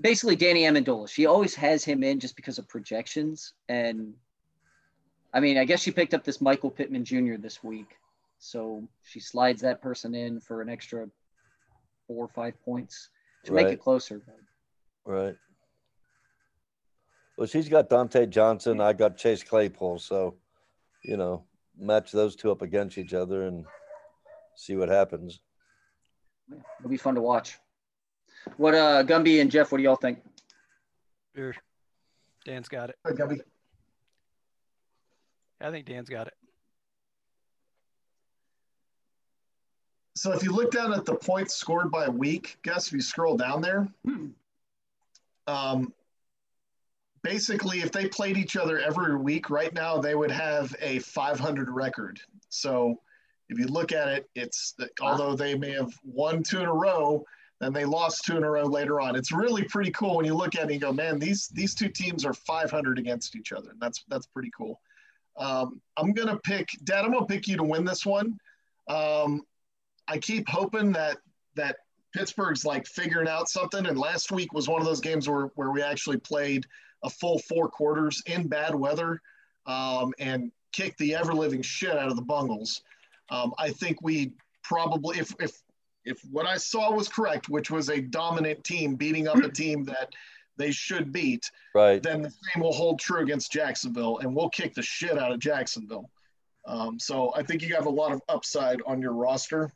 Basically, 0.00 0.34
Danny 0.34 0.62
Amendola. 0.62 1.08
She 1.08 1.26
always 1.26 1.54
has 1.54 1.84
him 1.84 2.02
in 2.02 2.20
just 2.20 2.36
because 2.36 2.58
of 2.58 2.66
projections. 2.68 3.52
And 3.68 4.14
I 5.32 5.40
mean, 5.40 5.58
I 5.58 5.64
guess 5.64 5.80
she 5.80 5.90
picked 5.90 6.14
up 6.14 6.24
this 6.24 6.40
Michael 6.40 6.70
Pittman 6.70 7.04
Jr. 7.04 7.36
this 7.36 7.62
week. 7.62 7.98
So 8.38 8.88
she 9.04 9.20
slides 9.20 9.60
that 9.60 9.82
person 9.82 10.14
in 10.14 10.40
for 10.40 10.62
an 10.62 10.70
extra 10.70 11.08
four 12.06 12.24
or 12.24 12.28
five 12.28 12.60
points 12.64 13.10
to 13.44 13.52
make 13.52 13.68
it 13.68 13.80
closer. 13.80 14.22
Right. 15.04 15.36
Well, 17.40 17.46
she's 17.46 17.70
got 17.70 17.88
Diontae 17.88 18.28
Johnson. 18.28 18.82
I 18.82 18.92
got 18.92 19.16
Chase 19.16 19.42
Claypool. 19.42 19.98
So, 19.98 20.36
you 21.02 21.16
know, 21.16 21.44
match 21.74 22.12
those 22.12 22.36
two 22.36 22.50
up 22.50 22.60
against 22.60 22.98
each 22.98 23.14
other 23.14 23.44
and 23.44 23.64
see 24.56 24.76
what 24.76 24.90
happens. 24.90 25.40
Yeah, 26.50 26.58
it'll 26.78 26.90
be 26.90 26.98
fun 26.98 27.14
to 27.14 27.22
watch. 27.22 27.56
What 28.58 28.74
uh 28.74 29.04
Gumby 29.04 29.40
and 29.40 29.50
Jeff, 29.50 29.72
what 29.72 29.78
do 29.78 29.84
y'all 29.84 29.96
think? 29.96 30.18
Sure. 31.34 31.54
Dan's 32.44 32.68
got 32.68 32.90
it. 32.90 32.96
Hi, 33.06 33.14
Gubby. 33.14 33.40
I 35.62 35.70
think 35.70 35.86
Dan's 35.86 36.10
got 36.10 36.26
it. 36.26 36.34
So 40.14 40.32
if 40.32 40.42
you 40.42 40.52
look 40.52 40.72
down 40.72 40.92
at 40.92 41.06
the 41.06 41.14
points 41.14 41.54
scored 41.54 41.90
by 41.90 42.06
week, 42.06 42.58
guess 42.62 42.88
if 42.88 42.92
you 42.92 43.00
scroll 43.00 43.38
down 43.38 43.62
there, 43.62 43.88
um, 45.46 45.94
basically 47.22 47.80
if 47.80 47.92
they 47.92 48.08
played 48.08 48.36
each 48.36 48.56
other 48.56 48.78
every 48.78 49.16
week 49.16 49.50
right 49.50 49.72
now, 49.74 49.98
they 49.98 50.14
would 50.14 50.30
have 50.30 50.74
a 50.80 50.98
500 51.00 51.70
record. 51.70 52.20
So 52.48 53.00
if 53.48 53.58
you 53.58 53.66
look 53.66 53.92
at 53.92 54.08
it, 54.08 54.30
it's 54.34 54.74
although 55.00 55.34
they 55.34 55.56
may 55.56 55.72
have 55.72 55.92
won 56.04 56.42
two 56.42 56.60
in 56.60 56.66
a 56.66 56.72
row, 56.72 57.24
then 57.60 57.72
they 57.72 57.84
lost 57.84 58.24
two 58.24 58.36
in 58.36 58.44
a 58.44 58.50
row 58.50 58.64
later 58.64 59.00
on. 59.00 59.16
It's 59.16 59.32
really 59.32 59.64
pretty 59.64 59.90
cool 59.90 60.16
when 60.16 60.24
you 60.24 60.34
look 60.34 60.54
at 60.54 60.70
it 60.70 60.72
and 60.72 60.80
go, 60.80 60.92
man, 60.92 61.18
these 61.18 61.48
these 61.48 61.74
two 61.74 61.88
teams 61.88 62.24
are 62.24 62.32
500 62.32 62.98
against 62.98 63.36
each 63.36 63.52
other. 63.52 63.70
And 63.70 63.80
that's 63.80 64.04
that's 64.08 64.26
pretty 64.26 64.50
cool. 64.56 64.80
Um, 65.36 65.80
I'm 65.96 66.12
gonna 66.12 66.38
pick 66.38 66.68
Dad. 66.84 67.04
I'm 67.04 67.12
gonna 67.12 67.26
pick 67.26 67.48
you 67.48 67.56
to 67.56 67.62
win 67.62 67.84
this 67.84 68.06
one. 68.06 68.38
Um, 68.88 69.42
I 70.08 70.18
keep 70.18 70.48
hoping 70.48 70.92
that 70.92 71.18
that 71.56 71.76
Pittsburgh's 72.14 72.64
like 72.64 72.86
figuring 72.86 73.28
out 73.28 73.48
something. 73.48 73.86
And 73.86 73.98
last 73.98 74.32
week 74.32 74.52
was 74.52 74.68
one 74.68 74.80
of 74.80 74.86
those 74.86 75.00
games 75.00 75.28
where 75.28 75.46
where 75.54 75.70
we 75.70 75.82
actually 75.82 76.18
played 76.18 76.66
a 77.02 77.10
full 77.10 77.38
four 77.40 77.68
quarters 77.68 78.22
in 78.26 78.46
bad 78.48 78.74
weather 78.74 79.20
um, 79.66 80.12
and 80.18 80.50
kicked 80.72 80.98
the 80.98 81.14
ever 81.14 81.32
living 81.34 81.62
shit 81.62 81.96
out 81.96 82.08
of 82.08 82.16
the 82.16 82.22
Bungles. 82.22 82.82
Um, 83.30 83.52
I 83.58 83.70
think 83.70 84.02
we 84.02 84.32
probably, 84.62 85.18
if, 85.18 85.34
if, 85.40 85.52
if 86.04 86.20
what 86.30 86.46
I 86.46 86.56
saw 86.56 86.92
was 86.92 87.08
correct, 87.08 87.48
which 87.48 87.70
was 87.70 87.88
a 87.90 88.00
dominant 88.00 88.64
team 88.64 88.96
beating 88.96 89.28
up 89.28 89.36
a 89.36 89.48
team 89.48 89.84
that 89.84 90.10
they 90.56 90.70
should 90.70 91.12
beat, 91.12 91.50
Right. 91.74 92.02
then 92.02 92.22
the 92.22 92.30
same 92.30 92.62
will 92.62 92.72
hold 92.72 92.98
true 92.98 93.20
against 93.22 93.52
Jacksonville, 93.52 94.18
and 94.18 94.34
we'll 94.34 94.50
kick 94.50 94.74
the 94.74 94.82
shit 94.82 95.18
out 95.18 95.32
of 95.32 95.38
Jacksonville. 95.38 96.10
Um, 96.66 96.98
so 96.98 97.32
I 97.34 97.42
think 97.42 97.62
you 97.62 97.74
have 97.74 97.86
a 97.86 97.90
lot 97.90 98.12
of 98.12 98.20
upside 98.28 98.80
on 98.86 99.00
your 99.00 99.12
roster, 99.14 99.72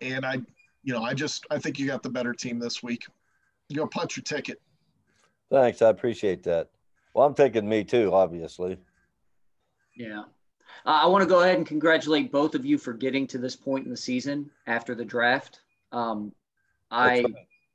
and 0.00 0.24
I, 0.24 0.34
you 0.84 0.92
know, 0.92 1.02
I 1.02 1.14
just 1.14 1.46
I 1.50 1.58
think 1.58 1.78
you 1.78 1.86
got 1.86 2.02
the 2.02 2.10
better 2.10 2.32
team 2.32 2.58
this 2.58 2.82
week. 2.82 3.04
You 3.68 3.76
go 3.76 3.86
punch 3.86 4.16
your 4.16 4.24
ticket. 4.24 4.60
Thanks. 5.52 5.82
I 5.82 5.90
appreciate 5.90 6.42
that. 6.44 6.70
Well, 7.14 7.26
I'm 7.26 7.34
taking 7.34 7.68
me 7.68 7.84
too, 7.84 8.10
obviously. 8.12 8.78
Yeah. 9.94 10.22
Uh, 10.86 11.00
I 11.02 11.06
want 11.06 11.22
to 11.22 11.28
go 11.28 11.42
ahead 11.42 11.56
and 11.56 11.66
congratulate 11.66 12.32
both 12.32 12.54
of 12.54 12.64
you 12.64 12.78
for 12.78 12.94
getting 12.94 13.26
to 13.28 13.38
this 13.38 13.54
point 13.54 13.84
in 13.84 13.90
the 13.90 13.96
season 13.96 14.50
after 14.66 14.94
the 14.94 15.04
draft. 15.04 15.60
Um, 15.92 16.32
I, 16.90 17.20
That's 17.20 17.34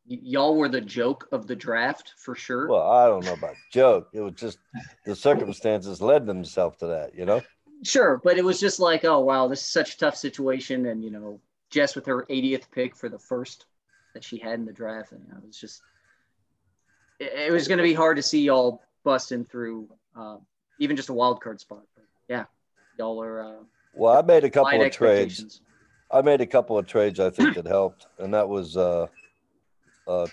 y- 0.10 0.20
y'all 0.24 0.58
were 0.58 0.70
the 0.70 0.82
joke 0.82 1.28
of 1.32 1.46
the 1.46 1.56
draft 1.56 2.16
for 2.18 2.34
sure. 2.34 2.68
Well, 2.68 2.90
I 2.90 3.06
don't 3.06 3.24
know 3.24 3.34
about 3.34 3.54
joke. 3.72 4.10
It 4.12 4.22
was 4.22 4.34
just 4.34 4.58
the 5.06 5.16
circumstances 5.16 6.02
led 6.02 6.26
themselves 6.26 6.78
to 6.78 6.88
that, 6.88 7.16
you 7.16 7.26
know? 7.26 7.44
Sure, 7.84 8.20
but 8.24 8.40
it 8.40 8.44
was 8.44 8.60
just 8.60 8.80
like, 8.80 9.06
oh 9.06 9.20
wow, 9.20 9.48
this 9.48 9.60
is 9.60 9.68
such 9.68 9.94
a 9.94 9.98
tough 10.00 10.16
situation, 10.16 10.88
and 10.88 11.04
you 11.04 11.12
know, 11.12 11.40
Jess 11.70 11.96
with 11.96 12.08
her 12.08 12.26
80th 12.28 12.72
pick 12.72 12.96
for 12.96 13.08
the 13.08 13.20
first 13.20 13.66
that 14.16 14.24
she 14.24 14.40
had 14.40 14.56
in 14.56 14.66
the 14.66 14.74
draft, 14.74 15.12
and 15.12 15.22
you 15.24 15.32
know, 15.32 15.38
it 15.38 15.46
was 15.46 15.60
just, 15.60 15.84
it, 17.20 17.48
it 17.48 17.52
was 17.52 17.68
going 17.68 17.78
to 17.78 17.84
be 17.84 17.94
hard 17.94 18.18
to 18.18 18.24
see 18.24 18.42
y'all 18.42 18.82
busting 19.04 19.46
through, 19.46 19.88
uh, 20.16 20.38
even 20.80 20.96
just 20.96 21.10
a 21.10 21.14
wild 21.14 21.42
card 21.42 21.60
spot. 21.60 21.84
But 21.96 22.06
yeah, 22.28 22.46
y'all 22.98 23.22
are 23.22 23.42
uh, 23.42 23.64
Well, 23.94 24.18
I 24.18 24.22
made 24.22 24.44
a 24.44 24.50
couple 24.50 24.82
of 24.82 24.92
trades. 24.92 25.62
I 26.10 26.22
made 26.22 26.40
a 26.42 26.46
couple 26.46 26.78
of 26.78 26.88
trades 26.88 27.20
I 27.20 27.30
think 27.30 27.56
that 27.56 27.68
helped, 27.68 28.08
and 28.18 28.34
that 28.34 28.48
was 28.48 28.78
uh, 28.78 29.08
uh, 30.08 30.28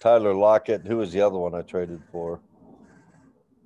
Tyler 0.00 0.34
Lockett. 0.34 0.86
Who 0.86 0.98
was 0.98 1.12
the 1.12 1.20
other 1.20 1.36
one 1.38 1.54
I 1.54 1.62
traded 1.62 2.00
for? 2.12 2.40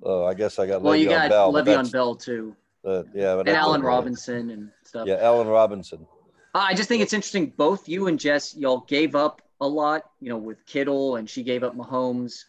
Oh, 0.01 0.25
I 0.25 0.33
guess 0.33 0.57
I 0.59 0.65
got 0.65 0.81
Well, 0.81 0.95
you 0.95 1.07
Le'Veon 1.09 1.09
got 1.09 1.29
Bell. 1.29 1.53
Le'Veon 1.53 1.91
Bell 1.91 2.15
too, 2.15 2.55
uh, 2.85 3.03
yeah, 3.13 3.39
and 3.39 3.49
Allen. 3.49 3.81
Robinson 3.81 4.49
and 4.49 4.71
stuff. 4.85 5.07
Yeah, 5.07 5.17
Allen 5.19 5.47
Robinson. 5.47 6.07
Uh, 6.55 6.59
I 6.59 6.73
just 6.73 6.87
think 6.89 7.03
it's 7.03 7.13
interesting. 7.13 7.53
Both 7.57 7.87
you 7.87 8.07
and 8.07 8.19
Jess, 8.19 8.55
y'all 8.55 8.85
gave 8.87 9.13
up 9.13 9.41
a 9.61 9.67
lot, 9.67 10.03
you 10.19 10.29
know, 10.29 10.37
with 10.37 10.65
Kittle, 10.65 11.17
and 11.17 11.29
she 11.29 11.43
gave 11.43 11.63
up 11.63 11.75
Mahomes, 11.75 12.43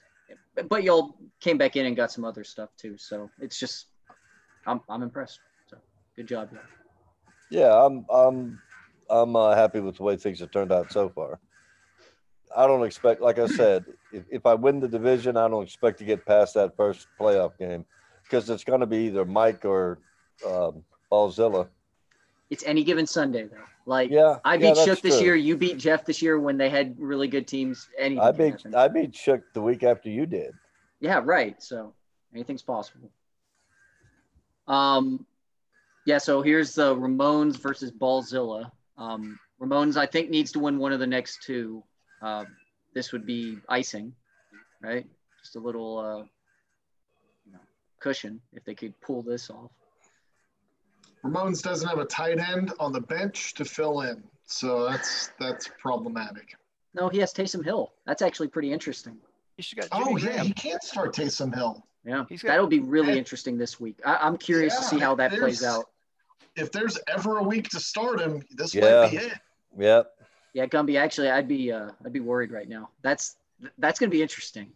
but- 0.69 0.83
y'all 0.85 1.17
came 1.41 1.59
back 1.59 1.77
in 1.77 1.87
and 1.87 1.97
got 1.97 2.13
some 2.13 2.25
other 2.25 2.45
stuff 2.45 2.71
too. 2.77 2.97
So 2.99 3.31
it's 3.41 3.59
just, 3.59 3.87
I'm 4.67 4.81
I'm 4.89 5.03
impressed. 5.03 5.41
So 5.69 5.79
good 6.17 6.29
job, 6.29 6.51
y'all. 6.53 6.63
Yeah, 7.51 7.75
I'm 7.75 8.05
I'm 8.11 8.61
I'm 9.09 9.35
uh, 9.35 9.55
happy 9.55 9.81
with 9.81 9.97
the 9.97 10.03
way 10.03 10.17
things 10.17 10.41
have 10.41 10.51
turned 10.51 10.73
out 10.73 10.93
so 10.93 11.09
far. 11.09 11.41
I 12.57 12.67
don't 12.67 12.85
expect, 12.85 13.21
like 13.21 13.39
I 13.39 13.47
said, 13.47 13.85
if, 14.13 14.25
if 14.31 14.47
I 14.47 14.55
win 14.55 14.81
the 14.81 14.89
division, 14.89 15.37
I 15.37 15.49
don't 15.49 15.63
expect 15.63 15.99
to 15.99 16.05
get 16.05 16.27
past 16.27 16.55
that 16.55 16.77
first 16.77 17.07
playoff 17.19 17.57
game 17.59 17.85
because 18.25 18.49
it's 18.51 18.65
going 18.65 18.81
to 18.81 18.87
be 18.87 19.07
either 19.07 19.25
Mike 19.25 19.65
or 19.65 20.01
um, 20.47 20.85
Ballzilla. 21.11 21.69
It's 22.51 22.65
any 22.65 22.83
given 22.83 23.07
Sunday 23.07 23.45
though. 23.45 23.57
Like 23.91 24.13
Yeah, 24.13 24.39
I 24.45 24.57
beat 24.57 24.77
that's 24.77 24.85
Shook 24.85 25.01
this 25.01 25.17
true. 25.17 25.25
year. 25.25 25.35
You 25.35 25.57
beat 25.57 25.77
Jeff 25.77 26.05
this 26.07 26.23
year 26.23 26.39
when 26.39 26.57
they 26.57 26.71
had 26.71 26.95
really 26.97 27.27
good 27.27 27.49
teams. 27.49 27.89
Anything 27.99 28.23
I 28.23 28.31
beat. 28.31 28.65
I 28.73 28.87
beat 28.87 29.17
Shook 29.17 29.53
the 29.53 29.61
week 29.61 29.83
after 29.83 30.09
you 30.09 30.27
did. 30.27 30.55
Yeah, 31.01 31.21
right. 31.25 31.61
So 31.61 31.93
anything's 32.33 32.63
possible. 32.63 33.11
Um, 34.69 35.27
yeah. 36.07 36.19
So 36.19 36.41
here's 36.41 36.73
the 36.73 36.95
Ramones 36.95 37.57
versus 37.57 37.91
Ballzilla. 37.91 38.71
Um, 38.97 39.41
Ramones, 39.61 39.97
I 39.97 40.07
think, 40.07 40.31
needs 40.31 40.53
to 40.53 40.61
win 40.61 40.79
one 40.79 40.93
of 40.93 41.01
the 41.01 41.07
next 41.09 41.43
two. 41.43 41.83
Uh, 42.23 42.45
this 42.95 43.11
would 43.11 43.27
be 43.27 43.59
icing, 43.69 44.15
right? 44.81 45.05
Just 45.43 45.57
a 45.57 45.59
little 45.59 45.99
uh, 45.99 46.23
you 47.45 47.53
know, 47.55 47.59
cushion 47.99 48.41
if 48.53 48.65
they 48.65 48.77
could 48.77 48.95
pull 49.01 49.23
this 49.23 49.51
off. 49.51 49.73
Ramones 51.25 51.63
doesn't 51.63 51.87
have 51.89 51.99
a 51.99 52.05
tight 52.05 52.39
end 52.39 52.73
on 52.81 52.93
the 52.93 53.01
bench 53.01 53.55
to 53.55 53.65
fill 53.65 54.03
in, 54.03 54.23
so 54.47 54.89
that's 54.89 55.31
that's 55.39 55.69
problematic. 55.79 56.55
No, 56.95 57.09
he 57.09 57.19
has 57.19 57.33
Taysom 57.33 57.65
Hill. 57.65 57.93
That's 58.07 58.23
actually 58.23 58.49
pretty 58.49 58.73
interesting. 58.73 59.17
Got 59.77 59.89
Oh 59.93 60.17
yeah, 60.17 60.25
Graham. 60.27 60.47
he 60.47 60.53
can't 60.55 60.83
start 60.83 61.15
Taysom 61.15 61.55
Hill. 61.55 61.85
Yeah, 62.05 62.25
He's 62.31 62.43
got- 62.43 62.53
that'll 62.53 62.67
be 62.67 62.81
really 62.81 63.13
Yeah. 63.13 63.19
interesting 63.19 63.59
this 63.59 63.79
week. 63.79 63.99
I, 64.07 64.17
I'm 64.17 64.39
curious 64.39 64.75
to 64.79 64.83
see 64.85 64.99
how 64.99 65.15
that 65.17 65.33
plays 65.33 65.63
out. 65.63 65.91
If 66.57 66.73
there's 66.73 66.99
ever 67.09 67.37
a 67.37 67.43
week 67.43 67.69
to 67.71 67.79
start 67.81 68.21
him, 68.21 68.43
this 68.53 68.75
Yeah. 68.75 69.03
might 69.03 69.11
be 69.11 69.17
it. 69.19 69.33
Yep. 69.79 70.13
Yeah, 70.55 70.67
Gumby. 70.67 70.99
Actually, 70.99 71.29
I'd 71.31 71.47
be 71.47 71.71
uh, 71.71 71.91
I'd 72.05 72.13
be 72.13 72.21
worried 72.21 72.51
right 72.51 72.69
now. 72.69 72.89
That's 73.03 73.37
that's 73.79 74.01
gonna 74.01 74.11
be 74.11 74.23
interesting. 74.23 74.73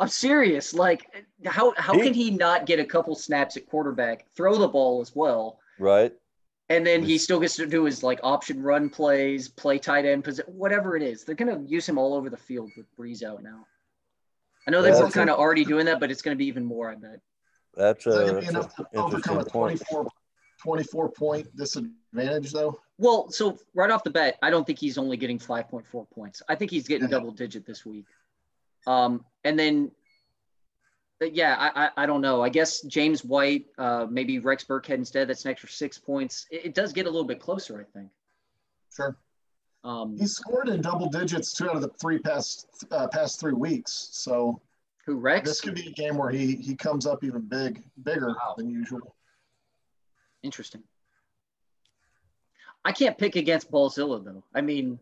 I'm 0.00 0.08
serious. 0.08 0.72
Like, 0.72 1.06
how 1.44 1.74
how 1.76 1.92
He- 1.94 2.02
can 2.02 2.14
he 2.14 2.30
not 2.30 2.64
get 2.66 2.80
a 2.80 2.84
couple 2.84 3.14
snaps 3.14 3.56
at 3.58 3.66
quarterback, 3.66 4.26
throw 4.34 4.56
the 4.56 4.66
ball 4.66 5.00
as 5.02 5.14
well, 5.14 5.60
Right. 5.78 6.12
and 6.70 6.86
then 6.86 7.02
he 7.02 7.18
still 7.18 7.38
gets 7.38 7.54
to 7.56 7.66
do 7.66 7.84
his 7.84 8.02
like 8.02 8.18
option 8.22 8.62
run 8.62 8.88
plays, 8.88 9.48
play 9.48 9.78
tight 9.78 10.06
end 10.06 10.24
position, 10.24 10.52
whatever 10.54 10.96
it 10.96 11.02
is. 11.02 11.24
They're 11.24 11.34
gonna 11.34 11.60
use 11.66 11.86
him 11.86 11.98
all 11.98 12.14
over 12.14 12.30
the 12.30 12.36
field 12.38 12.70
with 12.78 12.86
Brees 12.96 13.22
out 13.22 13.42
now. 13.42 13.66
I 14.66 14.70
know 14.70 14.80
they 14.82 14.88
Yeah, 14.88 15.02
were 15.02 15.10
kind 15.10 15.28
of 15.30 15.38
already 15.38 15.64
doing 15.64 15.84
that, 15.86 16.00
but 16.00 16.10
it's 16.10 16.22
gonna 16.22 16.36
be 16.36 16.46
even 16.46 16.64
more. 16.64 16.90
I 16.90 16.94
bet. 16.94 17.20
That's 17.74 18.06
Is 18.06 18.14
that 18.14 18.22
a, 18.22 18.26
gonna 18.26 18.40
be 18.40 18.46
that's 18.46 18.50
enough 18.56 18.76
to 18.76 18.86
overcome 18.94 19.36
a 19.36 19.40
interesting 19.40 19.44
point. 19.52 19.80
24, 19.80 20.06
24 20.62 21.08
point 21.10 21.56
disadvantage 21.56 22.52
though? 22.52 22.80
Well, 22.98 23.30
so 23.30 23.58
right 23.74 23.90
off 23.90 24.02
the 24.04 24.10
bat, 24.10 24.36
I 24.42 24.48
don't 24.50 24.66
think 24.66 24.78
he's 24.78 24.96
only 24.98 25.16
getting 25.18 25.38
5.4 25.38 26.06
points. 26.10 26.42
I 26.48 26.54
think 26.54 26.70
he's 26.70 26.88
getting 26.88 27.08
Yeah. 27.08 27.18
double 27.18 27.32
digit 27.32 27.66
this 27.66 27.84
week. 27.84 28.06
Um, 28.90 29.24
and 29.44 29.58
then, 29.58 29.90
yeah, 31.20 31.54
I, 31.58 31.84
I 31.84 31.90
I 32.02 32.06
don't 32.06 32.20
know. 32.22 32.42
I 32.42 32.48
guess 32.48 32.80
James 32.82 33.24
White, 33.24 33.66
uh, 33.78 34.06
maybe 34.10 34.38
Rex 34.38 34.64
Burkhead 34.64 34.94
instead. 34.94 35.28
That's 35.28 35.44
an 35.44 35.50
extra 35.50 35.68
six 35.68 35.98
points. 35.98 36.46
It, 36.50 36.66
it 36.66 36.74
does 36.74 36.92
get 36.92 37.06
a 37.06 37.10
little 37.10 37.26
bit 37.26 37.40
closer, 37.40 37.74
I 37.80 37.98
think. 37.98 38.10
Sure. 38.94 39.16
Um, 39.84 40.16
He 40.18 40.26
scored 40.26 40.68
in 40.68 40.80
double 40.82 41.08
digits 41.08 41.52
two 41.52 41.68
out 41.70 41.76
of 41.76 41.82
the 41.82 41.90
three 42.00 42.18
past 42.18 42.66
uh, 42.90 43.06
past 43.08 43.38
three 43.38 43.52
weeks. 43.52 44.08
So 44.12 44.60
who 45.06 45.16
Rex? 45.16 45.48
this 45.48 45.60
could 45.60 45.74
be 45.74 45.86
a 45.86 45.92
game 45.92 46.16
where 46.16 46.30
he 46.30 46.56
he 46.56 46.74
comes 46.74 47.06
up 47.06 47.22
even 47.22 47.42
big 47.42 47.82
bigger 48.02 48.28
Wow. 48.28 48.54
than 48.56 48.70
usual. 48.70 49.14
Interesting. 50.42 50.82
I 52.84 52.92
can't 52.92 53.16
pick 53.18 53.36
against 53.36 53.70
Ballzilla 53.70 54.24
though. 54.24 54.42
I 54.54 54.62
mean, 54.62 54.98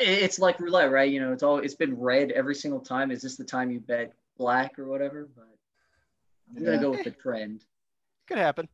it's 0.00 0.38
like 0.38 0.60
roulette, 0.60 0.90
right? 0.90 1.10
You 1.10 1.20
know, 1.20 1.32
it's 1.32 1.42
all 1.42 1.58
it's 1.58 1.74
been 1.74 1.98
red 1.98 2.30
every 2.32 2.54
single 2.54 2.80
time. 2.80 3.10
Is 3.10 3.22
this 3.22 3.36
the 3.36 3.44
time 3.44 3.70
you 3.70 3.80
bet 3.80 4.12
black 4.38 4.78
or 4.78 4.86
whatever? 4.86 5.28
But 5.34 5.48
I'm 6.50 6.62
gonna 6.64 6.76
Yeah. 6.76 6.82
go 6.82 6.90
with 6.90 7.04
the 7.04 7.10
trend. 7.10 7.64
Could 8.26 8.38
happen. 8.38 8.68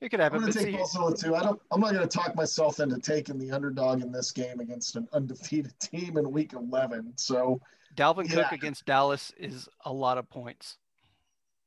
It 0.00 0.10
could 0.10 0.20
happen. 0.20 0.36
I'm 0.36 0.42
happen. 0.44 0.62
gonna 0.62 0.72
take 0.72 0.88
see, 0.88 0.98
Ballzilla 0.98 1.18
too. 1.18 1.34
I 1.34 1.42
don't. 1.42 1.60
I'm 1.70 1.80
not 1.80 1.92
going 1.92 2.06
to 2.06 2.18
talk 2.18 2.36
myself 2.36 2.78
into 2.78 2.98
taking 2.98 3.38
the 3.38 3.50
underdog 3.50 4.02
in 4.02 4.12
this 4.12 4.32
game 4.32 4.60
against 4.60 4.96
an 4.96 5.08
undefeated 5.14 5.72
team 5.80 6.18
in 6.18 6.30
Week 6.30 6.52
11. 6.52 7.14
So 7.16 7.60
Dalvin 7.96 8.30
Cook 8.30 8.52
against 8.52 8.84
Dallas 8.84 9.32
is 9.38 9.68
a 9.84 9.92
lot 9.92 10.18
of 10.18 10.28
points. 10.28 10.76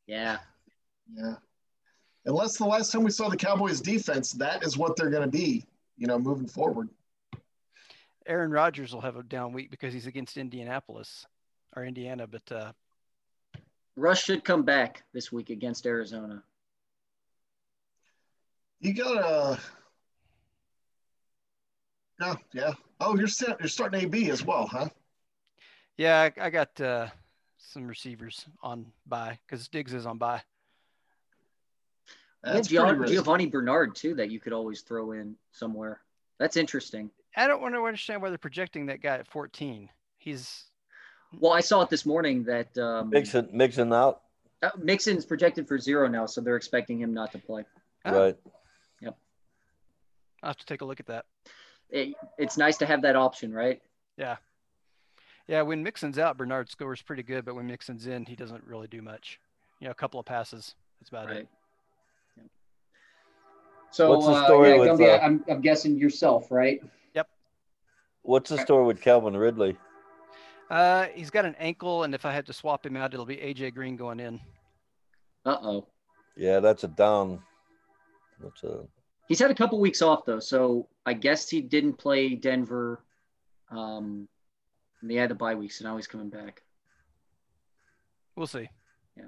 Yeah. 0.05 0.37
yeah, 1.13 1.35
unless 2.25 2.57
the 2.57 2.65
last 2.65 2.91
time 2.91 3.03
we 3.03 3.11
saw 3.11 3.27
the 3.27 3.35
Cowboys 3.35 3.81
defense, 3.81 4.31
that 4.33 4.63
is 4.63 4.77
what 4.77 4.95
they're 4.95 5.09
going 5.09 5.23
to 5.23 5.27
be. 5.37 5.65
You 5.97 6.05
know, 6.07 6.19
moving 6.19 6.47
forward. 6.47 6.89
Aaron 8.27 8.51
Rodgers 8.51 8.93
will 8.93 9.01
have 9.01 9.15
a 9.15 9.23
down 9.23 9.53
week 9.53 9.71
because 9.71 9.93
he's 9.93 10.07
against 10.07 10.37
Indianapolis 10.37 11.25
or 11.75 11.85
Indiana, 11.85 12.27
but 12.27 12.51
uh, 12.51 12.71
Russ 13.95 14.23
should 14.23 14.43
come 14.43 14.63
back 14.63 15.03
this 15.13 15.31
week 15.31 15.49
against 15.49 15.85
Arizona. 15.85 16.43
You 18.79 18.93
got 18.93 19.17
a. 19.17 19.59
Yeah, 22.21 22.35
yeah. 22.53 22.73
Oh, 22.99 23.17
you're 23.17 23.27
set, 23.27 23.59
you're 23.59 23.69
starting 23.69 24.01
AB 24.01 24.29
as 24.29 24.43
well, 24.43 24.67
huh? 24.67 24.89
yeah, 25.97 26.21
I, 26.21 26.45
I 26.45 26.49
got 26.49 26.79
uh, 26.81 27.07
some 27.57 27.87
receivers 27.87 28.45
on 28.61 28.85
bye 29.05 29.39
because 29.47 29.67
Diggs 29.67 29.93
is 29.93 30.05
on 30.05 30.17
bye. 30.17 30.41
That's 32.43 32.71
yeah, 32.71 32.93
pretty 32.93 33.15
Giovani 33.15 33.47
Bernard 33.47 33.95
too 33.95 34.15
that 34.15 34.31
you 34.31 34.39
could 34.39 34.53
always 34.53 34.81
throw 34.81 35.11
in 35.11 35.35
somewhere. 35.51 36.01
That's 36.39 36.55
interesting. 36.55 37.09
I 37.37 37.47
don't 37.47 37.61
want 37.61 37.75
to 37.75 37.85
understand 37.85 38.21
why 38.21 38.29
they're 38.29 38.37
projecting 38.37 38.87
that 38.87 39.01
guy 39.01 39.15
at 39.15 39.27
14. 39.27 39.89
He's 40.17 40.65
Well, 41.39 41.53
I 41.53 41.59
saw 41.61 41.81
it 41.81 41.89
this 41.89 42.05
morning 42.05 42.43
that 42.45 42.75
um, 42.77 43.11
Mixon, 43.11 43.47
Mixon 43.53 43.93
out. 43.93 44.21
uh, 44.63 44.71
Mixon's 44.77 45.23
projected 45.25 45.67
for 45.67 45.77
zero 45.77 46.07
now, 46.07 46.25
so 46.25 46.41
they're 46.41 46.55
expecting 46.55 46.99
him 46.99 47.13
not 47.13 47.31
to 47.33 47.37
play. 47.37 47.63
Oh. 48.05 48.19
Right. 48.19 48.37
I'll 50.43 50.49
have 50.49 50.57
to 50.57 50.65
take 50.67 50.81
a 50.81 50.85
look 50.85 50.99
at 50.99 51.07
that. 51.07 51.25
It, 51.89 52.13
it's 52.37 52.57
nice 52.57 52.77
to 52.77 52.85
have 52.85 53.01
that 53.01 53.15
option, 53.15 53.51
right? 53.51 53.81
Yeah, 54.17 54.35
Yeah, 55.47 55.63
when 55.63 55.81
Mixon's 55.81 56.19
out, 56.19 56.37
Bernard 56.37 56.69
scores 56.69 57.01
pretty 57.01 57.23
good, 57.23 57.43
but 57.43 57.55
when 57.55 57.65
Mixon's 57.65 58.05
in, 58.05 58.23
he 58.23 58.35
doesn't 58.35 58.63
really 58.63 58.87
do 58.87 59.01
much. 59.01 59.39
You 59.79 59.85
know, 59.85 59.91
a 59.91 59.95
couple 59.95 60.19
of 60.19 60.27
passes. 60.27 60.75
That's 60.99 61.09
about 61.09 61.25
Right. 61.25 61.37
it. 61.37 61.47
Yeah. 62.37 62.43
So 63.89 64.11
What's 64.11 64.27
the 64.27 64.31
uh, 64.33 64.45
story 64.45 64.69
yeah, 64.69 64.77
with, 64.77 64.87
Gumby, 64.89 65.19
uh, 65.19 65.25
I'm, 65.25 65.43
I'm 65.49 65.61
guessing 65.61 65.97
yourself, 65.97 66.51
right? 66.51 66.81
What's 68.27 68.49
the 68.49 68.57
story 68.57 68.85
with 68.85 68.99
Calvin 69.01 69.37
Ridley? 69.37 69.77
Uh, 70.69 71.05
he's 71.13 71.29
got 71.29 71.45
an 71.45 71.55
ankle, 71.59 72.03
and 72.03 72.13
if 72.13 72.25
I 72.25 72.33
had 72.33 72.45
to 72.47 72.53
swap 72.53 72.85
him 72.85 72.97
out, 72.97 73.13
it'll 73.13 73.25
be 73.25 73.37
AJ 73.37 73.73
Green 73.73 73.95
going 73.95 74.19
in. 74.19 74.41
Uh 75.45 75.57
oh. 75.61 75.87
Yeah, 76.35 76.59
that's 76.59 76.83
a 76.83 76.89
down. 76.89 77.41
That's 78.43 78.63
a 78.63 78.81
He's 79.29 79.39
had 79.39 79.49
a 79.49 79.55
couple 79.55 79.79
weeks 79.79 80.01
off 80.01 80.25
though, 80.25 80.41
so 80.41 80.89
I 81.05 81.13
guess 81.13 81.47
he 81.49 81.61
didn't 81.61 81.93
play 81.93 82.35
Denver. 82.35 83.01
Um, 83.71 84.27
and 85.01 85.09
they 85.09 85.15
had 85.15 85.29
the 85.29 85.35
bye 85.35 85.55
week, 85.55 85.71
so 85.71 85.85
now 85.85 85.95
he's 85.95 86.07
coming 86.07 86.29
back. 86.29 86.61
We'll 88.35 88.45
see. 88.47 88.67
Yeah. 89.15 89.23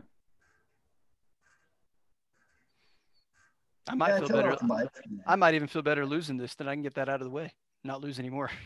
I 3.87 3.95
might 3.95 4.09
Yeah, 4.09 4.19
feel 4.19 4.27
better. 4.29 4.51
off 4.51 4.59
the 4.59 4.67
mic. 4.67 4.89
I 5.25 5.37
might 5.37 5.53
even 5.53 5.69
feel 5.69 5.81
better 5.83 6.05
losing 6.05 6.35
this 6.35 6.53
than 6.55 6.67
I 6.67 6.73
can 6.73 6.81
get 6.83 6.95
that 6.95 7.07
out 7.07 7.21
of 7.21 7.25
the 7.25 7.31
way. 7.31 7.53
Not 7.85 8.01
lose 8.01 8.19
anymore. 8.19 8.51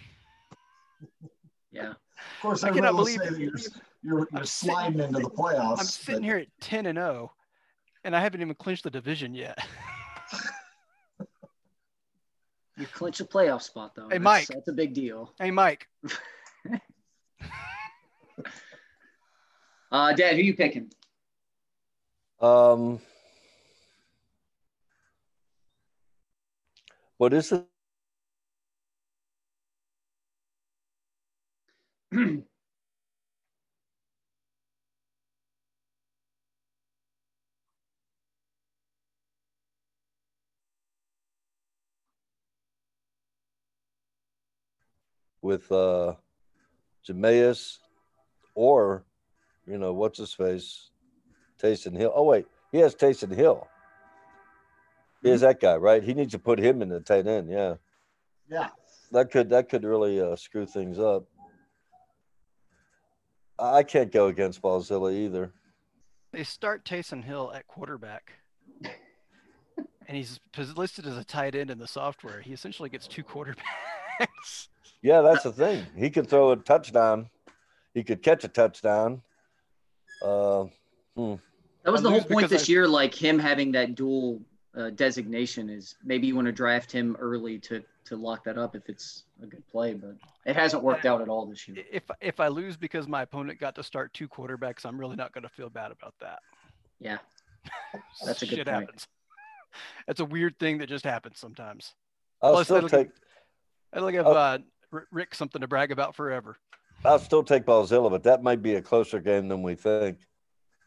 Yeah. 1.72 1.90
Of 1.92 1.98
course, 2.42 2.64
I 2.64 2.70
everybody 2.70 2.88
cannot 2.88 2.98
will 2.98 3.06
believe 3.06 3.20
say 3.22 3.30
that 3.30 3.40
you're, 3.40 3.58
you're, 4.04 4.20
you're 4.20 4.28
I'm 4.34 4.46
sliding 4.46 5.00
sitting- 5.00 5.08
into 5.16 5.20
the 5.22 5.30
playoffs. 5.30 5.80
I'm 5.80 5.86
sitting 5.86 6.22
but 6.22 6.26
here 6.26 6.38
at 6.38 6.48
10 6.62 6.86
and 6.86 6.98
0, 6.98 7.32
and 8.04 8.16
I 8.16 8.20
haven't 8.20 8.42
even 8.42 8.56
clinched 8.56 8.84
the 8.84 8.90
division 8.92 9.34
yet. 9.34 9.58
You 12.76 12.88
clinch 12.88 13.20
a 13.20 13.26
playoff 13.26 13.62
spot 13.62 13.94
though. 13.96 14.10
Hey, 14.10 14.18
That's- 14.18 14.24
Mike. 14.24 14.48
That's 14.48 14.68
a 14.68 14.74
big 14.74 14.96
deal. 14.96 15.32
hey, 15.40 15.52
Mike. 15.52 15.88
Uh, 19.92 20.12
Dad, 20.14 20.36
who 20.36 20.42
you 20.42 20.56
picking? 20.56 20.92
um. 22.42 23.00
What 27.18 27.32
is 27.34 27.52
it? 27.52 27.64
With 45.42 45.72
uh, 45.72 46.14
Jameis, 47.08 47.80
or 48.56 49.04
you 49.66 49.78
know 49.78 49.94
what's 49.94 50.20
his 50.20 50.34
face, 50.34 50.92
Taysom 51.62 51.98
Hill. 51.98 52.14
Oh 52.16 52.24
wait, 52.24 52.46
he 52.72 52.78
has 52.80 52.96
Taysom 52.96 53.34
Hill. 53.36 53.68
He 55.22 55.30
has 55.30 55.42
that 55.42 55.60
guy, 55.60 55.76
right? 55.76 56.04
He 56.04 56.14
needs 56.14 56.34
to 56.34 56.40
put 56.40 56.60
him 56.60 56.82
in 56.82 56.90
the 56.90 57.00
tight 57.00 57.28
end. 57.28 57.50
Yeah, 57.50 57.76
yeah, 58.50 58.70
that 59.12 59.32
could 59.32 59.50
that 59.50 59.70
could 59.70 59.84
really 59.84 60.22
uh, 60.22 60.36
screw 60.36 60.66
things 60.66 61.00
up. 61.00 61.26
I 63.60 63.78
I 63.78 63.84
can't 63.84 64.12
go 64.12 64.28
against 64.28 64.62
Ballzilla 64.62 65.14
either. 65.14 65.52
They 66.32 66.44
start 66.44 66.84
Taysom 66.86 67.24
Hill 67.24 67.52
at 67.54 67.68
quarterback, 67.68 68.34
and 68.84 70.18
he's 70.18 70.40
listed 70.76 71.06
as 71.06 71.18
a 71.18 71.24
tight 71.24 71.54
end 71.56 71.70
in 71.70 71.78
the 71.78 71.88
software. 71.88 72.42
He 72.42 72.54
essentially 72.54 72.90
gets 72.90 73.08
two 73.08 73.24
quarterbacks. 73.24 74.68
Yeah, 75.02 75.22
that's 75.22 75.44
the 75.44 75.52
thing. 75.52 75.86
He 75.96 76.10
could 76.10 76.30
throw 76.30 76.52
a 76.52 76.56
touchdown. 76.56 77.30
He 77.94 78.04
could 78.04 78.24
catch 78.24 78.44
a 78.44 78.48
touchdown. 78.48 79.22
Uh, 80.24 80.66
hmm. 81.16 81.36
That 81.84 81.92
was 81.92 82.02
the 82.02 82.10
whole 82.10 82.24
point 82.24 82.50
this 82.50 82.70
I- 82.70 82.72
year, 82.72 82.88
like 82.88 83.14
him 83.14 83.38
having 83.38 83.72
that 83.74 83.96
dual 83.96 84.42
uh, 84.76 84.90
designation 84.92 85.70
is 85.70 85.96
maybe 86.04 86.28
you 86.28 86.36
want 86.36 86.48
to 86.48 86.52
draft 86.52 86.92
him 86.92 87.16
early 87.20 87.60
to 87.60 87.84
to 88.06 88.16
lock 88.16 88.44
that 88.44 88.58
up 88.58 88.76
if 88.76 88.90
it's 88.90 89.24
a 89.42 89.46
good 89.46 89.66
play, 89.70 89.94
but 89.94 90.16
it 90.46 90.56
hasn't 90.56 90.84
worked 90.84 91.06
out 91.06 91.22
at 91.22 91.30
all 91.30 91.46
this 91.46 91.68
year. 91.68 91.78
if 91.92 92.04
if 92.22 92.40
I 92.40 92.48
lose 92.48 92.76
because 92.78 93.08
my 93.08 93.22
opponent 93.24 93.60
got 93.60 93.76
to 93.76 93.84
start 93.84 94.14
two 94.14 94.28
quarterbacks, 94.28 94.86
I'm 94.86 95.00
really 95.00 95.16
not 95.16 95.34
going 95.34 95.44
to 95.44 95.50
feel 95.50 95.70
bad 95.70 95.92
about 95.92 96.14
that. 96.22 96.40
Yeah, 97.00 97.18
That's 98.26 98.42
a 98.42 98.46
good 98.46 98.58
Shit 98.58 98.68
point. 98.68 98.80
happens. 98.82 99.08
That's 100.08 100.20
a 100.20 100.26
weird 100.26 100.58
thing 100.60 100.78
that 100.80 100.88
just 100.90 101.06
happens 101.06 101.40
sometimes. 101.40 101.94
I'll 102.42 102.54
Plus, 102.54 102.68
still 102.68 102.76
that'll 102.82 102.90
take 102.90 103.10
It'll 103.96 104.12
give 104.12 104.26
Oh. 104.28 104.32
uh, 104.34 104.58
Rick 105.12 105.34
something 105.36 105.62
to 105.62 105.68
brag 105.68 105.92
about 105.92 106.16
forever. 106.16 106.58
I'll 107.06 107.20
still 107.20 107.44
take 107.44 107.66
Ballzilla, 107.66 108.10
but 108.10 108.24
that 108.24 108.44
might 108.44 108.62
be 108.62 108.76
a 108.76 108.82
closer 108.82 109.20
game 109.20 109.48
than 109.48 109.62
we 109.64 109.76
think. 109.76 110.20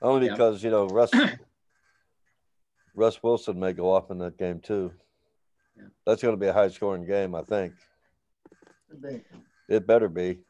Only 0.03 0.27
Yeah. 0.27 0.33
because 0.33 0.63
you 0.63 0.71
know 0.71 0.87
Russ 0.89 1.11
Russ 2.95 3.23
Wilson 3.23 3.59
may 3.59 3.73
go 3.73 3.91
off 3.93 4.11
in 4.11 4.19
that 4.19 4.39
game 4.39 4.61
too. 4.61 4.93
Yeah. 5.77 5.85
That's 6.07 6.23
going 6.23 6.35
to 6.35 6.41
be 6.41 6.47
a 6.47 6.53
high 6.53 6.69
scoring 6.69 7.07
game, 7.07 7.35
I 7.35 7.43
think. 7.43 7.75
be. 9.03 9.23
It 9.69 9.87
better 9.87 10.09
be, 10.09 10.41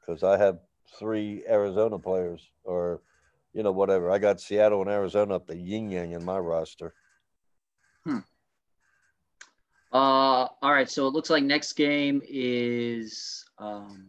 because 0.00 0.22
I 0.22 0.38
have 0.38 0.58
three 0.98 1.44
Arizona 1.48 1.98
players, 1.98 2.48
or 2.64 3.02
you 3.52 3.62
know 3.62 3.72
whatever. 3.72 4.10
I 4.10 4.18
got 4.18 4.40
Seattle 4.40 4.80
and 4.80 4.90
Arizona 4.90 5.36
up 5.36 5.46
the 5.46 5.56
yin 5.56 5.90
yang 5.90 6.12
in 6.12 6.24
my 6.24 6.38
roster. 6.38 6.94
Uh, 9.92 10.46
all 10.62 10.72
right. 10.72 10.88
So 10.88 11.06
it 11.06 11.12
looks 11.12 11.30
like 11.30 11.42
next 11.42 11.72
game 11.72 12.22
is 12.28 13.44
um, 13.58 14.06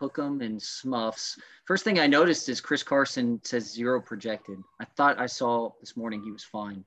Hookem 0.00 0.44
and 0.44 0.62
Smuffs. 0.62 1.38
First 1.64 1.84
thing 1.84 1.98
I 1.98 2.06
noticed 2.06 2.48
is 2.48 2.60
Chris 2.60 2.82
Carson 2.82 3.40
says 3.42 3.72
zero 3.72 4.00
projected. 4.00 4.58
I 4.80 4.84
thought 4.96 5.18
I 5.18 5.26
saw 5.26 5.70
this 5.80 5.96
morning 5.96 6.22
he 6.22 6.30
was 6.30 6.44
fine. 6.44 6.84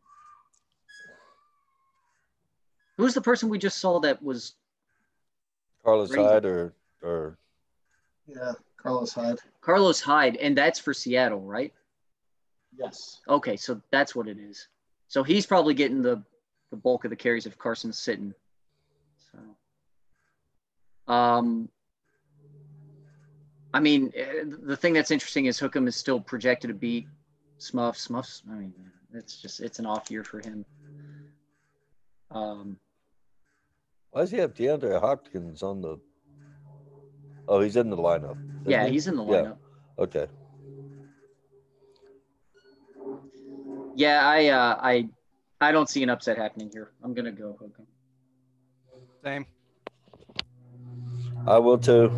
Who 3.00 3.06
was 3.06 3.14
the 3.14 3.22
person 3.22 3.48
we 3.48 3.58
just 3.58 3.78
saw 3.78 4.02
that 4.02 4.22
was 4.22 4.56
Carlos 5.86 6.10
Crazy. 6.10 6.22
Hyde 6.22 6.44
or 6.44 6.74
or 7.02 7.38
Yeah, 8.28 8.52
Carlos 8.76 9.14
Hyde. 9.14 9.40
Carlos 9.62 10.02
Hyde? 10.02 10.36
And 10.36 10.58
that's 10.58 10.80
for 10.80 10.94
Seattle, 10.94 11.40
right? 11.40 11.74
Yes. 12.78 13.22
Okay, 13.30 13.56
so 13.56 13.82
that's 13.90 14.18
what 14.18 14.28
it 14.28 14.38
is. 14.38 14.68
So 15.08 15.24
he's 15.24 15.46
probably 15.46 15.74
getting 15.74 16.02
the, 16.02 16.22
the 16.72 16.76
bulk 16.76 17.06
of 17.06 17.10
the 17.10 17.16
carries 17.16 17.46
if 17.46 17.58
Carson's 17.58 17.98
sitting. 17.98 18.34
So, 19.32 21.14
um, 21.14 21.70
I 23.74 23.80
mean, 23.80 24.12
eh, 24.14 24.44
the 24.44 24.76
thing 24.76 24.92
that's 24.92 25.12
interesting 25.12 25.46
is 25.46 25.58
Hookem 25.58 25.88
is 25.88 25.96
still 25.96 26.20
projected 26.20 26.68
to 26.68 26.74
beat 26.74 27.08
Smuff. 27.60 27.98
Smuff's, 27.98 28.44
I 28.52 28.56
mean, 28.56 28.74
it's 29.14 29.42
just 29.42 29.62
it's 29.62 29.80
an 29.80 29.86
off 29.86 30.12
year 30.12 30.26
for 30.26 30.42
him. 30.42 30.66
Um, 32.32 32.78
why 34.12 34.22
does 34.22 34.32
he 34.32 34.38
have 34.38 34.54
DeAndre 34.54 35.00
Hopkins 35.00 35.64
on 35.64 35.82
the? 35.82 35.98
Oh, 37.48 37.62
he's 37.62 37.76
in 37.76 37.90
the 37.90 37.98
lineup. 37.98 38.38
yeah, 38.68 38.86
he? 38.86 38.94
he's 38.94 39.08
in 39.08 39.16
the 39.16 39.24
Yeah. 39.24 39.42
lineup. 39.42 39.58
Okay. 39.98 40.28
Yeah, 43.96 44.26
I 44.28 44.48
uh, 44.48 44.78
I 44.82 45.10
I 45.62 45.72
don't 45.72 45.90
see 45.90 46.04
an 46.04 46.10
upset 46.10 46.38
happening 46.38 46.70
here. 46.72 46.92
I'm 47.04 47.14
gonna 47.14 47.32
go 47.32 47.58
Hookem. 47.62 47.86
Same. 49.24 49.46
I 51.46 51.58
will 51.58 51.78
too. 51.78 52.12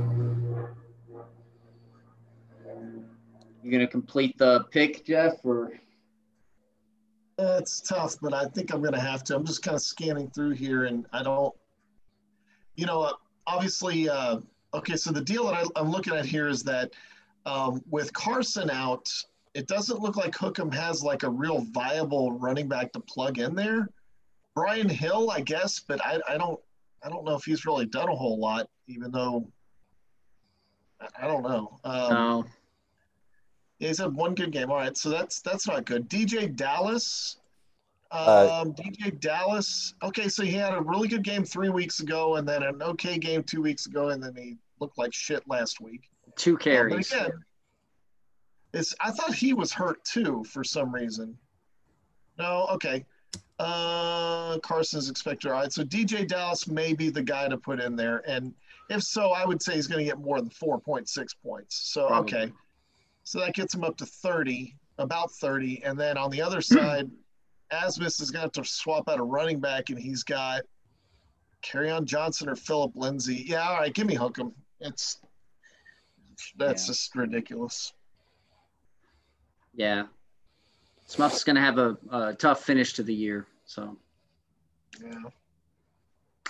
You're 3.63 3.71
gonna 3.71 3.87
complete 3.87 4.37
the 4.37 4.65
pick, 4.71 5.05
Jeff, 5.05 5.33
or 5.43 5.71
It's 7.37 7.81
tough, 7.81 8.17
but 8.21 8.33
I 8.33 8.45
think 8.45 8.71
I'm 8.73 8.81
going 8.81 8.93
to 8.93 8.99
have 8.99 9.23
to. 9.25 9.35
I'm 9.35 9.45
just 9.45 9.63
kind 9.63 9.75
of 9.75 9.81
scanning 9.81 10.29
through 10.29 10.51
here, 10.51 10.85
and 10.85 11.05
I 11.11 11.23
don't, 11.23 11.53
you 12.81 12.87
know, 12.87 13.03
uh, 13.03 13.13
obviously, 13.45 14.09
uh, 14.09 14.39
okay. 14.73 14.95
So 14.95 15.11
the 15.11 15.21
deal 15.21 15.45
that 15.45 15.53
I, 15.53 15.63
I'm 15.79 15.91
looking 15.91 16.13
at 16.13 16.25
here 16.25 16.47
is 16.47 16.63
that 16.63 16.91
um, 17.45 17.79
with 17.91 18.11
Carson 18.13 18.71
out, 18.71 19.07
it 19.53 19.67
doesn't 19.67 20.01
look 20.01 20.15
like 20.15 20.33
Hookem 20.33 20.73
has 20.73 21.03
like 21.03 21.21
a 21.21 21.29
real 21.29 21.63
viable 21.73 22.31
running 22.31 22.67
back 22.67 22.91
to 22.93 22.99
plug 22.99 23.37
in 23.37 23.53
there. 23.53 23.87
Brian 24.55 24.89
Hill, 24.89 25.29
I 25.29 25.41
guess, 25.41 25.79
but 25.79 26.03
I, 26.03 26.19
I 26.27 26.37
don't, 26.37 26.59
I 27.03 27.09
don't 27.09 27.23
know 27.23 27.35
if 27.35 27.43
he's 27.43 27.67
really 27.67 27.85
done 27.85 28.09
a 28.09 28.15
whole 28.15 28.39
lot, 28.39 28.67
even 28.87 29.11
though 29.11 29.47
I, 31.19 31.27
don't 31.27 31.43
know. 31.43 31.79
Um, 31.83 32.09
no? 32.09 32.45
yeah, 33.77 33.89
he's 33.89 33.99
had 33.99 34.15
one 34.15 34.33
good 34.33 34.51
game. 34.51 34.71
All 34.71 34.77
right, 34.77 34.97
so 34.97 35.09
that's 35.09 35.39
that's 35.41 35.67
not 35.67 35.85
good. 35.85 36.09
DJ 36.09 36.55
Dallas, 36.55 37.37
Um, 38.11 38.73
DJ 38.73 39.17
Dallas. 39.19 39.93
Okay, 40.03 40.27
so 40.27 40.43
he 40.43 40.51
had 40.51 40.73
a 40.73 40.81
really 40.81 41.07
good 41.07 41.23
game 41.23 41.45
three 41.45 41.69
weeks 41.69 42.01
ago, 42.01 42.35
and 42.35 42.47
then 42.47 42.61
an 42.63 42.81
okay 42.81 43.17
game 43.17 43.43
two 43.43 43.61
weeks 43.61 43.85
ago, 43.85 44.09
and 44.09 44.21
then 44.21 44.35
he 44.35 44.57
looked 44.79 44.97
like 44.97 45.13
shit 45.13 45.47
last 45.47 45.79
week. 45.79 46.09
Two 46.35 46.53
Uh, 46.53 46.55
but 46.55 46.61
carries. 46.63 47.11
again, 47.11 47.31
it's 48.73 48.93
I 48.99 49.11
thought 49.11 49.33
he 49.33 49.53
was 49.53 49.71
hurt 49.71 50.03
too 50.03 50.43
for 50.45 50.63
some 50.63 50.93
reason. 50.93 51.37
No, 52.37 52.67
okay. 52.71 53.05
Uh, 53.59 54.57
Carson's 54.59 55.09
expected. 55.09 55.49
All 55.51 55.53
right, 55.53 55.71
so 55.71 55.83
DJ 55.83 56.27
Dallas 56.27 56.67
may 56.67 56.93
be 56.93 57.09
the 57.09 57.21
guy 57.21 57.47
to 57.47 57.57
put 57.57 57.79
in 57.79 57.95
there, 57.95 58.23
and 58.27 58.53
if 58.89 59.03
so, 59.03 59.31
I 59.31 59.45
would 59.45 59.61
say 59.61 59.75
he's 59.75 59.87
going 59.87 59.99
to 59.99 60.05
get 60.05 60.19
more 60.19 60.39
than 60.41 60.49
four 60.49 60.79
point 60.79 61.07
six 61.07 61.33
points. 61.33 61.75
So 61.93 62.07
Probably. 62.07 62.33
okay, 62.37 62.53
so 63.23 63.39
that 63.39 63.53
gets 63.53 63.73
him 63.73 63.83
up 63.83 63.95
to 63.97 64.05
thirty, 64.05 64.75
about 64.97 65.31
thirty, 65.31 65.81
and 65.83 65.97
then 65.97 66.17
on 66.17 66.29
the 66.31 66.41
other 66.41 66.59
side, 66.61 67.09
Asmus 67.73 68.21
is 68.21 68.31
going 68.31 68.41
to 68.41 68.45
have 68.45 68.51
to 68.53 68.63
swap 68.69 69.07
out 69.09 69.19
a 69.19 69.23
running 69.23 69.59
back, 69.59 69.89
and 69.89 69.97
he's 69.99 70.23
got 70.23 70.61
Kerryon 71.63 72.05
Johnson 72.05 72.49
or 72.49 72.55
Philip 72.55 72.91
Lindsay. 72.95 73.45
Yeah, 73.47 73.67
all 73.67 73.77
right, 73.77 73.93
give 73.93 74.07
me 74.07 74.15
Hookem. 74.15 74.51
It's 74.79 75.19
that's 76.57 76.83
Yeah. 76.83 76.87
just 76.87 77.15
ridiculous. 77.15 77.93
Yeah. 79.73 80.07
Smuff's 81.05 81.43
going 81.43 81.55
to 81.55 81.61
have 81.61 81.77
a, 81.77 81.97
a 82.09 82.33
tough 82.33 82.63
finish 82.63 82.93
to 82.93 83.03
the 83.03 83.13
year. 83.13 83.45
So, 83.65 83.97
Yeah. 85.01 85.13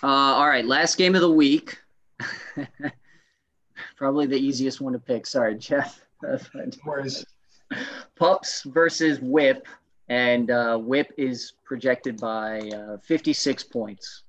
uh, 0.03 0.07
all 0.07 0.47
right. 0.47 0.65
Last 0.65 0.97
game 0.97 1.13
of 1.15 1.21
the 1.21 1.31
week. 1.31 1.77
Probably 3.97 4.27
the 4.27 4.37
easiest 4.37 4.79
one 4.81 4.93
to 4.93 4.99
pick. 4.99 5.25
Sorry, 5.27 5.55
Jeff. 5.55 6.01
Pups 8.15 8.63
versus 8.63 9.19
Whip. 9.19 9.67
And 10.11 10.51
uh, 10.51 10.77
Whip 10.77 11.13
is 11.15 11.53
projected 11.63 12.19
by 12.19 12.59
uh, 12.59 12.97
56 12.97 13.63
points. 13.63 14.23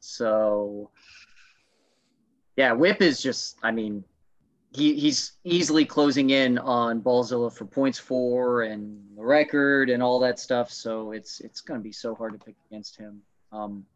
So, 0.00 0.90
yeah, 2.56 2.72
Whip 2.72 3.00
is 3.02 3.22
just, 3.22 3.56
I 3.62 3.70
mean, 3.70 4.02
he, 4.72 4.94
he's 4.94 5.34
easily 5.44 5.84
closing 5.84 6.30
in 6.30 6.58
on 6.58 7.02
Ballzilla 7.02 7.52
for 7.52 7.66
points 7.66 8.00
four 8.00 8.62
and 8.62 9.00
the 9.16 9.24
record 9.24 9.90
and 9.90 10.02
all 10.02 10.18
that 10.18 10.40
stuff. 10.40 10.72
So 10.72 11.12
it's 11.12 11.38
it's 11.38 11.60
going 11.60 11.78
to 11.78 11.84
be 11.84 11.92
so 11.92 12.12
hard 12.12 12.32
to 12.32 12.44
pick 12.44 12.56
against 12.68 12.96
him. 12.96 13.22
Um, 13.52 13.86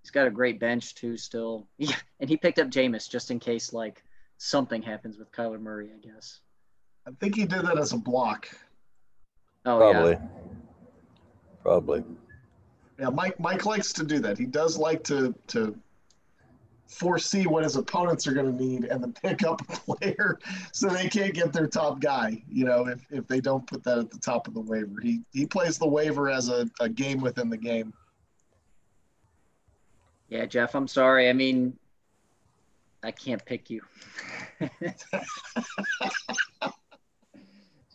he's 0.00 0.10
got 0.10 0.26
a 0.26 0.30
great 0.30 0.58
bench 0.58 0.94
too, 0.94 1.18
still. 1.18 1.68
Yeah, 1.76 1.96
and 2.18 2.30
he 2.30 2.38
picked 2.38 2.58
up 2.58 2.68
Jameis 2.68 3.10
just 3.10 3.30
in 3.30 3.38
case 3.38 3.74
like 3.74 4.02
something 4.38 4.80
happens 4.80 5.18
with 5.18 5.30
Kyler 5.32 5.60
Murray, 5.60 5.90
I 5.94 5.98
guess. 5.98 6.40
I 7.06 7.10
think 7.20 7.36
he 7.36 7.44
did 7.44 7.66
that 7.66 7.76
as 7.76 7.92
a 7.92 7.98
block. 7.98 8.48
Oh 9.68 9.76
probably. 9.76 10.12
yeah, 10.12 10.20
Probably. 11.62 12.02
Yeah, 12.98 13.10
Mike 13.10 13.38
Mike 13.38 13.66
likes 13.66 13.92
to 13.92 14.02
do 14.02 14.18
that. 14.20 14.38
He 14.38 14.46
does 14.46 14.78
like 14.78 15.04
to 15.04 15.34
to 15.48 15.78
foresee 16.86 17.46
what 17.46 17.64
his 17.64 17.76
opponents 17.76 18.26
are 18.26 18.32
going 18.32 18.56
to 18.56 18.64
need 18.64 18.84
and 18.84 19.02
then 19.02 19.12
pick 19.12 19.42
up 19.42 19.60
a 19.60 19.94
player 19.94 20.38
so 20.72 20.88
they 20.88 21.06
can't 21.06 21.34
get 21.34 21.52
their 21.52 21.66
top 21.66 22.00
guy. 22.00 22.42
You 22.48 22.64
know, 22.64 22.88
if, 22.88 23.04
if 23.10 23.26
they 23.26 23.40
don't 23.40 23.66
put 23.66 23.84
that 23.84 23.98
at 23.98 24.10
the 24.10 24.18
top 24.18 24.48
of 24.48 24.54
the 24.54 24.60
waiver, 24.62 24.98
he 25.02 25.20
he 25.34 25.44
plays 25.44 25.76
the 25.76 25.86
waiver 25.86 26.30
as 26.30 26.48
a, 26.48 26.66
a 26.80 26.88
game 26.88 27.20
within 27.20 27.50
the 27.50 27.58
game. 27.58 27.92
yeah, 30.30 30.46
Jeff. 30.46 30.74
I'm 30.74 30.88
sorry. 30.88 31.28
I 31.28 31.34
mean, 31.34 31.76
I 33.02 33.10
can't 33.10 33.44
pick 33.44 33.68
you. 33.68 33.82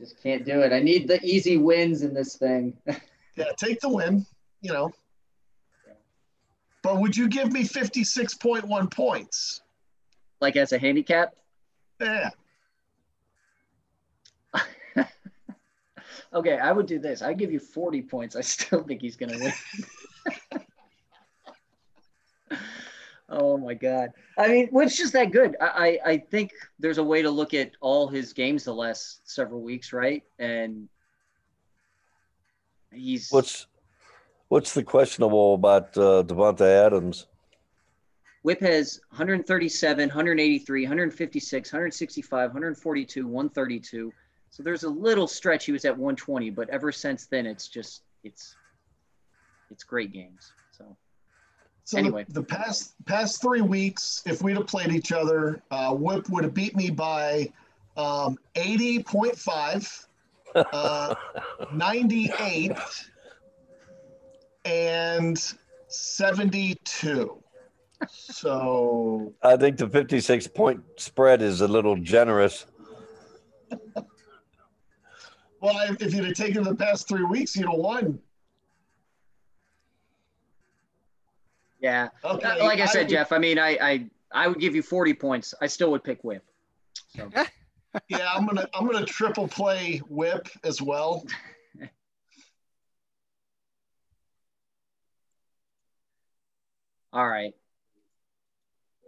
Just 0.04 0.22
can't 0.22 0.46
do 0.46 0.62
it. 0.62 0.74
I 0.74 0.80
need 0.80 1.08
the 1.08 1.24
easy 1.24 1.58
wins 1.58 2.02
in 2.02 2.14
this 2.14 2.36
thing. 2.36 2.78
Yeah, 3.36 3.46
take 3.58 3.80
the 3.80 3.90
win. 3.90 4.28
You 4.62 4.74
know. 4.74 4.92
But 6.84 7.00
would 7.00 7.18
you 7.18 7.28
give 7.28 7.52
me 7.52 7.64
fifty 7.64 8.04
six 8.04 8.36
point 8.36 8.68
one 8.68 8.88
points? 8.88 9.64
like 10.44 10.56
as 10.58 10.74
a 10.74 10.78
handicap. 10.78 11.34
Yeah. 12.02 12.30
okay, 16.34 16.58
I 16.58 16.72
would 16.74 16.86
do 16.86 17.00
this. 17.00 17.22
I'd 17.22 17.40
give 17.40 17.52
you 17.52 17.60
40 17.60 18.02
points. 18.02 18.36
I 18.36 18.42
still 18.42 18.84
think 18.84 19.00
he's 19.00 19.16
going 19.16 19.32
to 19.32 19.40
win. 19.40 19.54
oh 23.30 23.58
my 23.58 23.74
God. 23.74 24.10
I 24.38 24.48
mean, 24.48 24.68
which 24.68 25.00
is 25.00 25.12
that 25.12 25.32
good? 25.32 25.56
I, 25.62 26.00
I, 26.06 26.12
I 26.12 26.18
think 26.18 26.54
there's 26.80 26.98
a 26.98 27.04
way 27.04 27.22
to 27.22 27.30
look 27.30 27.54
at 27.54 27.72
all 27.82 28.08
his 28.08 28.34
games 28.34 28.64
the 28.64 28.74
last 28.74 29.30
several 29.30 29.62
weeks, 29.62 29.94
right? 29.94 30.24
And 30.40 30.88
he's 32.92 33.30
What's 33.32 33.68
what's 34.50 34.74
the 34.74 34.84
questionable 34.84 35.56
about 35.56 35.98
uh, 35.98 36.24
Davante 36.24 36.62
Adams? 36.62 37.28
Whip 38.44 38.60
has 38.60 39.00
137, 39.10 40.10
183, 40.10 40.84
156, 40.84 41.72
165, 41.72 42.50
142, 42.50 43.26
132. 43.26 44.14
So 44.50 44.62
there's 44.62 44.84
a 44.84 44.90
little 44.90 45.28
stretch 45.28 45.66
he 45.66 45.72
was 45.72 45.86
at 45.86 45.98
120, 45.98 46.50
but 46.50 46.70
ever 46.70 46.92
since 46.92 47.26
then 47.26 47.46
it's 47.46 47.70
just 47.70 48.04
it's 48.24 48.56
it's 49.72 49.84
great 49.84 50.12
games. 50.12 50.52
So 51.86 51.98
So 51.98 51.98
Anyway. 51.98 52.26
the, 52.28 52.34
the 52.34 52.44
past 52.44 52.94
past 53.06 53.42
three 53.42 53.62
weeks, 53.62 54.24
if 54.26 54.42
we'd 54.42 54.58
have 54.58 54.68
played 54.68 54.92
each 54.92 55.12
other, 55.12 55.62
uh, 55.72 55.94
Whip 55.94 56.30
would 56.30 56.44
have 56.44 56.54
beat 56.54 56.76
me 56.76 56.90
by 56.90 57.52
um, 57.98 58.38
eighty 58.56 59.04
point 59.04 59.38
five, 59.38 60.08
uh, 60.56 61.16
ninety 61.74 62.32
eight, 62.40 62.72
and 64.66 65.38
seventy 65.88 66.76
two. 66.86 67.44
So 68.10 69.34
I 69.42 69.56
think 69.56 69.78
the 69.78 69.88
56 69.88 70.48
point 70.48 70.82
spread 70.98 71.42
is 71.42 71.62
a 71.62 71.68
little 71.68 71.96
generous. 71.96 72.66
well, 75.62 75.80
if, 75.90 76.02
if 76.02 76.14
you'd 76.14 76.26
have 76.26 76.34
taken 76.34 76.64
the 76.64 76.76
past 76.76 77.08
three 77.08 77.24
weeks, 77.24 77.56
you'd 77.56 77.70
have 77.70 77.80
won. 77.80 78.20
Yeah, 81.84 82.08
Okay, 82.24 82.66
like 82.66 82.80
I 82.80 82.86
said, 82.86 83.02
would- 83.02 83.10
Jeff. 83.10 83.32
I 83.32 83.38
mean, 83.38 83.60
I 83.60 83.78
I 83.82 84.06
I 84.32 84.48
would 84.48 84.60
give 84.60 84.74
you 84.74 84.82
40 84.82 85.14
points. 85.14 85.54
I 85.62 85.68
still 85.68 85.92
would 85.92 86.04
pick 86.04 86.24
Whip. 86.24 86.44
So 87.16 87.30
Yeah, 88.08 88.32
I'm 88.34 88.48
gonna 88.48 88.68
I'm 88.74 88.88
gonna 88.88 89.06
triple 89.06 89.48
play 89.48 89.98
Whip 90.10 90.48
as 90.64 90.82
well. 90.82 91.24
all 97.14 97.28
right. 97.28 97.54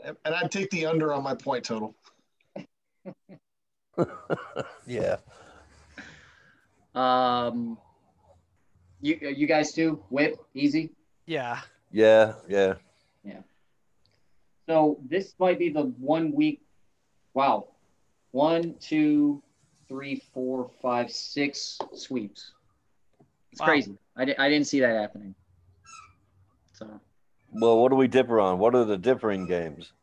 And 0.04 0.36
I'd 0.36 0.52
take 0.52 0.70
the 0.70 0.86
under 0.86 1.14
on 1.14 1.24
my 1.24 1.36
point 1.36 1.64
total. 1.66 1.96
Yeah. 4.86 5.16
Um, 6.94 7.78
you 9.02 9.18
you 9.22 9.48
guys 9.48 9.72
too. 9.72 10.04
Whip 10.10 10.36
easy. 10.54 10.92
Yeah. 11.26 11.62
Yeah. 11.96 12.34
Yeah. 12.50 12.74
Yeah. 13.24 13.40
So 14.68 15.00
this 15.10 15.34
might 15.40 15.58
be 15.58 15.70
the 15.70 15.84
one 15.84 16.34
week. 16.34 16.62
Wow, 17.34 17.68
one, 18.32 18.76
two, 18.82 19.42
three, 19.88 20.22
four, 20.34 20.70
five, 20.82 21.10
six 21.10 21.78
sweeps. 21.94 22.52
It's 23.54 23.62
Wow. 23.62 23.68
crazy. 23.68 23.98
I, 24.18 24.26
di- 24.26 24.38
I 24.38 24.50
didn't 24.50 24.68
see 24.68 24.82
that 24.82 24.94
happening. 25.00 25.36
So, 26.74 27.00
Well, 27.54 27.80
what 27.82 27.90
do 27.90 27.96
we 27.96 28.08
differ 28.10 28.42
on? 28.42 28.60
What 28.60 28.76
are 28.76 28.84
the 28.84 28.98
differing 28.98 29.46
games? 29.46 29.94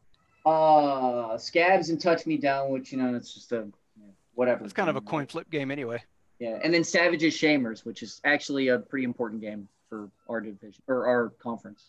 uh, 0.46 1.36
scabs 1.38 1.90
and 1.90 2.00
touch 2.00 2.26
me 2.26 2.36
down, 2.38 2.70
which 2.70 2.90
you 2.90 2.98
know 2.98 3.14
it's 3.14 3.32
just 3.34 3.52
a 3.52 3.68
whatever. 4.34 4.64
It's 4.64 4.72
kind 4.72 4.88
of 4.90 4.96
a 4.96 5.00
coin 5.02 5.26
flip 5.26 5.48
game 5.50 5.70
anyway. 5.70 6.02
Yeah, 6.38 6.58
and 6.64 6.72
then 6.74 6.82
Savage's 6.84 7.34
Shamers, 7.34 7.84
which 7.84 8.02
is 8.02 8.20
actually 8.24 8.68
a 8.68 8.78
pretty 8.78 9.04
important 9.04 9.40
game 9.42 9.68
for 9.92 10.08
our 10.26 10.40
division 10.40 10.82
or 10.88 11.06
our 11.06 11.28
conference. 11.38 11.84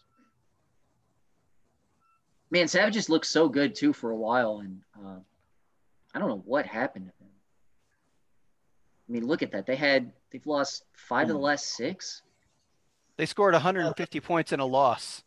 Man, 2.52 2.68
Savages 2.68 3.08
looked 3.08 3.26
so 3.26 3.48
good 3.48 3.76
too 3.76 3.94
for 3.94 4.12
a 4.12 4.16
while, 4.16 4.60
and 4.60 4.82
uh, 5.00 5.20
I 6.14 6.20
don't 6.20 6.28
know 6.28 6.44
what 6.46 6.66
happened 6.66 7.06
to 7.06 7.14
them. 7.20 7.30
I 9.08 9.12
mean, 9.14 9.26
look 9.26 9.42
at 9.42 9.54
that. 9.54 9.66
They 9.66 9.78
had 9.78 10.12
they've 10.32 10.46
lost 10.46 10.84
five 10.92 11.30
of 11.30 11.36
the 11.36 11.42
last 11.42 11.78
six. 11.78 12.24
They 13.16 13.26
scored 13.26 13.54
150 13.54 14.20
points 14.20 14.52
in 14.52 14.60
a 14.60 14.66
loss. 14.66 15.24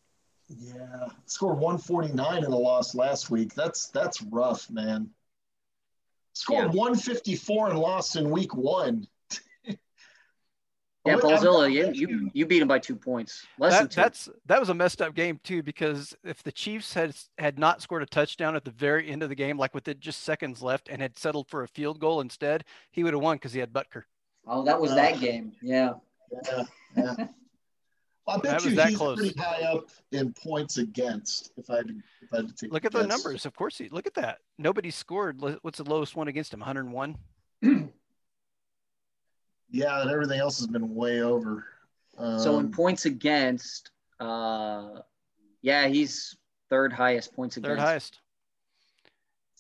Yeah, 0.49 1.09
scored 1.25 1.59
149 1.59 2.45
in 2.45 2.53
a 2.53 2.57
loss 2.57 2.95
last 2.95 3.31
week. 3.31 3.55
That's 3.55 3.89
that's 3.89 4.21
rough, 4.23 4.69
man. 4.69 5.09
Scored 6.35 6.75
154 6.75 7.71
and 7.71 7.79
lost 7.79 8.17
in 8.17 8.29
week 8.29 8.55
one. 8.55 9.09
Yeah, 11.07 11.13
I'm- 11.15 11.21
Ballzilla, 11.21 11.71
you 11.73 11.91
you 11.93 12.31
you 12.35 12.47
beat 12.47 12.63
him 12.63 12.69
by 12.69 12.79
two 12.79 12.97
points, 12.97 13.47
less 13.59 13.75
than 13.75 13.85
That, 13.85 13.91
two. 13.91 14.01
that's 14.01 14.29
that 14.47 14.61
was 14.61 14.69
a 14.69 14.75
messed 14.75 15.01
up 15.03 15.15
game 15.15 15.41
too 15.45 15.63
because 15.63 16.15
if 16.25 16.43
the 16.43 16.53
Chiefs 16.53 16.93
had 16.95 17.15
had 17.39 17.59
not 17.59 17.81
scored 17.83 18.03
a 18.03 18.07
touchdown 18.07 18.57
at 18.57 18.65
the 18.65 18.71
very 18.71 19.09
end 19.11 19.23
of 19.23 19.29
the 19.29 19.35
game, 19.35 19.59
like 19.59 19.75
with 19.75 19.89
it 19.89 20.01
just 20.01 20.23
seconds 20.25 20.63
left, 20.63 20.89
and 20.89 21.01
had 21.01 21.19
settled 21.19 21.49
for 21.49 21.63
a 21.63 21.69
field 21.69 21.99
goal 22.01 22.21
instead, 22.21 22.65
he 22.91 23.05
would 23.05 23.13
have 23.13 23.23
won 23.23 23.37
because 23.37 23.53
he 23.53 23.61
had 23.61 23.73
Butker. 23.73 24.03
oh, 24.47 24.65
that 24.65 24.81
was 24.81 24.95
that 24.95 25.15
uh, 25.15 25.19
game. 25.19 25.53
Yeah. 25.63 25.95
Yeah, 26.47 26.65
yeah. 26.97 27.15
Well, 28.27 28.39
I 28.39 28.41
bet 28.41 28.51
That 28.51 28.55
was 28.57 28.65
you 28.73 28.75
that 28.75 28.89
he's 28.89 28.99
close. 28.99 29.19
pretty 29.21 29.39
high 29.39 29.63
up 29.63 29.89
in 30.11 30.33
points 30.33 30.79
against. 30.79 31.53
If 31.57 31.71
I 31.71 31.77
had 31.77 31.91
if 32.23 32.33
I 32.33 32.39
had 32.39 32.49
to 32.49 32.55
take 32.57 32.73
Look 32.73 32.83
a 32.83 32.87
at 32.87 32.93
the 32.93 33.07
numbers. 33.07 33.47
Of 33.47 33.55
course, 33.55 33.79
he, 33.79 33.89
look 33.91 34.09
at 34.09 34.15
that. 34.15 34.39
Nobody 34.59 34.91
scored. 34.91 35.41
What's 35.63 35.79
the 35.79 35.85
lowest 35.89 36.17
one 36.17 36.27
against 36.27 36.53
him? 36.53 36.59
101. 36.59 37.17
Yeah, 39.71 40.01
and 40.03 40.11
everything 40.11 40.39
else 40.41 40.59
has 40.59 40.67
been 40.67 40.95
way 40.95 41.23
over. 41.23 41.67
Um, 42.17 42.39
So 42.39 42.59
in 42.59 42.71
points 42.71 43.05
against, 43.05 43.91
uh, 44.21 45.01
yeah, 45.63 45.87
he's 45.89 46.37
third 46.71 46.93
highest 46.93 47.35
points 47.35 47.57
against. 47.57 47.71
Third 47.71 47.79
highest. 47.81 48.21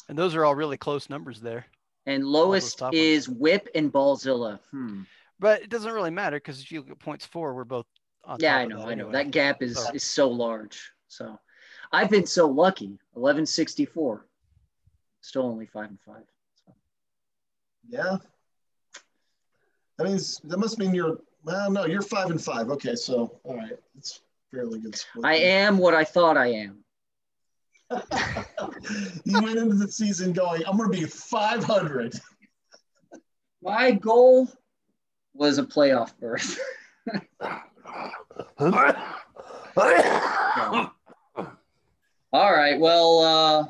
And 0.08 0.16
those 0.16 0.34
are 0.36 0.44
all 0.44 0.54
really 0.54 0.76
close 0.76 1.10
numbers 1.10 1.40
there. 1.40 1.66
And 2.06 2.24
lowest 2.24 2.78
top 2.78 2.92
ones. 2.92 3.02
is 3.02 3.28
Whip 3.28 3.68
and 3.74 3.92
Ballzilla. 3.92 4.60
Hmm. 4.70 5.02
But 5.40 5.62
it 5.62 5.68
doesn't 5.70 5.92
really 5.92 6.10
matter 6.10 6.36
because 6.36 6.60
if 6.62 6.70
you 6.70 6.80
look 6.80 6.90
at 6.90 6.98
points 7.00 7.26
four, 7.26 7.52
we're 7.54 7.64
both 7.64 7.86
on 8.24 8.38
Yeah, 8.40 8.52
top 8.52 8.58
I 8.58 8.62
of 8.62 8.68
know, 8.68 8.76
that 8.78 8.82
I 8.82 8.84
know. 8.84 8.90
anyway. 9.08 9.12
That 9.12 9.30
gap 9.32 9.62
is 9.62 9.76
So- 9.76 9.90
is 9.92 10.04
so 10.04 10.28
large. 10.30 10.92
So 11.08 11.38
I've 11.92 12.08
been 12.10 12.26
so 12.26 12.46
lucky. 12.48 12.98
Eleven 13.16 13.44
sixty 13.44 13.84
four. 13.84 14.26
Still 15.20 15.42
only 15.42 15.66
five 15.66 15.90
and 15.90 16.00
five. 16.06 16.24
So. 16.64 16.74
yeah. 17.88 18.18
That 19.98 20.06
means 20.06 20.40
that 20.44 20.58
must 20.58 20.78
mean 20.78 20.94
you're. 20.94 21.18
Well, 21.44 21.70
no, 21.70 21.86
you're 21.86 22.02
five 22.02 22.30
and 22.30 22.42
five. 22.42 22.70
Okay, 22.70 22.96
so 22.96 23.38
all 23.44 23.56
right, 23.56 23.78
it's 23.96 24.20
fairly 24.50 24.80
good 24.80 24.96
split. 24.96 25.24
I 25.24 25.36
am 25.36 25.78
what 25.78 25.94
I 25.94 26.04
thought 26.04 26.36
I 26.36 26.48
am. 26.48 26.84
you 29.24 29.42
went 29.42 29.58
into 29.58 29.76
the 29.76 29.88
season 29.88 30.32
going, 30.32 30.62
I'm 30.66 30.76
going 30.76 30.90
to 30.90 30.98
be 30.98 31.04
500. 31.06 32.18
My 33.62 33.92
goal 33.92 34.50
was 35.34 35.58
a 35.58 35.62
playoff 35.62 36.12
berth. 36.18 36.58
All 42.32 42.52
right. 42.52 42.78
Well, 42.78 43.20
uh, 43.20 43.66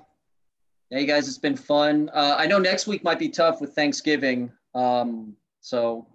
hey 0.91 1.07
guys, 1.07 1.29
it's 1.29 1.39
been 1.39 1.57
fun. 1.57 2.11
Uh, 2.13 2.37
I 2.39 2.47
know 2.47 2.59
next 2.59 2.87
week 2.87 3.05
might 3.05 3.19
be 3.19 3.29
tough 3.29 3.61
with 3.61 3.75
Thanksgiving, 3.75 4.51
um, 4.75 5.37
so 5.61 6.07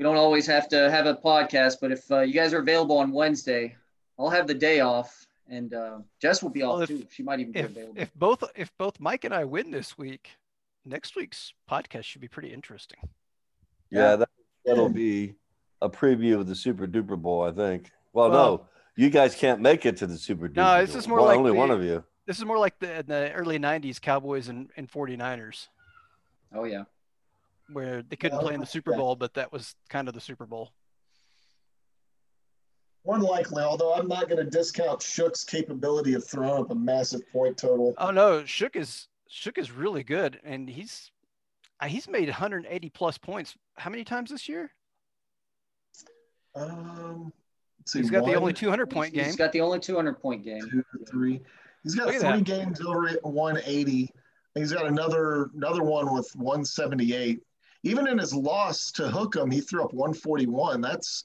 we 0.00 0.04
don't 0.04 0.16
always 0.16 0.46
have 0.46 0.66
to 0.70 0.90
have 0.90 1.04
a 1.04 1.14
podcast. 1.14 1.76
But 1.78 1.92
if 1.92 2.10
uh, 2.10 2.20
you 2.20 2.32
guys 2.32 2.54
are 2.54 2.60
available 2.60 2.96
on 2.96 3.12
Wednesday, 3.12 3.76
I'll 4.18 4.30
have 4.30 4.46
the 4.46 4.54
day 4.54 4.80
off, 4.80 5.26
and 5.46 5.74
uh, 5.74 5.98
Jess 6.22 6.42
will 6.42 6.48
be 6.48 6.62
Well, 6.62 6.76
off 6.76 6.82
if- 6.84 6.88
too. 6.88 7.06
She 7.10 7.22
might 7.22 7.38
even 7.38 7.52
be 7.52 7.58
if 7.60 7.66
available. 7.66 8.00
if 8.00 8.14
both 8.14 8.42
if 8.56 8.72
both 8.78 8.98
Mike 8.98 9.24
and 9.24 9.34
I 9.34 9.44
win 9.44 9.70
this 9.70 9.98
week, 9.98 10.30
next 10.86 11.16
week's 11.16 11.52
podcast 11.70 12.04
should 12.04 12.22
be 12.22 12.28
pretty 12.28 12.50
interesting. 12.50 12.96
Yeah, 13.90 14.16
that, 14.16 14.28
that'll 14.64 14.88
be 14.88 15.34
a 15.82 15.90
preview 15.90 16.36
of 16.40 16.46
the 16.46 16.54
Super 16.54 16.86
Duper 16.86 17.20
Bowl, 17.20 17.42
I 17.42 17.50
think. 17.52 17.90
Well, 18.14 18.30
Well- 18.30 18.46
no, 18.56 18.66
you 18.96 19.10
guys 19.10 19.34
can't 19.34 19.60
make 19.60 19.84
it 19.84 19.98
to 19.98 20.06
the 20.06 20.16
Super 20.16 20.48
Duper. 20.48 20.56
No, 20.56 20.80
this 20.80 20.92
Bowl. 20.92 20.98
is 20.98 21.08
more 21.08 21.18
Well, 21.18 21.26
like 21.26 21.36
only 21.38 21.50
the- 21.50 21.58
one 21.58 21.70
of 21.70 21.84
you. 21.84 22.02
This 22.26 22.38
is 22.38 22.44
more 22.46 22.58
like 22.58 22.78
the, 22.78 23.04
the 23.06 23.32
early 23.32 23.58
'90s 23.58 24.00
Cowboys 24.00 24.48
and, 24.48 24.70
and 24.78 24.90
49ers, 24.90 25.68
oh 26.54 26.64
yeah. 26.64 26.84
Where 27.72 28.02
they 28.02 28.16
couldn't 28.16 28.38
Yeah, 28.38 28.42
play 28.42 28.54
in 28.54 28.60
the 28.60 28.66
Super 28.66 28.92
yeah. 28.92 28.96
Bowl, 28.98 29.16
but 29.16 29.34
that 29.34 29.52
was 29.52 29.74
kind 29.88 30.08
of 30.08 30.14
the 30.14 30.20
Super 30.20 30.46
Bowl. 30.46 30.72
More 33.06 33.18
likely, 33.18 33.62
although 33.62 33.94
I'm 33.94 34.08
not 34.08 34.28
going 34.28 34.44
to 34.44 34.50
discount 34.50 35.00
Shook's 35.02 35.42
capability 35.42 36.12
of 36.14 36.26
throwing 36.26 36.62
up 36.62 36.70
a 36.70 36.74
massive 36.74 37.22
point 37.32 37.56
total. 37.56 37.94
Oh 37.96 38.10
no, 38.10 38.44
Shook 38.44 38.76
is 38.76 39.08
Shook 39.28 39.56
is 39.56 39.70
really 39.72 40.02
good, 40.04 40.38
and 40.44 40.68
he's 40.68 41.10
uh, 41.80 41.86
he's 41.86 42.08
made 42.08 42.28
180 42.28 42.90
plus 42.90 43.16
points. 43.16 43.56
How 43.76 43.88
many 43.88 44.04
times 44.04 44.30
this 44.30 44.48
year? 44.48 44.70
Um, 46.54 47.32
let's 47.78 47.92
see, 47.92 48.00
He's 48.00 48.10
got 48.10 48.26
the 48.26 48.34
only 48.34 48.52
200 48.52 48.90
point 48.90 49.14
game. 49.14 49.24
He's 49.24 49.36
got 49.36 49.52
the 49.52 49.60
only 49.62 49.80
200 49.80 50.20
point 50.20 50.44
game. 50.44 50.60
two, 50.70 50.84
three. 51.08 51.40
He's 51.82 51.94
got 51.94 52.08
Look 52.08 52.16
three 52.16 52.28
that. 52.28 52.44
games 52.44 52.80
over 52.82 53.08
at 53.08 53.24
180. 53.24 54.10
He's 54.54 54.72
got 54.72 54.84
another 54.86 55.48
another 55.56 55.82
one 55.82 56.12
with 56.12 56.30
178. 56.34 57.40
Even 57.82 58.06
in 58.06 58.18
his 58.18 58.34
loss 58.34 58.92
to 58.92 59.02
Hookem, 59.04 59.52
he 59.52 59.60
threw 59.60 59.82
up 59.84 59.92
141. 59.94 60.80
That's 60.80 61.24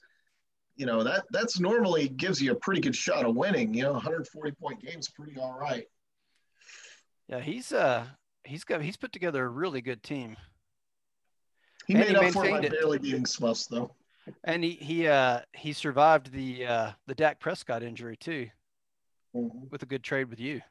you 0.78 0.86
know 0.86 1.04
that 1.04 1.24
that's 1.32 1.60
normally 1.60 2.10
gives 2.10 2.42
you 2.42 2.52
a 2.52 2.56
pretty 2.56 2.82
good 2.82 2.96
shot 2.96 3.26
of 3.26 3.36
winning. 3.36 3.74
You 3.74 3.84
know, 3.84 3.94
140 3.94 4.52
point 4.54 4.82
game's 4.82 5.10
pretty 5.10 5.38
all 5.40 5.58
right. 5.60 5.86
Yeah, 7.28 7.40
he's 7.42 7.72
uh 7.72 8.06
he's 8.44 8.64
got 8.64 8.82
he's 8.82 8.98
put 8.98 9.12
together 9.12 9.44
a 9.46 9.50
really 9.50 9.82
good 9.82 10.04
team, 10.04 10.38
He 11.88 11.94
And 11.94 12.02
made 12.04 12.10
he 12.10 12.16
up 12.28 12.34
for 12.34 12.46
it 12.46 12.52
by 12.52 12.60
it. 12.62 12.72
barely 12.72 13.00
beating 13.00 13.26
Smuffs 13.26 13.68
though. 13.68 13.94
and 14.44 14.64
he 14.64 14.72
he 14.72 15.08
uh 15.08 15.42
he 15.54 15.74
survived 15.74 16.32
the 16.32 16.66
uh 16.66 16.92
the 17.08 17.16
Dak 17.16 17.40
Prescott 17.40 17.84
injury 17.84 18.16
too 18.18 18.50
Mhm. 19.36 19.70
with 19.72 19.84
a 19.84 19.86
good 19.86 20.04
trade 20.04 20.30
with 20.30 20.40
you. 20.40 20.62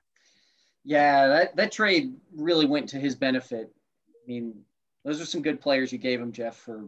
Yeah, 0.86 1.28
that, 1.28 1.56
that 1.56 1.72
trade 1.72 2.14
really 2.34 2.66
went 2.66 2.88
to 2.90 2.98
his 2.98 3.14
benefit. 3.14 3.70
I 4.08 4.26
mean, 4.26 4.64
those 5.04 5.20
are 5.20 5.26
some 5.26 5.42
good 5.42 5.60
players 5.60 5.92
you 5.92 5.98
gave 5.98 6.20
him, 6.20 6.32
Jeff, 6.32 6.56
for 6.56 6.84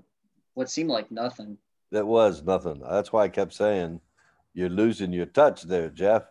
what 0.55 0.71
seemed 0.71 0.91
like 0.91 1.11
nothing. 1.11 1.59
That 1.93 2.07
was 2.07 2.43
nothing. 2.43 2.81
That's 2.89 3.13
why 3.13 3.25
I 3.25 3.29
kept 3.29 3.53
saying 3.55 4.01
you're 4.55 4.69
losing 4.71 5.13
your 5.13 5.27
touch 5.27 5.63
there, 5.63 5.89
Jeff. 5.91 6.25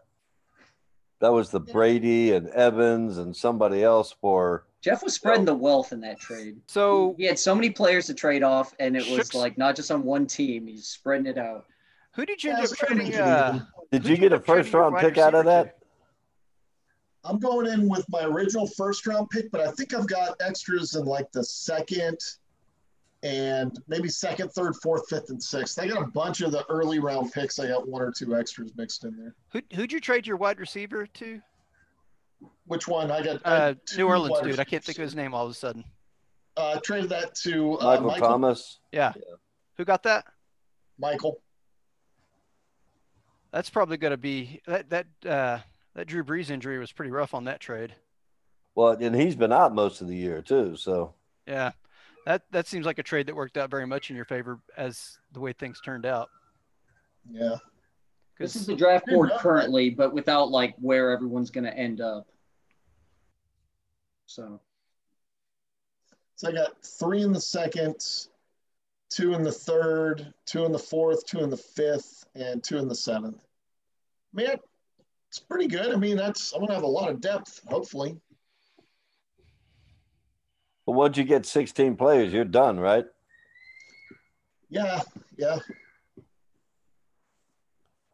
That 1.21 1.31
was 1.31 1.49
the 1.49 1.59
Brady 1.61 2.33
and 2.33 2.47
Evans 2.49 3.17
and 3.17 3.35
somebody 3.35 3.83
else 3.83 4.13
for 4.19 4.65
Jeff 4.81 5.01
was 5.01 5.13
spreading 5.15 5.45
the 5.45 5.55
wealth 5.55 5.93
in 5.93 6.01
that 6.01 6.19
trade. 6.19 6.57
So 6.67 7.15
He 7.17 7.23
had 7.25 7.39
so 7.39 7.55
many 7.55 7.69
players 7.71 8.05
to 8.07 8.13
trade 8.13 8.43
off, 8.43 8.75
and 8.79 8.95
it 8.95 9.07
was 9.07 9.17
Shucks. 9.17 9.33
like 9.35 9.57
not 9.57 9.75
just 9.75 9.89
on 9.91 10.03
one 10.03 10.27
team. 10.27 10.67
He's 10.67 10.87
spreading 10.87 11.25
it 11.25 11.37
out. 11.37 11.65
who 12.11 12.25
did 12.25 12.43
you 12.43 12.49
Yeah, 12.51 12.57
end 12.57 12.65
up 12.65 12.71
it's 12.71 12.79
trying 12.79 12.97
to 12.99 13.03
trading? 13.05 13.19
Uh. 13.19 13.65
Did 13.91 14.01
who'd 14.03 14.11
you 14.11 14.17
get 14.17 14.33
a 14.33 14.39
first 14.39 14.73
round 14.73 14.97
pick 14.97 15.17
out 15.17 15.33
of 15.33 15.45
receiver 15.45 15.63
that? 15.63 15.77
I'm 17.25 17.39
going 17.39 17.67
in 17.67 17.89
with 17.89 18.05
my 18.09 18.23
original 18.23 18.67
first 18.67 19.05
round 19.07 19.29
pick, 19.29 19.51
but 19.51 19.61
I 19.61 19.71
think 19.71 19.93
I've 19.93 20.07
got 20.07 20.35
extras 20.39 20.95
in 20.95 21.05
like 21.05 21.31
the 21.31 21.43
second 21.43 22.19
and 23.23 23.77
maybe 23.87 24.07
second, 24.07 24.49
third, 24.51 24.75
fourth, 24.83 25.09
fifth, 25.09 25.31
and 25.31 25.41
sixth. 25.41 25.79
I 25.79 25.87
got 25.87 26.03
a 26.03 26.05
bunch 26.07 26.41
of 26.41 26.51
the 26.51 26.63
early 26.69 26.99
round 26.99 27.31
picks. 27.33 27.57
I 27.57 27.67
got 27.67 27.87
one 27.87 28.01
or 28.03 28.11
two 28.11 28.35
extras 28.37 28.71
mixed 28.77 29.03
in 29.03 29.17
there. 29.17 29.33
Who 29.53 29.61
who'd 29.75 29.91
you 29.91 29.99
trade 29.99 30.27
your 30.27 30.37
wide 30.37 30.59
receiver 30.59 31.07
to? 31.07 31.41
Which 32.67 32.87
one? 32.87 33.09
I 33.09 33.23
got 33.23 33.41
Uh, 33.43 33.59
had 33.59 33.79
two 33.87 33.97
New 33.97 34.07
Orleans 34.07 34.39
dude. 34.41 34.59
I 34.59 34.63
can't 34.63 34.83
think 34.83 34.99
of 34.99 35.03
his 35.03 35.15
name 35.15 35.33
all 35.33 35.45
of 35.45 35.51
a 35.51 35.55
sudden. 35.55 35.83
Uh, 36.55 36.79
traded 36.83 37.09
that 37.09 37.33
to 37.35 37.73
uh, 37.79 37.85
Michael, 37.85 38.07
Michael. 38.07 38.27
Thomas. 38.27 38.79
Yeah. 38.91 39.13
Who 39.77 39.85
got 39.85 40.03
that? 40.03 40.25
Michael. 40.99 41.41
That's 43.51 43.69
probably 43.69 43.97
going 43.97 44.11
to 44.11 44.17
be 44.17 44.61
that 44.67 44.89
that 44.89 45.07
uh, 45.25 45.59
that 45.95 46.07
Drew 46.07 46.23
Brees 46.23 46.49
injury 46.49 46.77
was 46.77 46.91
pretty 46.91 47.11
rough 47.11 47.33
on 47.33 47.45
that 47.45 47.59
trade. 47.59 47.95
Well, 48.75 48.91
and 48.91 49.15
he's 49.15 49.35
been 49.35 49.53
out 49.53 49.73
most 49.73 50.01
of 50.01 50.07
the 50.07 50.15
year 50.15 50.41
too. 50.41 50.75
So 50.75 51.13
Yeah, 51.47 51.71
that 52.25 52.43
that 52.51 52.67
seems 52.67 52.85
like 52.85 52.99
a 52.99 53.03
trade 53.03 53.27
that 53.27 53.35
worked 53.35 53.57
out 53.57 53.71
very 53.71 53.87
much 53.87 54.09
in 54.09 54.15
your 54.15 54.25
favor 54.25 54.59
as 54.77 55.17
the 55.31 55.39
way 55.39 55.53
things 55.53 55.79
turned 55.81 56.05
out. 56.05 56.29
Yeah. 57.31 57.55
This 58.37 58.57
is 58.57 58.65
the 58.65 58.75
draft 58.75 59.07
board 59.07 59.31
currently, 59.39 59.89
but 59.89 60.13
without 60.13 60.51
like 60.51 60.75
where 60.79 61.11
everyone's 61.11 61.49
going 61.49 61.63
to 61.63 61.75
end 61.75 62.01
up. 62.01 62.27
So 64.25 64.59
So 66.35 66.49
I 66.49 66.51
got 66.51 66.83
three 66.83 67.21
in 67.21 67.31
the 67.31 67.39
second, 67.39 67.95
two 69.09 69.33
in 69.33 69.43
the 69.43 69.53
third, 69.53 70.33
two 70.45 70.65
in 70.65 70.73
the 70.73 70.79
fourth, 70.79 71.25
two 71.25 71.39
in 71.39 71.49
the 71.49 71.55
fifth, 71.55 72.25
and 72.35 72.61
two 72.61 72.77
in 72.77 72.89
the 72.89 72.95
seventh. 72.95 73.41
Man, 74.33 74.57
it's 75.29 75.39
pretty 75.39 75.67
good. 75.67 75.93
I 75.93 75.95
mean, 75.97 76.17
that's 76.17 76.53
I'm 76.53 76.61
gonna 76.61 76.73
have 76.73 76.83
a 76.83 76.87
lot 76.87 77.09
of 77.09 77.19
depth, 77.21 77.61
hopefully. 77.67 78.17
but 80.85 80.93
once 80.93 81.17
you 81.17 81.23
get 81.23 81.45
16 81.45 81.95
players, 81.95 82.31
you're 82.31 82.45
done, 82.45 82.79
right? 82.79 83.05
Yeah, 84.69 85.01
yeah. 85.37 85.55
Which 86.15 86.23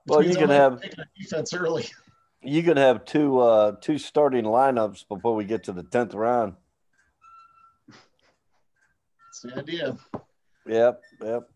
Well, 0.07 0.24
you 0.24 0.34
can 0.36 0.49
I'm 0.51 0.78
have- 0.78 0.82
defense 1.18 1.53
early. 1.53 1.86
You 2.43 2.64
can 2.64 2.76
have 2.76 3.05
two 3.05 3.38
uh 3.39 3.74
two 3.82 3.99
starting 3.99 4.45
lineups 4.45 5.07
before 5.07 5.36
we 5.36 5.45
get 5.45 5.64
to 5.66 5.74
the 5.74 5.84
tenth 5.84 6.16
round. 6.16 6.55
That's 7.88 9.41
the 9.43 9.59
idea. 9.59 9.95
Yep, 10.66 11.01
yep. 11.24 11.49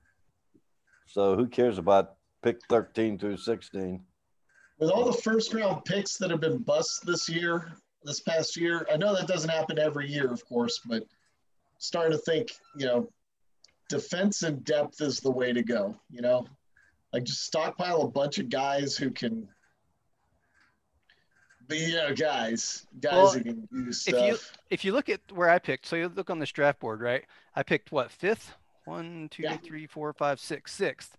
So 1.08 1.36
who 1.36 1.48
cares 1.48 1.80
about 1.80 2.18
pick 2.44 2.60
13 2.70 3.18
through 3.18 3.38
16? 3.38 4.04
With 4.78 4.90
all 4.90 5.06
the 5.06 5.14
first 5.22 5.54
round 5.54 5.86
picks 5.86 6.18
that 6.18 6.30
have 6.32 6.42
been 6.42 6.58
bust 6.58 7.06
this 7.06 7.30
year, 7.30 7.72
this 8.04 8.20
past 8.20 8.58
year, 8.58 8.86
I 8.92 8.98
know 8.98 9.16
that 9.16 9.28
doesn't 9.28 9.50
happen 9.50 9.80
every 9.80 10.10
year, 10.10 10.32
of 10.32 10.46
course, 10.46 10.82
but 10.86 11.04
starting 11.78 12.12
to 12.12 12.18
think, 12.18 12.52
you 12.76 12.86
know, 12.86 13.10
defense 13.90 14.44
and 14.44 14.64
depth 14.66 15.02
is 15.02 15.20
the 15.20 15.32
way 15.32 15.54
to 15.54 15.64
go, 15.64 15.96
you 16.10 16.22
know? 16.22 16.46
Like 17.14 17.24
just 17.24 17.44
stockpile 17.44 18.02
a 18.02 18.08
bunch 18.10 18.40
of 18.40 18.50
guys 18.50 18.98
who 18.98 19.10
can 19.12 19.48
be, 21.68 21.78
you 21.78 21.96
know, 21.96 22.14
guys, 22.14 22.86
guys 23.00 23.14
Well, 23.14 23.32
who 23.32 23.44
can 23.44 23.68
do 23.72 23.92
stuff. 23.94 24.14
if 24.16 24.28
you 24.28 24.38
if 24.70 24.86
you 24.86 24.92
look 24.92 25.08
at 25.10 25.22
where 25.32 25.50
I 25.50 25.58
picked, 25.60 25.86
so 25.86 25.96
you 25.96 26.10
look 26.10 26.30
on 26.30 26.40
this 26.40 26.52
draft 26.52 26.80
board, 26.82 27.00
right? 27.00 27.24
I 27.56 27.64
picked 27.64 27.92
what 27.94 28.12
fifth, 28.12 28.54
one, 28.84 29.30
two, 29.32 29.44
Yeah. 29.44 29.58
three, 29.58 29.88
four, 29.88 30.12
five, 30.14 30.40
six, 30.40 30.74
sixth. 30.74 31.16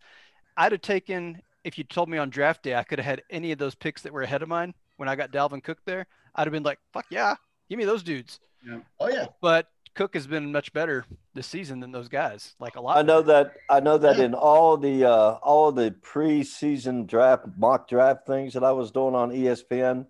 I'd 0.59 0.73
have 0.73 0.83
taken 0.83 1.41
if 1.67 1.77
you 1.77 1.83
told 1.85 2.09
me 2.09 2.17
on 2.17 2.31
draft 2.31 2.63
day 2.63 2.77
I 2.77 2.85
could 2.85 3.01
have 3.01 3.07
had 3.07 3.23
any 3.29 3.51
of 3.51 3.59
those 3.59 3.75
picks 3.75 4.03
that 4.03 4.13
were 4.13 4.23
ahead 4.23 4.41
of 4.43 4.49
mine 4.49 4.73
when 4.99 5.09
I 5.09 5.17
got 5.17 5.33
Dalvin 5.33 5.63
Cook 5.63 5.79
there. 5.85 6.07
I'd 6.35 6.47
have 6.47 6.53
been 6.53 6.63
like, 6.63 6.79
fuck 6.93 7.07
yeah, 7.11 7.35
give 7.69 7.77
me 7.79 7.85
those 7.85 8.03
dudes. 8.05 8.39
Yeah. 8.65 8.79
Oh 9.01 9.09
yeah, 9.09 9.27
But 9.41 9.69
Cook 9.95 10.15
has 10.15 10.27
been 10.29 10.53
much 10.53 10.73
better 10.73 11.05
this 11.35 11.47
season 11.47 11.81
than 11.81 11.91
those 11.91 12.09
guys, 12.09 12.55
like 12.61 12.77
a 12.77 12.81
lot. 12.81 12.97
I 12.99 13.03
know 13.03 13.23
better. 13.23 13.51
that 13.69 13.75
I 13.77 13.81
know 13.81 13.99
that 13.99 14.19
Yeah. 14.19 14.25
in 14.27 14.35
all 14.35 14.77
the 14.77 15.05
uh, 15.05 15.33
all 15.43 15.73
the 15.73 15.91
preseason 16.03 17.07
draft 17.07 17.47
mock 17.57 17.89
draft 17.89 18.27
things 18.27 18.55
that 18.55 18.63
I 18.63 18.73
was 18.73 18.91
doing 18.93 19.15
on 19.17 19.31
ESPN, 19.33 20.07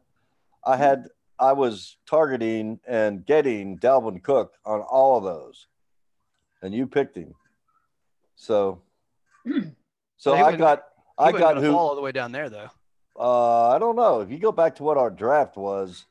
I 0.65 0.77
had 0.77 1.09
I 1.39 1.53
was 1.53 1.97
targeting 2.07 2.81
and 2.87 3.25
getting 3.25 3.79
Dalvin 3.79 4.23
Cook 4.23 4.55
on 4.65 4.81
all 4.83 5.17
of 5.19 5.25
those, 5.25 5.67
and 6.63 6.75
you 6.75 6.87
picked 6.87 7.17
him. 7.17 7.35
So, 8.35 8.83
so 10.19 10.35
I 10.35 10.57
got 10.57 10.79
He 10.79 10.96
I 11.19 11.33
got 11.33 11.57
who 11.59 11.73
fall 11.73 11.89
all 11.89 11.95
the 11.95 12.03
way 12.03 12.13
down 12.13 12.33
there 12.33 12.51
though. 12.51 12.71
uh, 13.19 13.69
I 13.71 13.79
don't 13.79 13.97
know 13.97 14.21
if 14.21 14.31
you 14.31 14.39
go 14.39 14.53
back 14.53 14.77
to 14.77 14.83
what 14.83 14.99
our 14.99 15.11
draft 15.11 15.57
was. 15.57 16.05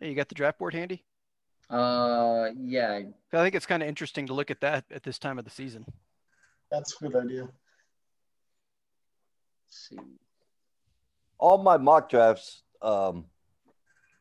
Hey, 0.00 0.08
you 0.10 0.14
got 0.14 0.28
the 0.28 0.34
draft 0.34 0.58
board 0.58 0.74
handy? 0.74 1.04
Uh, 1.70 2.50
yeah. 2.58 3.00
'Cause 3.00 3.40
I 3.40 3.42
think 3.42 3.54
it's 3.54 3.66
kind 3.66 3.82
of 3.82 3.88
interesting 3.88 4.26
to 4.26 4.34
look 4.34 4.50
at 4.50 4.60
that 4.60 4.84
at 4.90 5.02
this 5.02 5.18
time 5.18 5.38
of 5.38 5.44
the 5.44 5.50
season. 5.50 5.84
that's 6.70 7.00
a 7.00 7.08
good 7.08 7.16
idea. 7.24 7.42
Let's 7.42 7.52
see. 9.88 9.98
all 11.38 11.58
my 11.58 11.76
mock 11.76 12.08
drafts, 12.08 12.62
um, 12.82 13.26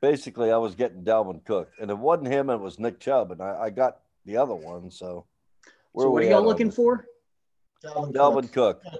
basically 0.02 0.52
I 0.52 0.58
was 0.58 0.76
getting 0.76 1.04
Dalvin 1.04 1.44
Cook, 1.46 1.72
and 1.80 1.90
it 1.90 1.98
wasn't 1.98 2.28
him; 2.28 2.50
it 2.50 2.58
was 2.58 2.80
Nick 2.80 3.00
Chubb, 3.00 3.32
and 3.32 3.42
I, 3.42 3.64
I 3.64 3.70
got 3.72 4.00
the 4.26 4.38
other 4.38 4.56
one. 4.56 4.92
So, 4.92 5.26
where 5.92 6.04
So 6.04 6.08
are 6.10 6.12
what 6.12 6.24
are 6.24 6.26
y'all 6.26 6.36
at 6.36 6.40
on 6.42 6.46
looking 6.48 6.68
this? 6.68 6.76
for? 6.76 7.06
Dalvin, 7.86 8.14
Dalvin 8.14 8.52
Cook. 8.52 8.82
Cook. 8.84 8.94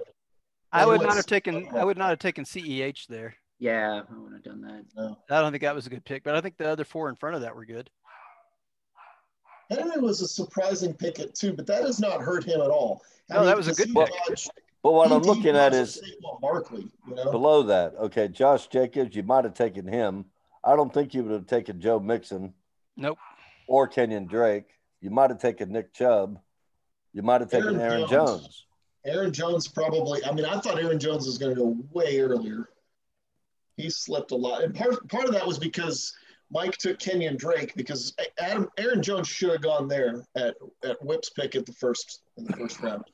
I 0.72 0.84
would 0.86 1.00
not 1.02 1.16
have 1.16 1.26
taken 1.26 1.68
I 1.74 1.84
would 1.84 1.96
not 1.96 2.10
have 2.10 2.18
taken 2.18 2.44
CEH 2.44 3.06
there. 3.06 3.34
Yeah, 3.58 4.02
I 4.08 4.14
wouldn't 4.14 4.34
have 4.34 4.42
done 4.44 4.60
that. 4.62 4.84
No. 4.96 5.18
I 5.30 5.40
don't 5.40 5.50
think 5.52 5.62
that 5.62 5.74
was 5.74 5.86
a 5.86 5.90
good 5.90 6.04
pick, 6.04 6.22
but 6.24 6.34
I 6.34 6.40
think 6.40 6.58
the 6.58 6.68
other 6.68 6.84
four 6.84 7.08
in 7.08 7.16
front 7.16 7.36
of 7.36 7.42
that 7.42 7.56
were 7.56 7.64
good. 7.64 7.88
Henry 9.70 10.00
was 10.00 10.20
a 10.20 10.28
surprising 10.28 10.94
pick 10.94 11.18
at 11.18 11.34
two, 11.34 11.52
but 11.52 11.66
that 11.66 11.82
does 11.82 11.98
not 11.98 12.20
hurt 12.20 12.44
him 12.44 12.60
at 12.60 12.68
all. 12.70 13.02
No, 13.30 13.44
that 13.44 13.56
was 13.56 13.66
a 13.68 13.72
good 13.74 13.88
he 13.88 13.94
pick. 13.94 14.10
dodged- 14.28 14.50
But 14.82 14.92
what 14.92 15.10
I'm 15.10 15.22
looking 15.22 15.56
at 15.56 15.72
is 15.74 16.00
Barkley. 16.40 16.88
You 17.08 17.14
know, 17.16 17.30
below 17.32 17.62
that. 17.64 17.94
Okay, 17.96 18.28
Josh 18.28 18.68
Jacobs, 18.68 19.16
you 19.16 19.24
might 19.24 19.44
have 19.44 19.54
taken 19.54 19.86
him. 19.88 20.26
I 20.62 20.76
don't 20.76 20.92
think 20.92 21.14
you 21.14 21.24
would 21.24 21.32
have 21.32 21.46
taken 21.46 21.80
Joe 21.80 21.98
Mixon 21.98 22.54
Nope. 22.96 23.18
or 23.66 23.88
Kenyan 23.88 24.28
Drake. 24.28 24.68
You 25.00 25.10
might 25.10 25.30
have 25.30 25.40
taken 25.40 25.72
Nick 25.72 25.92
Chubb. 25.92 26.38
You 27.12 27.22
might 27.22 27.40
have 27.40 27.50
taken 27.50 27.80
Aaron 27.80 27.80
Aaron 27.80 28.08
Jones. 28.08 28.40
Jones. 28.42 28.65
Aaron 29.06 29.32
Jones 29.32 29.68
probably. 29.68 30.24
I 30.24 30.32
mean, 30.32 30.44
I 30.44 30.60
thought 30.60 30.78
Aaron 30.78 30.98
Jones 30.98 31.26
was 31.26 31.38
going 31.38 31.54
to 31.54 31.60
go 31.60 31.76
way 31.92 32.20
earlier. 32.20 32.68
He 33.76 33.90
slipped 33.90 34.30
a 34.32 34.36
lot, 34.36 34.62
and 34.62 34.74
part 34.74 35.06
part 35.08 35.26
of 35.26 35.32
that 35.32 35.46
was 35.46 35.58
because 35.58 36.12
Mike 36.50 36.76
took 36.78 36.98
Kenyan 36.98 37.36
Drake 37.36 37.74
because 37.76 38.14
Adam 38.38 38.68
Aaron 38.78 39.02
Jones 39.02 39.28
should 39.28 39.50
have 39.50 39.62
gone 39.62 39.88
there 39.88 40.24
at 40.36 40.56
at 40.84 41.02
Whip's 41.04 41.30
pick 41.30 41.54
at 41.54 41.66
the 41.66 41.72
first 41.72 42.22
in 42.36 42.44
the 42.44 42.52
first 42.54 42.80
round. 42.80 43.04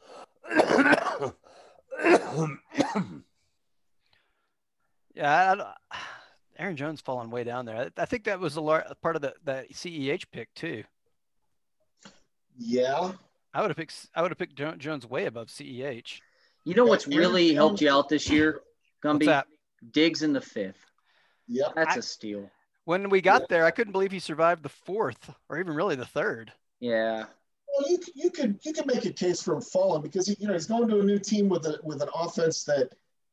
Yeah, 5.15 5.55
I, 5.91 5.99
Aaron 6.59 6.77
Jones 6.77 7.01
falling 7.01 7.31
way 7.31 7.45
down 7.45 7.67
there. 7.67 7.77
I, 7.77 8.03
I 8.03 8.07
think 8.07 8.25
that 8.25 8.41
was 8.41 8.57
a 8.57 8.61
lar- 8.61 8.87
part 9.03 9.17
of 9.17 9.23
the 9.23 9.35
that 9.45 9.71
CEH 9.73 10.25
pick 10.33 10.53
too. 10.55 10.85
Yeah, 12.57 13.13
I 13.55 13.61
would 13.61 13.71
have 13.71 13.77
picked 13.77 14.07
I 14.15 14.23
would 14.23 14.31
have 14.31 14.39
picked 14.39 14.57
Jones 14.79 15.07
way 15.07 15.27
above 15.27 15.49
CEH. 15.49 16.21
You 16.65 16.75
know 16.75 16.85
what's 16.85 17.07
really 17.09 17.55
helped 17.55 17.81
you 17.81 17.91
out 17.91 18.09
this 18.09 18.31
year, 18.31 18.63
What's 19.03 19.19
Gumby? 19.19 19.27
that? 19.27 19.47
Diggs 19.91 20.23
in 20.23 20.33
the 20.33 20.41
fifth. 20.41 20.85
yep. 21.49 21.73
That's 21.75 21.97
I- 21.97 21.99
a 21.99 22.03
steal. 22.03 22.51
When 22.85 23.11
we 23.11 23.21
got 23.21 23.49
there, 23.49 23.65
I 23.65 23.71
couldn't 23.71 23.93
believe 23.93 24.11
he 24.11 24.19
survived 24.19 24.65
the 24.65 24.69
fourth 24.69 25.31
or 25.49 25.61
even 25.61 25.73
really 25.75 25.95
the 25.95 26.05
third. 26.07 26.53
Yeah. 26.81 27.27
Well, 27.79 27.89
you 27.91 27.99
you 28.15 28.31
could 28.31 28.59
you 28.65 28.73
could 28.73 28.87
make 28.87 29.05
a 29.05 29.13
case 29.13 29.41
for 29.43 29.55
him 29.55 29.61
falling 29.61 30.03
because 30.03 30.27
he, 30.27 30.37
you 30.41 30.47
know 30.49 30.53
he's 30.53 30.67
going 30.67 30.89
to 30.89 31.01
a 31.01 31.05
new 31.05 31.19
team 31.19 31.49
with 31.49 31.65
a 31.67 31.79
with 31.85 32.03
an 32.03 32.09
offense 32.15 32.65
that 32.65 32.91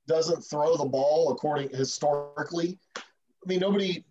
doesn't 0.07 0.41
throw 0.43 0.77
the 0.77 0.85
ball 0.85 1.31
according 1.31 1.69
historically. 1.69 2.77
I 2.97 3.01
mean, 3.47 3.59
nobody. 3.59 4.03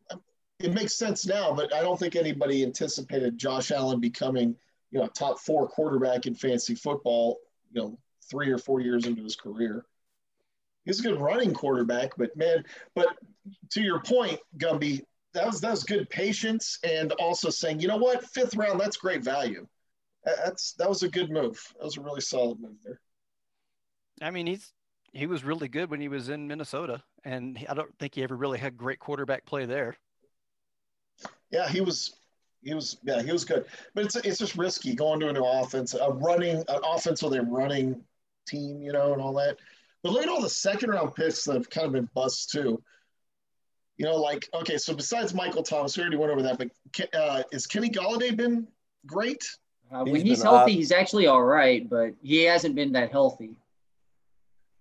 It 0.59 0.75
makes 0.75 0.95
sense 0.95 1.25
now, 1.25 1.53
but 1.55 1.73
I 1.73 1.83
don't 1.83 1.99
think 1.99 2.17
anybody 2.17 2.65
anticipated 2.65 3.39
Josh 3.39 3.71
Allen 3.71 4.01
becoming 4.01 4.57
you 4.91 5.01
know 5.01 5.07
top 5.09 5.39
four 5.39 5.69
quarterback 5.69 6.27
in 6.27 6.35
fantasy 6.35 6.75
football. 6.75 7.39
You 7.73 7.83
know, 7.83 7.99
three 8.31 8.51
or 8.51 8.59
four 8.59 8.81
years 8.81 9.07
into 9.07 9.23
his 9.23 9.37
career. 9.37 9.85
He's 10.85 11.01
a 11.01 11.03
good 11.03 11.21
running 11.21 11.53
quarterback, 11.53 12.13
but 12.17 12.35
man, 12.37 12.65
but 12.95 13.09
to 13.73 13.83
your 13.83 14.01
point, 14.01 14.41
Gumby, 14.57 15.03
that 15.35 15.47
was 15.47 15.61
that 15.61 15.71
was 15.71 15.85
good 15.85 16.09
patience 16.09 16.79
and 16.83 17.13
also 17.13 17.51
saying, 17.51 17.81
you 17.81 17.89
know 17.89 17.97
what, 17.99 18.25
fifth 18.25 18.57
round, 18.57 18.81
that's 18.81 18.97
great 18.97 19.23
value. 19.23 19.67
That's 20.25 20.73
that 20.75 20.89
was 20.89 21.03
a 21.03 21.09
good 21.09 21.31
move. 21.31 21.63
That 21.79 21.85
was 21.85 21.97
a 21.97 22.01
really 22.01 22.21
solid 22.21 22.61
move 22.61 22.77
there. 22.85 23.01
I 24.23 24.31
mean, 24.31 24.47
he's 24.47 24.73
he 25.13 25.27
was 25.27 25.45
really 25.45 25.69
good 25.69 25.91
when 25.91 26.01
he 26.01 26.09
was 26.09 26.29
in 26.29 26.49
Minnesota, 26.49 27.03
and 27.25 27.57
he- 27.57 27.69
I 27.69 27.75
don't 27.75 27.97
think 27.99 28.15
he 28.15 28.23
ever 28.23 28.37
really 28.37 28.59
had 28.59 28.77
great 28.77 28.99
quarterback 28.99 29.47
play 29.47 29.65
there. 29.65 29.97
Yeah, 31.51 31.69
he 31.69 31.81
was 31.81 32.18
he 32.63 32.75
was 32.75 32.99
yeah, 33.05 33.23
he 33.23 33.33
was 33.33 33.45
good. 33.45 33.65
But 33.95 34.05
it's 34.07 34.17
it's 34.17 34.39
just 34.39 34.57
risky 34.57 34.95
going 34.95 35.21
to 35.21 35.29
a 35.29 35.33
new 35.33 35.45
offense, 35.45 35.95
a 35.95 36.11
running 36.11 36.57
an 36.57 36.81
offense 36.85 37.23
with 37.23 37.35
a 37.35 37.43
running 37.43 38.01
team, 38.47 38.83
you 38.83 38.93
know, 38.93 39.13
and 39.13 39.23
all 39.23 39.35
that. 39.35 39.57
But 40.03 40.13
look 40.13 40.23
at 40.23 40.29
all 40.29 40.43
the 40.43 40.49
second 40.51 40.91
round 40.91 41.15
picks 41.15 41.45
that 41.45 41.55
have 41.55 41.71
kind 41.71 41.87
of 41.87 41.93
been 41.93 42.09
busts 42.15 42.47
too. 42.47 42.83
You 43.97 44.07
know, 44.07 44.17
like 44.17 44.49
okay, 44.55 44.79
so 44.79 44.95
besides 44.95 45.35
Michael 45.35 45.63
Thomas, 45.63 45.97
we 45.97 46.03
already 46.03 46.17
went 46.17 46.33
over 46.33 46.43
that, 46.43 46.59
but 46.59 46.69
Ke- 46.93 47.15
uh, 47.15 47.43
is 47.53 47.67
Kenny 47.67 47.91
Golladay 47.91 48.37
been 48.37 48.69
great? 49.07 49.45
Uh, 49.91 50.05
He's 50.05 50.13
when 50.13 50.27
he's 50.27 50.39
been 50.39 50.47
healthy, 50.47 50.73
odd. 50.73 50.77
he's 50.77 50.93
actually 50.93 51.27
all 51.27 51.43
right, 51.43 51.89
but 51.89 52.11
he 52.23 52.45
hasn't 52.45 52.75
been 52.75 52.93
that 52.93 53.11
healthy. 53.11 53.57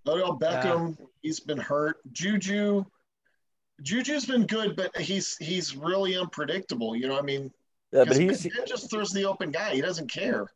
Odell 0.06 0.38
Beckham, 0.38 0.98
he's 1.22 1.40
been 1.40 1.58
hurt. 1.58 1.98
Juju, 2.12 2.86
Juju's 3.82 4.26
been 4.26 4.46
good, 4.46 4.76
but 4.76 4.96
he's 4.98 5.38
he's 5.38 5.76
really 5.76 6.18
unpredictable. 6.18 6.96
You 6.96 7.08
know, 7.08 7.18
I 7.18 7.22
mean, 7.22 7.52
Yeah, 7.92 8.04
but 8.06 8.18
because 8.18 8.44
he's 8.44 8.54
Ben 8.56 8.66
just 8.68 8.90
throws 8.90 9.12
the 9.12 9.26
open 9.26 9.52
guy. 9.52 9.74
He 9.76 9.82
doesn't 9.82 10.12
care. 10.12 10.48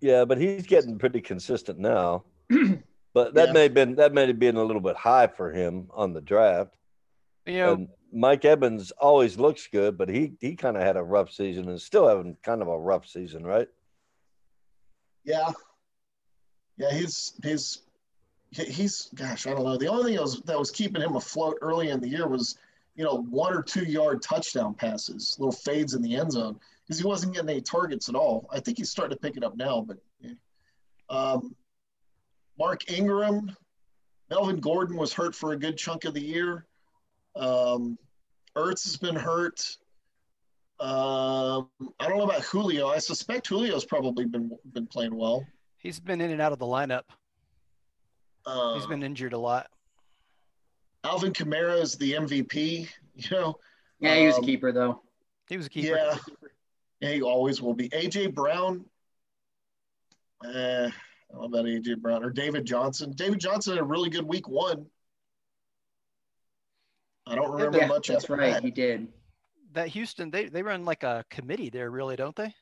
yeah, 0.00 0.24
but 0.24 0.38
he's 0.38 0.66
getting 0.66 0.98
pretty 0.98 1.20
consistent 1.20 1.78
now. 1.78 2.24
But 3.14 3.34
that 3.34 3.48
Yeah. 3.48 3.52
may 3.52 3.62
have 3.64 3.74
been 3.74 3.96
that 3.96 4.12
may 4.12 4.26
have 4.26 4.38
been 4.38 4.56
a 4.56 4.62
little 4.62 4.82
bit 4.82 4.94
high 4.94 5.26
for 5.26 5.50
him 5.50 5.88
on 5.92 6.12
the 6.12 6.20
draft. 6.20 6.74
Yeah. 7.46 7.72
And 7.72 7.88
Mike 8.12 8.44
Evans 8.44 8.90
always 8.92 9.38
looks 9.38 9.66
good, 9.66 9.96
but 9.98 10.08
he 10.08 10.34
he 10.40 10.54
kind 10.54 10.76
of 10.76 10.82
had 10.82 10.96
a 10.96 11.02
rough 11.02 11.32
season 11.32 11.68
and 11.68 11.80
still 11.80 12.06
having 12.06 12.36
kind 12.44 12.62
of 12.62 12.68
a 12.68 12.78
rough 12.78 13.06
season, 13.06 13.44
right? 13.44 13.66
Yeah, 15.24 15.50
yeah, 16.76 16.92
he's 16.92 17.32
he's 17.42 17.82
he's 18.52 19.10
gosh, 19.14 19.46
I 19.46 19.50
don't 19.54 19.64
know. 19.64 19.76
The 19.78 19.88
only 19.88 20.04
thing 20.04 20.14
that 20.16 20.22
was 20.22 20.40
that 20.42 20.58
was 20.58 20.70
keeping 20.70 21.02
him 21.02 21.16
afloat 21.16 21.58
early 21.60 21.88
in 21.88 22.00
the 22.00 22.08
year 22.08 22.28
was 22.28 22.56
you 22.98 23.04
know 23.04 23.22
one 23.30 23.56
or 23.56 23.62
two 23.62 23.84
yard 23.84 24.20
touchdown 24.20 24.74
passes, 24.74 25.36
little 25.38 25.52
fades 25.52 25.94
in 25.94 26.02
the 26.02 26.16
end 26.16 26.32
zone 26.32 26.58
because 26.84 26.98
he 26.98 27.06
wasn't 27.06 27.32
getting 27.32 27.48
any 27.48 27.60
targets 27.60 28.08
at 28.08 28.16
all. 28.16 28.48
I 28.52 28.58
think 28.58 28.78
he's 28.78 28.90
starting 28.90 29.16
to 29.16 29.20
pick 29.20 29.36
it 29.36 29.44
up 29.44 29.56
now, 29.56 29.86
but 29.86 29.98
yeah. 30.20 30.32
um, 31.08 31.54
Mark 32.58 32.90
Ingram, 32.90 33.56
Melvin 34.30 34.58
Gordon 34.58 34.96
was 34.96 35.12
hurt 35.12 35.32
for 35.32 35.52
a 35.52 35.56
good 35.56 35.78
chunk 35.78 36.06
of 36.06 36.12
the 36.12 36.20
year. 36.20 36.66
Um, 37.36 37.96
Ertz 38.56 38.82
has 38.82 38.96
been 38.96 39.14
hurt. 39.14 39.60
Um, 40.80 41.68
I 42.00 42.08
don't 42.08 42.18
know 42.18 42.24
about 42.24 42.42
Julio. 42.42 42.88
I 42.88 42.98
suspect 42.98 43.46
Julio's 43.46 43.84
probably 43.84 44.24
been 44.24 44.50
been 44.72 44.88
playing 44.88 45.14
well. 45.14 45.46
he's 45.76 46.00
been 46.00 46.20
in 46.20 46.32
and 46.32 46.42
out 46.42 46.50
of 46.50 46.58
the 46.58 46.66
lineup. 46.66 47.02
Uh, 48.44 48.74
He's 48.74 48.86
been 48.86 49.04
injured 49.04 49.34
a 49.34 49.38
lot. 49.38 49.68
Alvin 51.04 51.32
Kamara 51.32 51.80
is 51.80 51.94
the 51.94 52.14
MVP. 52.14 52.88
You 53.14 53.30
know, 53.36 53.58
Yeah, 53.98 54.14
he 54.16 54.26
was 54.26 54.36
a 54.36 54.38
Um, 54.38 54.44
keeper 54.44 54.70
though. 54.72 55.02
He 55.48 55.56
was 55.56 55.66
a 55.66 55.70
keeper. 55.70 55.96
yeah, 55.96 56.18
yeah, 57.00 57.10
he 57.14 57.22
always 57.22 57.60
will 57.60 57.74
be. 57.74 57.88
AJ 57.88 58.28
Brown. 58.34 58.84
Uh, 60.44 60.88
I 60.88 61.32
don't 61.32 61.40
know 61.40 61.44
about 61.58 61.64
AJ 61.66 62.00
Brown 62.00 62.22
or 62.24 62.30
David 62.30 62.64
Johnson. 62.64 63.12
David 63.12 63.40
Johnson 63.40 63.74
had 63.74 63.80
a 63.80 63.84
really 63.84 64.08
good 64.08 64.24
week 64.24 64.48
one. 64.48 64.86
I 67.26 67.34
don't 67.34 67.50
remember 67.50 67.78
Yeah, 67.78 67.86
much 67.88 68.08
that's 68.08 68.24
after 68.24 68.36
right. 68.36 68.52
that. 68.52 68.62
He 68.64 68.70
did. 68.70 69.08
That 69.72 69.88
Houston, 69.88 70.30
they 70.30 70.46
they 70.48 70.62
run 70.62 70.84
like 70.84 71.02
a 71.02 71.24
committee 71.28 71.70
there, 71.70 71.90
really, 71.90 72.16
don't 72.16 72.36
they? 72.36 72.54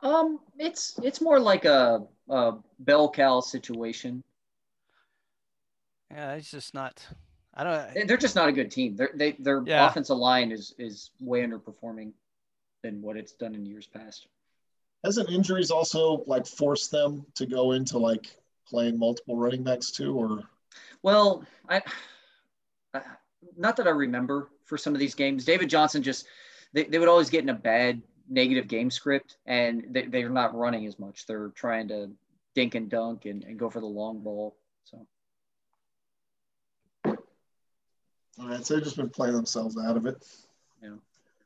Um, 0.00 0.40
it's 0.58 0.98
it's 1.02 1.20
more 1.20 1.38
like 1.40 1.64
a, 1.64 2.06
a 2.28 2.52
bell 2.80 3.10
cow 3.10 3.40
situation. 3.40 4.22
Yeah, 6.10 6.34
it's 6.34 6.50
just 6.50 6.74
not. 6.74 7.04
I 7.54 7.64
don't. 7.64 7.94
They- 7.94 8.02
They're 8.04 8.16
just 8.16 8.36
not 8.36 8.48
a 8.48 8.52
good 8.52 8.70
team. 8.70 8.96
They're, 8.96 9.10
they 9.14 9.32
their 9.32 9.62
Yeah. 9.66 9.88
offensive 9.88 10.16
line 10.18 10.52
is 10.52 10.74
is 10.78 11.10
way 11.20 11.42
underperforming. 11.42 12.12
than 12.82 13.02
what 13.02 13.16
it's 13.16 13.32
done 13.32 13.54
in 13.54 13.66
years 13.66 13.86
past. 13.88 14.28
Hasn't 15.02 15.28
injuries 15.30 15.72
also 15.72 16.22
like 16.26 16.46
forced 16.46 16.90
them 16.92 17.26
to 17.34 17.44
go 17.46 17.72
into 17.72 17.98
like 17.98 18.26
playing 18.68 18.96
multiple 18.98 19.36
running 19.36 19.64
backs 19.64 19.90
too, 19.90 20.14
or? 20.14 20.44
Well, 21.02 21.44
I, 21.68 21.82
I 22.94 23.00
not 23.56 23.76
that 23.78 23.86
I 23.88 23.90
remember 23.90 24.50
for 24.66 24.78
some 24.78 24.92
of 24.94 25.00
these 25.00 25.14
games. 25.16 25.44
David 25.44 25.68
Johnson 25.70 26.02
just 26.02 26.26
they, 26.74 26.84
they 26.84 26.98
would 27.00 27.08
always 27.08 27.30
get 27.30 27.42
in 27.42 27.48
a 27.48 27.54
bad 27.54 28.00
negative 28.28 28.68
game 28.68 28.90
script 28.90 29.38
and 29.46 29.86
they, 29.90 30.02
they're 30.02 30.28
not 30.28 30.54
running 30.54 30.86
as 30.86 30.98
much. 30.98 31.26
They're 31.26 31.48
trying 31.56 31.88
to 31.88 32.10
dink 32.54 32.74
and 32.76 32.88
dunk 32.88 33.24
and, 33.24 33.42
and 33.44 33.58
go 33.58 33.68
for 33.70 33.80
the 33.80 33.86
long 33.86 34.20
ball. 34.20 34.56
So 34.84 35.04
all 38.38 38.48
right, 38.48 38.64
so 38.64 38.74
they've 38.74 38.84
just 38.84 38.96
been 38.96 39.08
playing 39.08 39.34
themselves 39.34 39.76
out 39.78 39.96
of 39.96 40.06
it. 40.06 40.24
Yeah. 40.82 40.90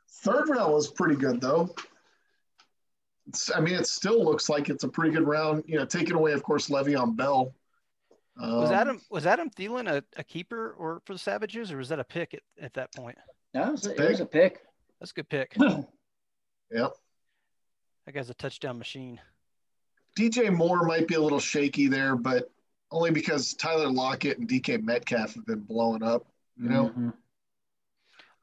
Third 0.09 0.49
round 0.49 0.73
was 0.73 0.91
pretty 0.91 1.17
good 1.17 1.41
though. 1.41 1.75
It's, 3.29 3.51
I 3.55 3.61
mean, 3.61 3.75
it 3.75 3.87
still 3.87 4.25
looks 4.25 4.49
like 4.49 4.69
it's 4.69 4.83
a 4.83 4.89
pretty 4.89 5.13
good 5.13 5.27
round. 5.27 5.65
You 5.67 5.79
know, 5.79 5.85
taking 5.85 6.15
away, 6.15 6.33
of 6.33 6.43
course, 6.43 6.69
Le'Veon 6.69 7.17
Bell. 7.17 7.55
Um, 8.41 8.57
was 8.57 8.71
Adam 8.71 9.01
was 9.11 9.27
Adam 9.27 9.51
Thielen 9.51 9.89
a, 9.89 10.03
a, 10.17 10.25
keeper 10.25 10.75
or 10.79 11.03
for 11.05 11.13
the 11.13 11.19
Savages, 11.19 11.71
or 11.71 11.77
was 11.77 11.91
that 11.91 12.01
a 12.01 12.05
pick 12.05 12.35
at, 12.35 12.41
at 12.61 12.75
that 12.75 12.93
point? 12.95 13.19
No, 13.55 13.69
it 13.69 13.73
was, 13.73 13.87
a, 13.87 13.95
it 13.95 14.11
was 14.11 14.21
a 14.21 14.27
pick. 14.27 14.63
That's 14.99 15.13
a 15.13 15.15
good 15.15 15.29
pick. 15.29 15.57
yep. 15.59 16.93
That 18.07 18.13
guy's 18.13 18.31
a 18.31 18.35
touchdown 18.35 18.79
machine. 18.79 19.21
DJ 20.19 20.53
Moore 20.53 20.85
might 20.85 21.07
be 21.07 21.15
a 21.15 21.21
little 21.21 21.41
shaky 21.41 21.87
there, 21.87 22.17
but 22.17 22.51
only 22.91 23.11
because 23.11 23.55
Tyler 23.55 23.91
Lockett 23.91 24.39
and 24.39 24.49
DK 24.49 24.83
Metcalf 24.83 25.35
have 25.35 25.47
been 25.47 25.61
blowing 25.61 26.03
up. 26.03 26.27
You 26.61 26.69
know, 26.69 26.89
mm-hmm. 26.89 27.11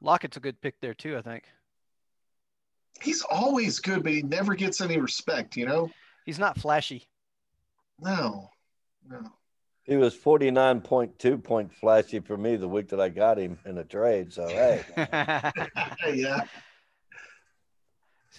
Lockett's 0.00 0.36
a 0.36 0.40
good 0.40 0.60
pick 0.60 0.80
there 0.80 0.94
too. 0.94 1.16
I 1.16 1.22
think 1.22 1.44
he's 3.00 3.22
always 3.22 3.78
good, 3.78 4.02
but 4.02 4.12
he 4.12 4.22
never 4.22 4.54
gets 4.54 4.80
any 4.80 4.98
respect. 4.98 5.56
You 5.56 5.66
know, 5.66 5.90
he's 6.26 6.38
not 6.38 6.58
flashy. 6.58 7.08
No, 8.00 8.50
no. 9.08 9.22
He 9.84 9.96
was 9.96 10.14
49.2 10.14 11.42
point 11.42 11.72
flashy 11.72 12.20
for 12.20 12.36
me 12.36 12.56
the 12.56 12.68
week 12.68 12.88
that 12.88 13.00
I 13.00 13.08
got 13.08 13.38
him 13.38 13.58
in 13.64 13.78
a 13.78 13.84
trade. 13.84 14.32
So, 14.32 14.46
hey. 14.46 14.84
yeah. 16.12 16.42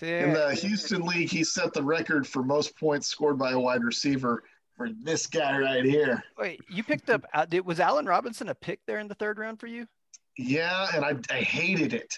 In 0.02 0.34
the 0.34 0.58
Houston 0.62 1.02
League, 1.02 1.30
he 1.30 1.44
set 1.44 1.74
the 1.74 1.84
record 1.84 2.26
for 2.26 2.44
most 2.44 2.78
points 2.78 3.08
scored 3.08 3.38
by 3.38 3.52
a 3.52 3.60
wide 3.60 3.84
receiver 3.84 4.44
for 4.80 4.90
this 5.04 5.28
guy 5.28 5.58
right 5.58 5.84
here. 5.84 6.24
Wait, 6.38 6.62
you 6.70 6.86
picked 6.86 7.10
up, 7.10 7.26
uh, 7.34 7.46
was 7.66 7.82
Allen 7.82 8.06
Robinson 8.06 8.48
a 8.48 8.56
pick 8.56 8.80
there 8.88 9.00
in 9.00 9.10
the 9.10 9.14
third 9.16 9.38
round 9.38 9.60
for 9.60 9.68
you? 9.68 9.86
Yeah, 10.38 10.88
and 10.96 11.04
I, 11.04 11.16
I 11.30 11.42
hated 11.42 11.94
it. 11.94 12.18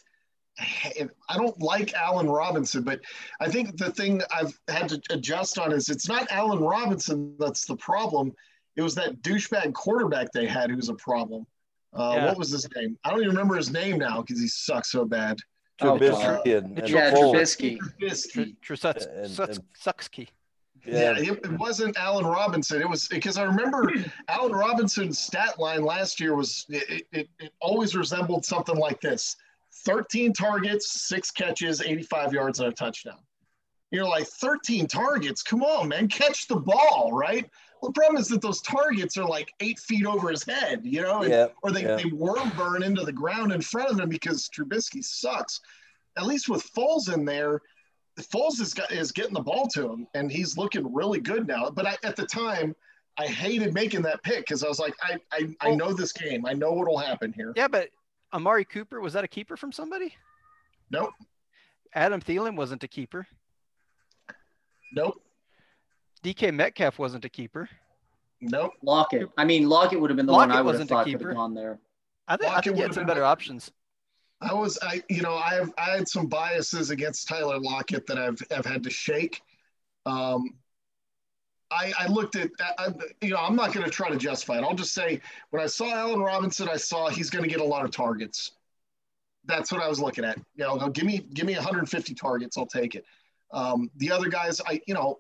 I 0.60 1.38
don't 1.38 1.60
like 1.60 1.96
Allen 1.96 2.30
Robinson, 2.30 2.84
but 2.84 3.00
I 3.40 3.50
think 3.50 3.78
the 3.78 3.92
thing 3.92 4.22
I've 4.32 4.54
had 4.68 4.90
to 4.90 5.02
adjust 5.10 5.58
on 5.58 5.74
is 5.74 5.90
it's 5.90 6.08
not 6.08 6.32
Allen 6.32 6.60
Robinson 6.60 7.36
that's 7.40 7.66
the 7.66 7.78
problem. 7.78 8.32
It 8.76 8.84
was 8.84 8.94
that 8.94 9.24
douchebag 9.24 9.74
quarterback 9.74 10.32
they 10.32 10.46
had 10.46 10.70
who's 10.70 10.90
a 10.90 10.94
problem. 10.94 11.48
Uh, 11.94 12.14
yeah. 12.16 12.26
What 12.28 12.38
was 12.38 12.52
his 12.52 12.68
name? 12.76 12.96
I 13.04 13.10
don't 13.10 13.22
even 13.22 13.32
remember 13.32 13.56
his 13.56 13.72
name 13.72 13.98
now 13.98 14.22
because 14.22 14.40
he 14.40 14.48
sucks 14.48 14.92
so 14.92 15.04
bad. 15.04 15.38
Trubisky 15.82 16.54
oh, 16.54 16.58
and, 16.58 16.78
and 16.78 16.90
yeah, 16.90 17.12
Trubisky. 17.12 17.80
Trubisky. 17.80 18.56
Trubisky. 18.64 20.18
Yeah, 20.20 20.26
yeah 20.86 21.18
it, 21.18 21.28
it, 21.28 21.60
wasn't 21.60 21.96
Allen 21.98 22.26
Robinson. 22.26 22.82
It 22.82 22.90
was 22.90 23.08
because 23.08 23.38
I 23.38 23.44
remember 23.44 23.92
Allen 24.28 24.54
Robinson's 24.54 25.20
stat 25.20 25.60
line 25.60 25.84
last 25.84 26.20
year 26.20 26.36
was 26.36 26.66
it, 26.70 27.06
it, 27.12 27.30
it 27.40 27.54
always 27.62 27.96
resembled 27.96 28.46
something 28.46 28.78
like 28.78 29.02
this 29.02 29.36
13 29.86 30.34
targets, 30.34 31.08
six 31.08 31.32
catches, 31.32 31.82
85 31.82 32.34
yards, 32.34 32.60
and 32.60 32.70
a 32.70 32.72
touchdown. 32.72 33.20
You're 33.90 34.08
like, 34.08 34.28
13 34.28 34.88
targets? 34.88 35.42
Come 35.44 35.64
on, 35.64 35.90
man, 35.90 36.08
catch 36.08 36.48
the 36.48 36.56
ball, 36.56 37.12
right? 37.14 37.50
Well, 37.82 37.92
the 37.92 38.00
problem 38.00 38.22
is 38.22 38.28
that 38.30 38.42
those 38.42 38.62
targets 38.62 39.18
are 39.18 39.28
like 39.28 39.54
eight 39.60 39.80
feet 39.80 40.06
over 40.06 40.30
his 40.30 40.44
head, 40.44 40.82
you 40.84 41.02
know, 41.02 41.24
and, 41.24 41.52
or 41.64 41.72
they, 41.72 41.84
they 41.84 42.06
worm 42.06 42.52
burn 42.56 42.84
into 42.84 43.04
the 43.04 43.12
ground 43.12 43.52
in 43.52 43.62
front 43.62 43.90
of 43.90 44.00
him 44.00 44.08
because 44.08 44.50
Trubisky 44.50 45.04
sucks. 45.04 45.60
At 46.18 46.26
least 46.26 46.48
with 46.48 46.70
Foles 46.74 47.12
in 47.12 47.26
there, 47.26 47.62
Foles 48.20 48.60
is, 48.60 48.76
is 48.90 49.12
getting 49.12 49.34
the 49.34 49.42
ball 49.42 49.68
to 49.74 49.90
him, 49.90 50.08
and 50.14 50.32
he's 50.32 50.58
looking 50.58 50.94
really 50.94 51.20
good 51.20 51.48
now. 51.48 51.70
But 51.70 51.88
I, 51.88 51.98
at 52.04 52.16
the 52.16 52.26
time, 52.26 52.76
I 53.18 53.28
hated 53.28 53.74
making 53.74 54.02
that 54.04 54.22
pick 54.24 54.40
because 54.40 54.64
I 54.64 54.68
was 54.68 54.80
like, 54.80 54.94
I, 55.02 55.18
I, 55.32 55.56
I 55.62 55.76
know 55.76 55.94
this 55.94 56.12
game. 56.12 56.46
I 56.46 56.54
know 56.54 56.72
what'll 56.72 56.98
happen 56.98 57.34
here. 57.34 57.54
Yeah, 57.56 57.68
but 57.68 57.90
Amari 58.34 58.66
Cooper, 58.66 59.00
was 59.02 59.14
that 59.14 59.24
a 59.24 59.28
keeper 59.28 59.58
from 59.58 59.72
somebody? 59.72 60.14
Nope. 60.90 61.12
Adam 61.94 62.22
Thielen 62.22 62.56
wasn't 62.56 62.84
a 62.84 62.88
keeper. 62.88 63.28
Nope. 64.94 65.22
DK 66.24 66.54
Metcalf 66.54 67.00
wasn't 67.00 67.26
a 67.26 67.30
keeper. 67.30 67.70
Nope. 68.42 68.74
Lockett. 68.82 69.30
I 69.38 69.46
mean, 69.46 69.70
Lockett 69.70 70.00
would 70.00 70.10
have 70.10 70.18
been 70.18 70.26
the 70.26 70.32
Lockett 70.32 70.50
one 70.50 70.58
I 70.58 70.62
would 70.62 70.80
have 70.80 70.88
thought 70.88 71.06
could 71.06 71.22
have 71.22 71.36
gone 71.36 71.54
there. 71.54 71.80
I 72.28 72.38
think, 72.38 72.54
I 72.54 72.62
think 72.62 72.76
he 72.76 72.82
had 72.82 72.94
some 72.94 73.06
better 73.06 73.24
options. 73.24 73.72
I 74.42 74.54
was, 74.54 74.80
I, 74.82 75.04
you 75.10 75.22
know, 75.22 75.36
I 75.36 75.54
have, 75.54 75.74
I 75.78 75.92
had 75.92 76.08
some 76.08 76.28
biases 76.28 76.90
against 76.90 77.28
Tyler 77.28 77.60
Lockett 77.60 78.08
that 78.08 78.18
I've, 78.18 78.42
I've 78.56 78.66
had 78.66 78.84
to 78.84 78.90
shake. 78.90 79.42
Um, 80.06 80.56
I, 81.70 81.94
I 81.98 82.08
looked 82.08 82.36
at, 82.36 82.50
I, 82.78 82.90
you 83.22 83.30
know, 83.30 83.38
I'm 83.38 83.56
not 83.56 83.72
going 83.74 83.86
to 83.86 83.92
try 83.92 84.10
to 84.10 84.18
justify 84.18 84.58
it. 84.58 84.64
I'll 84.64 84.76
just 84.76 84.94
say 84.94 85.22
when 85.52 85.62
I 85.62 85.68
saw 85.68 85.94
Allen 85.94 86.20
Robinson, 86.20 86.68
I 86.68 86.78
saw 86.78 87.10
he's 87.10 87.30
going 87.30 87.44
to 87.44 87.50
get 87.50 87.62
a 87.62 87.66
lot 87.66 87.86
of 87.86 87.92
targets. 87.92 88.54
That's 89.46 89.72
what 89.72 89.82
I 89.82 89.88
was 89.88 90.00
looking 90.00 90.26
at. 90.26 90.38
You 90.56 90.66
know, 90.66 90.90
give 90.90 91.06
me, 91.06 91.20
give 91.34 91.46
me 91.46 91.54
150 91.54 92.14
targets. 92.16 92.58
I'll 92.58 92.66
take 92.66 92.96
it. 92.96 93.06
Um, 93.52 93.90
the 93.98 94.12
other 94.12 94.28
guys, 94.28 94.60
I, 94.66 94.82
you 94.88 94.94
know, 94.94 95.20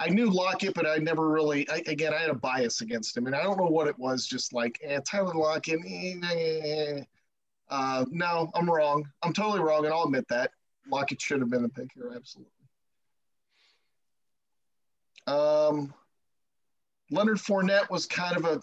I 0.00 0.08
knew 0.08 0.30
Lockett, 0.30 0.74
but 0.74 0.86
I 0.86 0.96
never 0.96 1.28
really. 1.28 1.68
I, 1.68 1.82
again, 1.86 2.14
I 2.14 2.18
had 2.18 2.30
a 2.30 2.34
bias 2.34 2.80
against 2.80 3.14
him, 3.14 3.26
and 3.26 3.36
I 3.36 3.42
don't 3.42 3.58
know 3.58 3.66
what 3.66 3.86
it 3.86 3.98
was. 3.98 4.26
Just 4.26 4.54
like 4.54 4.80
eh, 4.82 4.98
Tyler 5.06 5.34
Lockett. 5.34 5.80
Eh, 5.86 6.14
eh, 6.24 7.02
uh, 7.70 8.04
no, 8.10 8.50
I'm 8.54 8.68
wrong. 8.68 9.08
I'm 9.22 9.32
totally 9.32 9.60
wrong, 9.60 9.84
and 9.84 9.94
I'll 9.94 10.04
admit 10.04 10.26
that. 10.28 10.50
Lockett 10.90 11.20
should 11.20 11.40
have 11.40 11.50
been 11.50 11.62
the 11.62 11.68
pick 11.68 11.90
here, 11.94 12.12
absolutely. 12.14 12.52
Um, 15.26 15.94
Leonard 17.10 17.38
Fournette 17.38 17.88
was 17.90 18.06
kind 18.06 18.36
of 18.36 18.44
a. 18.44 18.60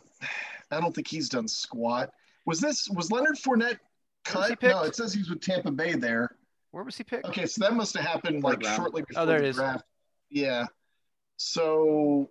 I 0.72 0.82
don't 0.82 0.94
think 0.94 1.08
he's 1.08 1.30
done 1.30 1.48
squat. 1.48 2.12
Was 2.46 2.60
this 2.60 2.90
was 2.90 3.12
Leonard 3.12 3.36
Fournette 3.36 3.80
cut? 4.26 4.62
No, 4.62 4.84
it 4.84 4.96
says 4.96 5.14
he's 5.14 5.30
with 5.30 5.42
Tampa 5.42 5.72
Bay 5.72 5.94
there. 5.94 6.36
Where 6.72 6.84
was 6.84 6.98
he 6.98 7.04
picked? 7.04 7.26
Okay, 7.26 7.46
so 7.46 7.64
that 7.64 7.74
must 7.74 7.96
have 7.96 8.06
happened 8.06 8.44
like 8.44 8.64
shortly 8.64 9.04
before 9.08 9.24
oh, 9.24 9.26
there 9.26 9.40
the 9.40 9.46
it 9.46 9.50
is. 9.50 9.56
draft. 9.56 9.86
Yeah. 10.30 10.66
So 11.38 12.30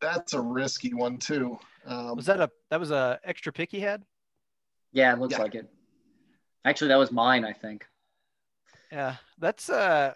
that's 0.00 0.32
a 0.32 0.40
risky 0.40 0.94
one 0.94 1.18
too. 1.18 1.58
Um, 1.84 2.16
was 2.16 2.26
that 2.26 2.40
a 2.40 2.50
that 2.70 2.80
was 2.80 2.90
a 2.90 3.20
extra 3.24 3.52
pick 3.52 3.70
he 3.70 3.80
had? 3.80 4.02
Yeah, 4.92 5.12
it 5.12 5.18
looks 5.18 5.32
yeah. 5.32 5.42
like 5.42 5.54
it. 5.54 5.68
Actually, 6.68 6.88
that 6.88 6.98
was 6.98 7.10
mine, 7.10 7.46
I 7.46 7.52
think. 7.52 7.86
Yeah, 8.92 9.16
that's 9.38 9.70
uh, 9.70 10.12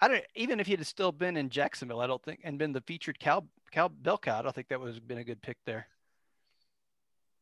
I 0.00 0.08
don't 0.08 0.24
even 0.34 0.58
if 0.58 0.66
he'd 0.66 0.80
have 0.80 0.88
still 0.88 1.12
been 1.12 1.36
in 1.36 1.50
Jacksonville, 1.50 2.00
I 2.00 2.08
don't 2.08 2.22
think, 2.22 2.40
and 2.42 2.58
been 2.58 2.72
the 2.72 2.80
featured 2.80 3.20
cow 3.20 3.44
cow 3.70 3.88
bell 3.88 4.18
cow, 4.18 4.40
I 4.40 4.42
don't 4.42 4.54
think 4.54 4.68
that 4.68 4.80
would 4.80 4.94
have 4.94 5.06
been 5.06 5.18
a 5.18 5.24
good 5.24 5.40
pick 5.40 5.58
there. 5.64 5.86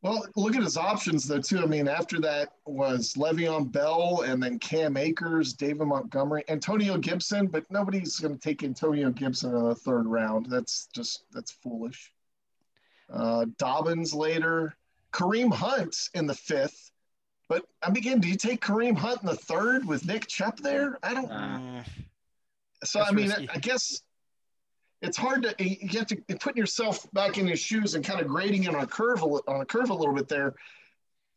Well, 0.03 0.27
look 0.37 0.55
at 0.55 0.63
his 0.63 0.77
options 0.77 1.27
though 1.27 1.41
too. 1.41 1.61
I 1.61 1.67
mean, 1.67 1.89
after 1.89 2.21
that 2.21 2.53
was 2.67 3.15
Le'Veon 3.15 3.73
Bell 3.73 4.25
and 4.27 4.43
then 4.43 4.59
Cam 4.59 4.99
Akers, 4.99 5.55
David 5.55 5.87
Montgomery, 5.87 6.45
Antonio 6.49 6.99
Gibson, 6.99 7.47
but 7.47 7.65
nobody's 7.71 8.19
going 8.19 8.35
to 8.35 8.41
take 8.41 8.63
Antonio 8.63 9.11
Gibson 9.11 9.55
in 9.55 9.65
the 9.65 9.75
third 9.75 10.07
round. 10.07 10.47
That's 10.47 10.89
just 10.95 11.25
that's 11.33 11.53
foolish. 11.53 12.13
Uh, 13.11 13.47
Dobbins 13.57 14.13
later, 14.13 14.77
Kareem 15.13 15.53
Hunt 15.53 16.11
in 16.13 16.27
the 16.27 16.35
fifth. 16.35 16.90
But 17.51 17.67
I'm 17.83 17.97
again, 17.97 18.21
do 18.21 18.29
you 18.29 18.37
take 18.37 18.61
Kareem 18.61 18.97
Hunt 18.97 19.23
in 19.23 19.27
the 19.27 19.35
third 19.35 19.85
with 19.85 20.07
Nick 20.07 20.29
Chubb 20.29 20.59
there? 20.59 20.99
I 21.03 21.15
don't. 21.15 21.29
Uh, 21.29 21.83
so 22.85 23.01
I 23.01 23.11
mean, 23.11 23.33
I, 23.33 23.49
I 23.53 23.59
guess 23.59 24.03
it's 25.03 25.17
hard 25.17 25.43
to 25.43 25.55
you 25.59 25.99
have 25.99 26.07
to 26.07 26.17
put 26.39 26.57
yourself 26.57 27.11
back 27.13 27.39
in 27.39 27.49
his 27.49 27.59
shoes 27.59 27.97
and 27.97 28.05
kind 28.05 28.21
of 28.21 28.29
grading 28.29 28.63
it 28.63 28.75
on 28.75 28.81
a 28.81 28.87
curve 28.87 29.25
on 29.25 29.61
a 29.61 29.67
curve 29.67 29.91
a 29.91 29.95
little 29.95 30.15
bit 30.15 30.29
there. 30.29 30.55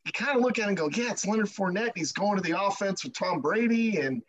You 0.06 0.12
kind 0.12 0.38
of 0.38 0.44
look 0.44 0.60
at 0.60 0.66
it 0.66 0.68
and 0.68 0.78
go, 0.78 0.88
yeah, 0.94 1.10
it's 1.10 1.26
Leonard 1.26 1.48
Fournette. 1.48 1.94
He's 1.96 2.12
going 2.12 2.36
to 2.36 2.44
the 2.44 2.62
offense 2.62 3.04
with 3.04 3.14
Tom 3.14 3.42
Brady, 3.42 3.98
and 3.98 4.22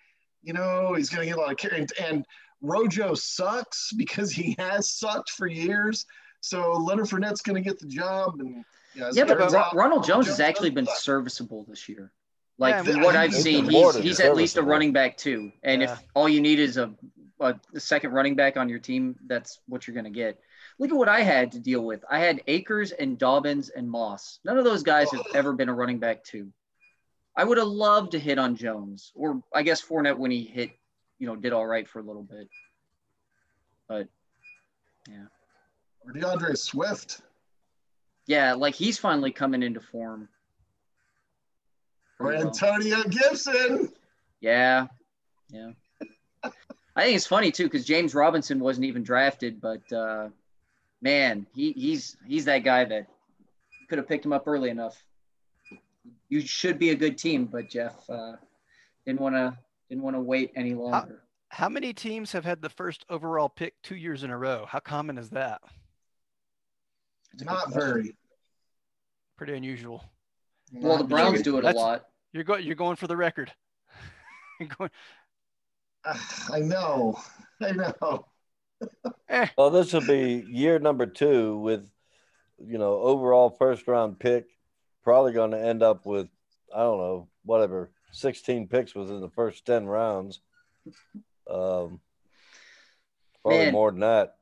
you 0.42 0.54
know 0.54 0.94
he's 0.94 1.10
going 1.10 1.20
to 1.20 1.26
get 1.26 1.36
a 1.36 1.40
lot 1.42 1.50
of 1.50 1.58
care. 1.58 1.74
And, 1.74 1.92
and 2.00 2.24
Rojo 2.62 3.12
sucks 3.12 3.92
because 3.92 4.32
he 4.32 4.56
has 4.58 4.88
sucked 4.88 5.28
for 5.28 5.46
years. 5.46 6.06
So 6.40 6.72
Leonard 6.72 7.08
Fournette's 7.08 7.42
going 7.42 7.62
to 7.62 7.68
get 7.68 7.78
the 7.78 7.88
job. 7.88 8.40
And 8.40 8.64
yeah, 8.94 9.10
yeah 9.12 9.24
but 9.24 9.74
Ronald 9.74 10.04
Jones 10.04 10.26
has 10.26 10.40
actually 10.40 10.70
been 10.70 10.88
serviceable 10.96 11.64
this 11.68 11.88
year. 11.88 12.12
Like 12.56 12.86
yeah, 12.86 12.92
from 12.92 13.02
what 13.02 13.16
I've 13.16 13.34
seen, 13.34 13.68
he's, 13.68 13.96
he's 13.96 14.20
at 14.20 14.36
least 14.36 14.56
a 14.56 14.62
running 14.62 14.92
back 14.92 15.16
too. 15.16 15.50
And 15.64 15.82
yeah. 15.82 15.92
if 15.92 15.98
all 16.14 16.28
you 16.28 16.40
need 16.40 16.60
is 16.60 16.76
a 16.76 16.94
a, 17.40 17.54
second 17.76 18.12
running 18.12 18.34
back 18.34 18.56
on 18.56 18.68
your 18.68 18.78
team, 18.78 19.16
that's 19.26 19.60
what 19.66 19.86
you're 19.86 19.94
going 19.94 20.04
to 20.04 20.10
get. 20.10 20.38
Look 20.78 20.90
at 20.90 20.96
what 20.96 21.08
I 21.08 21.20
had 21.20 21.52
to 21.52 21.58
deal 21.58 21.84
with. 21.84 22.04
I 22.10 22.18
had 22.18 22.42
Akers 22.46 22.92
and 22.92 23.18
Dobbins 23.18 23.68
and 23.68 23.88
Moss. 23.88 24.40
None 24.44 24.58
of 24.58 24.64
those 24.64 24.82
guys 24.82 25.10
have 25.12 25.24
ever 25.34 25.52
been 25.52 25.68
a 25.68 25.74
running 25.74 25.98
back 25.98 26.24
too. 26.24 26.52
I 27.36 27.44
would 27.44 27.58
have 27.58 27.68
loved 27.68 28.12
to 28.12 28.18
hit 28.18 28.38
on 28.38 28.56
Jones, 28.56 29.12
or 29.14 29.42
I 29.52 29.62
guess 29.62 29.82
Fournette 29.82 30.18
when 30.18 30.30
he 30.30 30.44
hit, 30.44 30.70
you 31.18 31.26
know, 31.26 31.34
did 31.34 31.52
all 31.52 31.66
right 31.66 31.88
for 31.88 31.98
a 31.98 32.02
little 32.02 32.22
bit. 32.22 32.48
But 33.88 34.08
yeah. 35.08 35.26
Or 36.04 36.12
DeAndre 36.12 36.56
Swift. 36.56 37.20
Yeah, 38.26 38.54
like 38.54 38.74
he's 38.74 38.98
finally 38.98 39.32
coming 39.32 39.62
into 39.62 39.80
form. 39.80 40.28
Or 42.18 42.26
Pretty 42.26 42.44
well. 42.44 42.48
Antonio 42.48 43.02
Gibson. 43.04 43.92
Yeah, 44.40 44.86
yeah. 45.50 45.70
I 46.96 47.04
think 47.04 47.16
it's 47.16 47.26
funny 47.26 47.50
too 47.50 47.64
because 47.64 47.84
James 47.84 48.14
Robinson 48.14 48.60
wasn't 48.60 48.86
even 48.86 49.02
drafted, 49.02 49.60
but 49.60 49.92
uh, 49.92 50.28
man, 51.02 51.46
he 51.54 51.72
he's 51.72 52.16
he's 52.26 52.44
that 52.44 52.60
guy 52.60 52.84
that 52.84 53.06
could 53.88 53.98
have 53.98 54.08
picked 54.08 54.24
him 54.24 54.32
up 54.32 54.46
early 54.46 54.70
enough. 54.70 55.02
You 56.28 56.40
should 56.40 56.78
be 56.78 56.90
a 56.90 56.94
good 56.94 57.18
team, 57.18 57.46
but 57.46 57.68
Jeff 57.68 57.94
uh, 58.08 58.34
didn't 59.06 59.20
want 59.20 59.34
to 59.34 59.56
didn't 59.88 60.04
want 60.04 60.16
to 60.16 60.20
wait 60.20 60.52
any 60.56 60.74
longer. 60.74 61.22
How 61.48 61.68
many 61.68 61.92
teams 61.92 62.32
have 62.32 62.44
had 62.44 62.62
the 62.62 62.68
first 62.68 63.04
overall 63.08 63.48
pick 63.48 63.74
two 63.82 63.96
years 63.96 64.24
in 64.24 64.30
a 64.30 64.38
row? 64.38 64.66
How 64.68 64.80
common 64.80 65.18
is 65.18 65.30
that? 65.30 65.62
That's 67.36 67.44
Not 67.44 67.72
very. 67.72 68.16
Pretty 69.36 69.54
unusual. 69.54 70.04
Well, 70.72 70.98
the 70.98 71.02
Not 71.04 71.08
Browns 71.08 71.30
very. 71.32 71.42
do 71.42 71.58
it 71.58 71.64
a 71.64 71.70
lot. 71.72 72.06
You're 72.32 72.44
going. 72.44 72.64
You're 72.64 72.74
going 72.76 72.96
for 72.96 73.06
the 73.06 73.16
record. 73.16 73.52
You're 74.60 74.68
going, 74.78 74.90
I 76.04 76.60
know. 76.60 77.18
I 77.60 77.72
know. 77.72 78.26
eh, 79.28 79.46
Well, 79.58 79.70
this 79.70 79.92
will 79.92 80.06
be 80.06 80.44
year 80.48 80.78
number 80.78 81.06
two 81.06 81.58
with, 81.58 81.88
you 82.64 82.78
know, 82.78 82.94
overall 82.94 83.50
first 83.50 83.86
round 83.88 84.18
pick. 84.18 84.46
Probably 85.02 85.32
going 85.32 85.50
to 85.50 85.60
end 85.60 85.82
up 85.82 86.06
with, 86.06 86.28
I 86.74 86.78
don't 86.78 86.98
know, 86.98 87.28
whatever, 87.44 87.90
16 88.12 88.68
picks 88.68 88.94
within 88.94 89.20
the 89.20 89.28
first 89.30 89.66
10 89.66 89.86
rounds. 89.86 90.40
Um, 91.50 92.00
probably 93.42 93.64
Man. 93.64 93.72
more 93.72 93.90
than 93.90 94.00
that. 94.00 94.36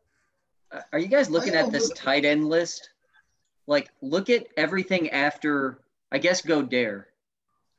Are 0.92 0.98
you 0.98 1.08
guys 1.08 1.28
looking 1.30 1.54
at 1.54 1.70
this 1.70 1.90
tight 1.90 2.24
end 2.24 2.48
list? 2.48 2.90
Like, 3.66 3.90
look 4.00 4.30
at 4.30 4.46
everything 4.56 5.10
after, 5.10 5.80
I 6.10 6.18
guess, 6.18 6.42
Goedert. 6.42 7.04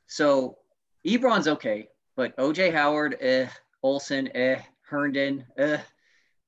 So, 0.06 0.58
Ebron's 1.06 1.48
okay, 1.48 1.88
but 2.16 2.36
OJ 2.36 2.72
Howard, 2.72 3.16
eh, 3.20 3.48
Olsen, 3.82 4.28
eh, 4.36 4.60
Herndon, 4.82 5.44
eh, 5.58 5.78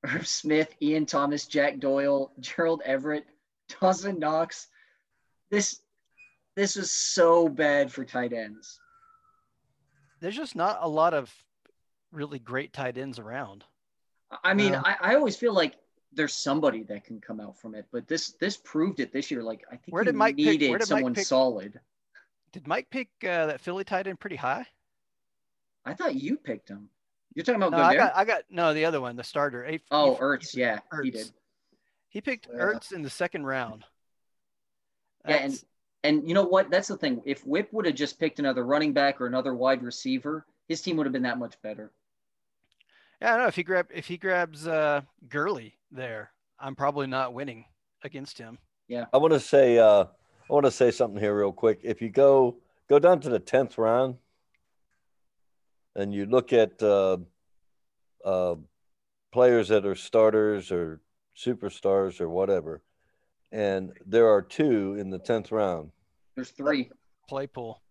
Irv 0.05 0.27
Smith, 0.27 0.73
Ian 0.81 1.05
Thomas, 1.05 1.45
Jack 1.45 1.79
Doyle, 1.79 2.31
Gerald 2.39 2.81
Everett, 2.85 3.25
Dawson 3.81 4.19
Knox. 4.19 4.67
This, 5.49 5.81
this 6.55 6.77
is 6.77 6.91
so 6.91 7.47
bad 7.47 7.91
for 7.91 8.03
tight 8.05 8.33
ends. 8.33 8.79
there's 10.19 10.35
just 10.35 10.55
not 10.55 10.79
a 10.81 10.87
lot 10.87 11.13
of 11.13 11.31
really 12.11 12.39
great 12.39 12.73
tight 12.73 12.97
ends 12.97 13.19
around. 13.19 13.63
I 14.43 14.53
mean, 14.53 14.71
No. 14.71 14.81
I, 14.83 14.95
I 15.01 15.15
always 15.15 15.35
feel 15.37 15.53
like 15.53 15.75
there's 16.13 16.33
somebody 16.33 16.83
that 16.83 17.03
can 17.05 17.19
come 17.21 17.39
out 17.39 17.57
from 17.59 17.75
it, 17.75 17.85
but 17.91 18.07
this 18.07 18.31
this 18.39 18.57
proved 18.57 18.99
it 18.99 19.11
this 19.11 19.29
year. 19.29 19.43
Like 19.43 19.63
I 19.71 19.75
think 19.75 19.93
Where 19.93 20.03
did 20.03 20.15
Mike 20.15 20.35
pick- 20.37 20.45
needed 20.45 20.69
where 20.69 20.79
did 20.79 20.89
Mike 20.89 20.99
someone 20.99 21.13
pick- 21.13 21.25
solid. 21.25 21.79
Did 22.53 22.67
Mike 22.67 22.89
pick 22.89 23.09
uh, 23.23 23.47
that 23.47 23.61
Philly 23.61 23.83
tight 23.83 24.07
end 24.07 24.19
pretty 24.19 24.37
high? 24.37 24.65
I 25.85 25.93
thought 25.93 26.15
you 26.15 26.37
picked 26.37 26.69
him. 26.69 26.89
You're 27.35 27.43
talking 27.43 27.61
about 27.61 27.71
No, 27.77 27.83
I 27.83 27.95
got. 27.95 28.15
I 28.15 28.25
got 28.25 28.43
no. 28.49 28.73
The 28.73 28.85
other 28.85 28.99
one, 29.01 29.15
the 29.15 29.23
starter. 29.23 29.63
He- 29.65 29.81
oh, 29.91 30.15
he- 30.15 30.21
Ertz. 30.21 30.55
Yeah, 30.55 30.79
he 31.03 31.11
did. 31.11 31.29
He 32.09 32.21
picked 32.21 32.47
Yeah. 32.51 32.59
Ertz 32.59 32.91
in 32.93 33.01
the 33.03 33.09
second 33.09 33.45
round. 33.45 33.83
Yeah, 35.27 35.35
and 35.35 35.63
and 36.03 36.27
you 36.27 36.33
know 36.33 36.43
what? 36.45 36.69
That's 36.71 36.87
the 36.87 36.97
thing. 36.97 37.21
If 37.25 37.45
Whip 37.45 37.67
would 37.73 37.85
have 37.85 37.95
just 37.95 38.19
picked 38.19 38.39
another 38.39 38.65
running 38.65 38.93
back 38.93 39.19
or 39.21 39.27
another 39.27 39.53
wide 39.53 39.83
receiver, 39.83 40.45
his 40.67 40.81
team 40.81 40.95
would 40.97 41.05
have 41.05 41.13
been 41.13 41.23
that 41.23 41.37
much 41.37 41.61
better. 41.61 41.91
yeah, 43.21 43.27
I 43.27 43.31
don't 43.33 43.41
know 43.43 43.47
if 43.47 43.55
he 43.55 43.63
grab 43.63 43.87
if 43.93 44.07
he 44.07 44.17
grabs 44.17 44.67
uh, 44.67 45.01
Gurley 45.27 45.76
there, 45.91 46.31
I'm 46.59 46.75
probably 46.75 47.07
not 47.07 47.33
winning 47.33 47.65
against 48.03 48.37
him. 48.37 48.57
Yeah. 48.87 49.05
I 49.13 49.17
want 49.17 49.33
to 49.33 49.39
say, 49.39 49.77
uh, 49.77 50.05
I 50.05 50.53
want 50.53 50.65
to 50.65 50.71
say 50.71 50.91
something 50.91 51.19
here 51.19 51.37
real 51.37 51.51
quick. 51.51 51.79
If 51.83 52.01
you 52.01 52.09
go 52.09 52.57
go 52.89 52.99
down 52.99 53.19
to 53.21 53.29
the 53.29 53.39
tenth 53.39 53.77
round, 53.77 54.15
and 55.95 56.13
you 56.13 56.25
look 56.25 56.53
at 56.53 56.81
uh, 56.81 57.17
uh, 58.23 58.55
players 59.33 59.67
that 59.69 59.85
are 59.85 59.95
starters 59.95 60.71
or 60.71 61.01
superstars 61.35 62.21
or 62.21 62.29
whatever, 62.29 62.81
and 63.51 63.91
there 64.05 64.27
are 64.29 64.41
two 64.41 64.95
in 64.99 65.09
the 65.09 65.19
tenth 65.19 65.51
round. 65.51 65.91
There's 66.35 66.51
three. 66.51 66.89
Claypool. 67.27 67.81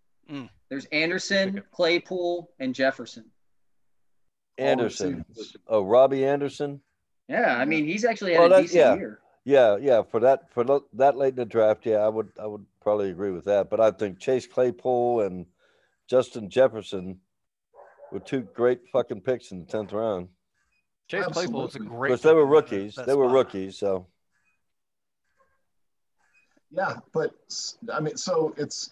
There's 0.68 0.86
Anderson, 0.86 1.62
Claypool, 1.72 2.51
and 2.59 2.74
Jefferson. 2.74 3.26
Anderson. 4.59 5.24
Oh, 5.68 5.82
Robbie 5.82 6.24
Anderson. 6.24 6.80
Yeah, 7.29 7.57
I 7.57 7.64
mean 7.64 7.85
he's 7.87 8.05
actually 8.05 8.35
had 8.35 8.51
Well, 8.51 8.53
a 8.59 8.62
decent 8.62 8.79
yeah. 8.79 8.95
year. 8.97 9.20
Yeah, 9.45 9.77
yeah. 9.81 10.03
For 10.03 10.20
that, 10.20 10.53
for 10.53 10.64
lo- 10.64 10.87
that 10.95 11.16
late 11.16 11.31
in 11.31 11.37
the 11.37 11.45
draft, 11.45 11.87
yeah, 11.87 11.99
I 11.99 12.09
would, 12.09 12.31
I 12.41 12.47
would 12.47 12.66
probably 12.83 13.11
agree 13.11 13.31
with 13.31 13.45
that. 13.45 13.70
But 13.70 13.81
I 13.81 13.93
think 13.93 14.18
Chase 14.18 14.45
Claypool 14.47 15.20
and 15.20 15.47
Justin 16.09 16.51
Jefferson 16.51 17.20
were 18.11 18.18
two 18.18 18.41
great 18.41 18.81
fucking 18.93 19.20
picks 19.20 19.53
in 19.53 19.61
the 19.61 19.66
tenth 19.66 19.93
round. 19.93 20.29
Chase 21.09 21.27
Claypool 21.27 21.62
was 21.62 21.74
a 21.74 21.79
Absolutely. 21.79 21.97
great. 21.97 22.09
Because 22.11 22.22
they 22.22 22.33
were 22.35 22.47
rookies. 22.47 22.97
They 22.97 23.14
were 23.14 23.27
spot. 23.27 23.35
rookies. 23.35 23.79
So 23.79 24.07
Yeah, 26.72 26.97
but 27.12 27.33
I 27.93 28.01
mean, 28.01 28.16
so 28.16 28.53
it's, 28.57 28.91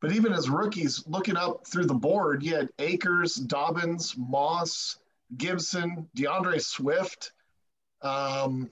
but 0.00 0.12
even 0.12 0.32
as 0.32 0.48
rookies, 0.48 1.04
looking 1.08 1.36
up 1.36 1.66
through 1.66 1.86
the 1.86 1.94
board, 1.94 2.42
you 2.44 2.54
had 2.54 2.68
Akers, 2.78 3.34
Dobbins, 3.34 4.14
Moss, 4.16 4.98
Gibson, 5.36 6.08
DeAndre 6.16 6.60
Swift. 6.62 7.32
Um, 8.02 8.70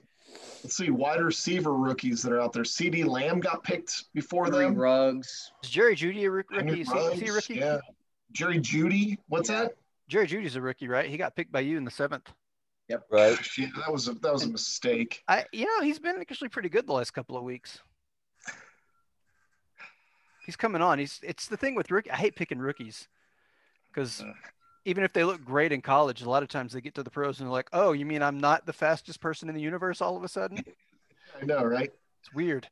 let's 0.63 0.75
see, 0.77 0.89
wide 0.89 1.21
receiver 1.21 1.73
rookies 1.73 2.21
that 2.23 2.31
are 2.31 2.41
out 2.41 2.53
there. 2.53 2.63
CeeDee 2.63 3.05
Lamb 3.05 3.39
got 3.39 3.63
picked 3.63 4.05
before 4.13 4.47
Three 4.47 4.59
them. 4.65 4.75
Ruggs. 4.75 5.51
Is 5.63 5.69
Jerry 5.69 5.95
Jeudy 5.95 6.25
a 6.25 6.31
roo- 6.31 6.43
Henry 6.51 6.79
rookie? 6.79 6.81
Is 6.81 6.91
he, 6.91 6.99
is 6.99 7.19
he 7.19 7.27
a 7.27 7.33
rookie? 7.33 7.53
Yeah. 7.55 7.77
Jerry 8.31 8.59
Jeudy. 8.59 9.17
What's 9.27 9.49
Yeah. 9.49 9.63
that? 9.63 9.75
Jerry 10.07 10.27
Jeudy's 10.27 10.55
a 10.55 10.61
rookie, 10.61 10.87
right? 10.87 11.09
He 11.09 11.17
got 11.17 11.35
picked 11.35 11.51
by 11.51 11.59
you 11.59 11.77
in 11.77 11.83
the 11.85 11.91
seventh. 11.91 12.31
Yep. 12.87 13.03
right. 13.11 13.35
Gosh, 13.37 13.57
yeah, 13.59 13.67
that 13.77 13.91
was 13.91 14.07
a, 14.07 14.13
that 14.13 14.33
was 14.33 14.43
a 14.43 14.49
mistake. 14.49 15.21
I, 15.27 15.45
you 15.51 15.65
know, 15.65 15.81
he's 15.83 15.99
been 15.99 16.19
actually 16.19 16.49
pretty 16.49 16.69
good 16.69 16.87
the 16.87 16.93
last 16.93 17.11
couple 17.11 17.37
of 17.37 17.43
weeks. 17.43 17.79
He's 20.45 20.55
coming 20.55 20.81
on. 20.81 20.97
He's 20.97 21.19
it's 21.21 21.45
the 21.47 21.57
thing 21.57 21.75
with 21.75 21.91
rookie. 21.91 22.09
I 22.09 22.15
hate 22.15 22.35
picking 22.35 22.57
rookies 22.57 23.07
because 23.93 24.21
Uh. 24.21 24.33
Even 24.89 25.03
if 25.03 25.13
they 25.13 25.23
look 25.23 25.43
great 25.45 25.71
in 25.71 25.81
college, 25.81 26.21
a 26.21 26.29
lot 26.29 26.43
of 26.43 26.49
times 26.49 26.73
they 26.73 26.81
get 26.81 26.95
to 26.95 27.03
the 27.03 27.09
pros 27.11 27.39
and 27.39 27.47
they're 27.47 27.53
like, 27.53 27.69
"Oh, 27.71 27.91
you 27.91 28.05
mean 28.05 28.21
I'm 28.23 28.39
not 28.39 28.65
the 28.65 28.73
fastest 28.73 29.21
person 29.21 29.47
in 29.49 29.55
the 29.55 29.61
universe?" 29.61 30.01
All 30.01 30.17
of 30.17 30.23
a 30.23 30.27
sudden, 30.27 30.63
I 31.41 31.45
know, 31.45 31.63
right? 31.63 31.91
it's 32.21 32.33
weird. 32.33 32.67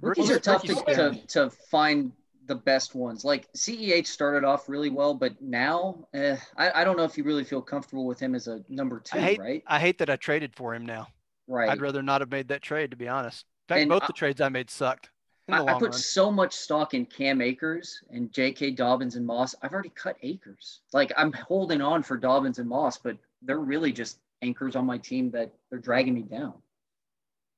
Rookies 0.00 0.30
are 0.30 0.40
tough 0.40 0.62
to, 0.62 0.74
to, 0.74 1.20
to 1.28 1.50
find 1.70 2.12
the 2.46 2.54
best 2.54 2.94
ones. 2.94 3.24
Like 3.24 3.50
CEH 3.52 4.06
started 4.06 4.44
off 4.44 4.68
really 4.68 4.90
well, 4.90 5.14
but 5.14 5.40
now 5.40 6.08
eh, 6.12 6.36
I, 6.56 6.80
I 6.80 6.84
don't 6.84 6.96
know 6.96 7.04
if 7.04 7.16
you 7.16 7.24
really 7.24 7.44
feel 7.44 7.62
comfortable 7.62 8.06
with 8.06 8.18
him 8.18 8.34
as 8.34 8.48
a 8.48 8.60
number 8.68 9.00
two, 9.00 9.18
I 9.18 9.20
hate 9.20 9.38
right? 9.38 9.62
I 9.66 9.78
hate 9.78 9.98
that 9.98 10.10
I 10.10 10.16
traded 10.16 10.56
for 10.56 10.74
him 10.74 10.84
now. 10.84 11.08
Right. 11.46 11.68
I'd 11.70 11.80
rather 11.80 12.02
not 12.02 12.22
have 12.22 12.30
made 12.30 12.48
that 12.48 12.62
trade, 12.62 12.90
to 12.90 12.96
be 12.96 13.06
honest. 13.06 13.44
In 13.68 13.74
fact, 13.74 13.80
And 13.82 13.88
both 13.90 14.02
I- 14.02 14.06
the 14.08 14.12
trades 14.14 14.40
I 14.40 14.48
made 14.48 14.70
sucked 14.70 15.06
in 15.06 15.10
the 15.10 15.13
I, 15.48 15.62
I 15.62 15.72
put 15.74 15.90
run. 15.90 15.92
so 15.92 16.30
much 16.30 16.54
stock 16.54 16.94
in 16.94 17.04
Cam 17.04 17.42
Akers 17.42 18.02
and 18.10 18.32
J.K. 18.32 18.70
Dobbins 18.72 19.16
and 19.16 19.26
Moss. 19.26 19.54
I've 19.62 19.72
already 19.72 19.90
cut 19.90 20.16
Akers. 20.22 20.80
Like 20.92 21.12
I'm 21.16 21.32
holding 21.32 21.82
on 21.82 22.02
for 22.02 22.16
Dobbins 22.16 22.58
and 22.58 22.68
Moss, 22.68 22.96
but 22.96 23.18
they're 23.42 23.58
really 23.58 23.92
just 23.92 24.18
anchors 24.42 24.74
on 24.74 24.86
my 24.86 24.98
team 24.98 25.30
that 25.32 25.52
they're 25.70 25.78
dragging 25.78 26.14
me 26.14 26.22
down. 26.22 26.54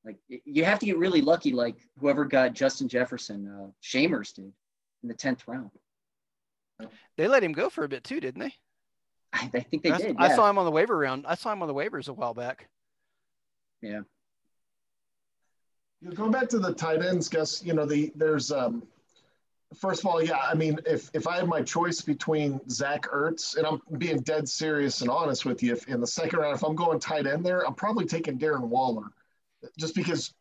Like 0.03 0.17
you 0.27 0.65
have 0.65 0.79
to 0.79 0.85
get 0.85 0.97
really 0.97 1.21
lucky, 1.21 1.51
like 1.51 1.75
whoever 1.99 2.25
got 2.25 2.53
Justin 2.53 2.87
Jefferson, 2.87 3.47
uh, 3.47 3.67
Shamers 3.83 4.33
did 4.33 4.51
in 5.03 5.09
the 5.09 5.13
tenth 5.13 5.47
round. 5.47 5.71
They 7.17 7.27
let 7.27 7.43
him 7.43 7.53
go 7.53 7.69
for 7.69 7.83
a 7.83 7.89
bit 7.89 8.03
too, 8.03 8.19
didn't 8.19 8.39
they? 8.39 8.53
I, 9.33 9.49
I 9.53 9.59
think 9.61 9.83
they 9.83 9.91
I, 9.91 9.97
did. 9.97 10.15
I 10.17 10.27
yeah. 10.27 10.35
saw 10.35 10.49
him 10.49 10.57
on 10.57 10.65
the 10.65 10.71
waiver 10.71 10.97
round. 10.97 11.25
I 11.27 11.35
saw 11.35 11.51
him 11.51 11.61
on 11.61 11.67
the 11.67 11.73
waivers 11.73 12.07
a 12.07 12.13
while 12.13 12.33
back. 12.33 12.69
You 16.01 16.11
Going 16.11 16.31
back 16.31 16.49
to 16.49 16.59
the 16.59 16.73
tight 16.73 17.03
ends, 17.03 17.27
guess 17.27 17.63
you 17.63 17.73
know 17.73 17.85
the 17.85 18.11
there's 18.15 18.51
um 18.51 18.83
first 19.75 20.01
of 20.01 20.05
all, 20.05 20.23
yeah, 20.23 20.37
I 20.37 20.53
mean 20.53 20.79
if 20.85 21.09
if 21.13 21.27
I 21.27 21.37
had 21.37 21.47
my 21.47 21.61
choice 21.61 22.01
between 22.01 22.59
Zach 22.69 23.03
Ertz 23.03 23.57
and 23.57 23.65
I'm 23.65 23.81
being 23.97 24.19
dead 24.19 24.47
serious 24.47 25.01
and 25.01 25.09
honest 25.09 25.45
with 25.45 25.63
you, 25.63 25.73
if 25.73 25.87
in 25.87 25.99
the 25.99 26.07
second 26.07 26.39
round, 26.39 26.55
if 26.55 26.63
I'm 26.63 26.75
going 26.75 26.99
tight 26.99 27.25
end 27.25 27.43
there, 27.43 27.65
I'm 27.65 27.73
probably 27.73 28.05
taking 28.05 28.37
Darren 28.37 28.67
Waller, 28.67 29.05
just 29.79 29.95
because 29.95 30.33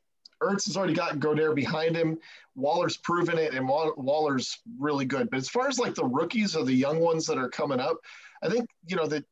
Ertz 0.43 0.67
has 0.67 0.77
already 0.77 0.93
got 0.93 1.19
Goedert 1.19 1.55
behind 1.55 1.97
him. 1.97 2.19
Waller's 2.55 2.99
proven 2.99 3.39
it, 3.39 3.55
and 3.55 3.67
Waller's 3.67 4.59
really 4.79 5.07
good. 5.07 5.31
But 5.31 5.39
as 5.39 5.49
far 5.49 5.69
as 5.69 5.79
like 5.79 5.95
the 5.95 6.05
rookies 6.05 6.55
or 6.55 6.65
the 6.65 6.75
young 6.75 7.01
ones 7.01 7.27
that 7.27 7.39
are 7.39 7.49
coming 7.49 7.81
up, 7.81 7.97
I 8.43 8.51
think 8.51 8.69
you 8.87 8.97
know 8.97 9.07
that 9.07 9.25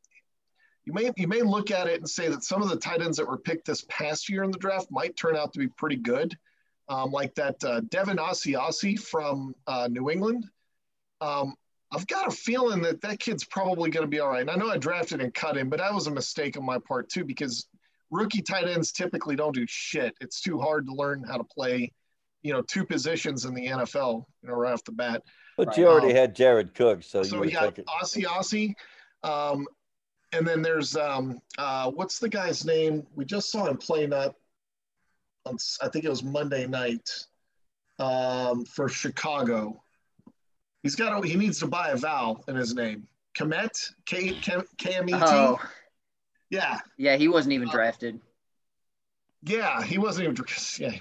you 0.85 0.93
may 0.93 1.11
you 1.17 1.27
may 1.27 1.41
look 1.41 1.71
at 1.71 1.87
it 1.87 1.99
and 1.99 2.09
say 2.09 2.29
that 2.29 2.43
some 2.43 2.61
of 2.61 2.69
the 2.69 2.75
tight 2.77 3.01
ends 3.01 3.17
that 3.17 3.27
were 3.27 3.37
picked 3.37 3.65
this 3.67 3.85
past 3.89 4.29
year 4.29 4.43
in 4.43 4.51
the 4.51 4.57
draft 4.57 4.87
might 4.91 5.15
turn 5.15 5.35
out 5.35 5.51
to 5.53 5.59
be 5.59 5.67
pretty 5.67 5.95
good, 5.95 6.37
um, 6.89 7.11
like 7.11 7.33
that 7.35 7.63
uh, 7.63 7.81
Devin 7.89 8.17
Asiasi 8.17 8.99
from 8.99 9.55
uh, 9.67 9.87
New 9.91 10.09
England. 10.09 10.45
Um, 11.21 11.55
I've 11.91 12.07
got 12.07 12.27
a 12.27 12.31
feeling 12.31 12.81
that 12.81 13.01
that 13.01 13.19
kid's 13.19 13.45
probably 13.45 13.89
going 13.89 14.03
to 14.03 14.09
be 14.09 14.19
all 14.19 14.29
right. 14.29 14.41
And 14.41 14.49
I 14.49 14.55
know 14.55 14.69
I 14.69 14.77
drafted 14.77 15.21
and 15.21 15.33
cut 15.33 15.55
him, 15.55 15.69
but 15.69 15.79
that 15.79 15.93
was 15.93 16.07
a 16.07 16.11
mistake 16.11 16.57
on 16.57 16.65
my 16.65 16.77
part 16.79 17.09
too 17.09 17.23
because 17.23 17.67
rookie 18.11 18.41
tight 18.41 18.67
ends 18.67 18.91
typically 18.91 19.35
don't 19.35 19.55
do 19.55 19.65
shit. 19.67 20.13
It's 20.19 20.41
too 20.41 20.59
hard 20.59 20.87
to 20.87 20.93
learn 20.93 21.23
how 21.23 21.37
to 21.37 21.43
play, 21.43 21.91
you 22.41 22.53
know, 22.53 22.61
two 22.61 22.85
positions 22.85 23.45
in 23.45 23.53
the 23.53 23.67
NFL, 23.67 24.25
you 24.41 24.49
know, 24.49 24.55
right 24.55 24.73
off 24.73 24.83
the 24.83 24.91
bat. 24.91 25.23
But 25.57 25.77
you 25.77 25.87
already 25.87 26.09
Um, 26.09 26.15
had 26.15 26.35
Jared 26.35 26.73
Cook, 26.75 27.01
so, 27.03 27.23
So 27.23 27.43
you 27.43 27.51
got. 27.51 27.75
Aussie 27.75 28.25
Aussie. 28.25 28.73
Um, 29.23 29.65
and 30.35 30.47
then 30.47 30.61
there's 30.61 30.95
um, 30.95 31.41
uh, 31.57 31.89
what's 31.91 32.19
the 32.19 32.29
guy's 32.29 32.65
name? 32.65 33.05
We 33.15 33.25
just 33.25 33.51
saw 33.51 33.65
him 33.67 33.77
playing 33.77 34.13
up 34.13 34.35
on 35.45 35.57
I 35.81 35.87
think 35.89 36.05
it 36.05 36.09
was 36.09 36.23
Monday 36.23 36.67
night 36.67 37.09
um, 37.99 38.65
for 38.65 38.89
Chicago. 38.89 39.81
He's 40.83 40.95
got 40.95 41.23
a, 41.23 41.27
he 41.27 41.35
needs 41.35 41.59
to 41.59 41.67
buy 41.67 41.89
a 41.89 41.97
vowel 41.97 42.43
in 42.47 42.55
his 42.55 42.75
name. 42.75 43.07
Kmet 43.37 43.91
K 44.05 44.33
K 44.77 44.95
M 44.95 45.09
E 45.09 45.13
T. 45.13 45.19
Oh, 45.21 45.59
Yeah, 46.49 46.79
yeah, 46.97 47.15
he 47.17 47.27
wasn't 47.27 47.53
Uh, 47.53 47.55
even 47.55 47.69
drafted. 47.69 48.19
yeah, 49.41 49.81
he 49.83 49.97
wasn't 49.97 50.25
even 50.29 50.35
yeah, 50.79 50.99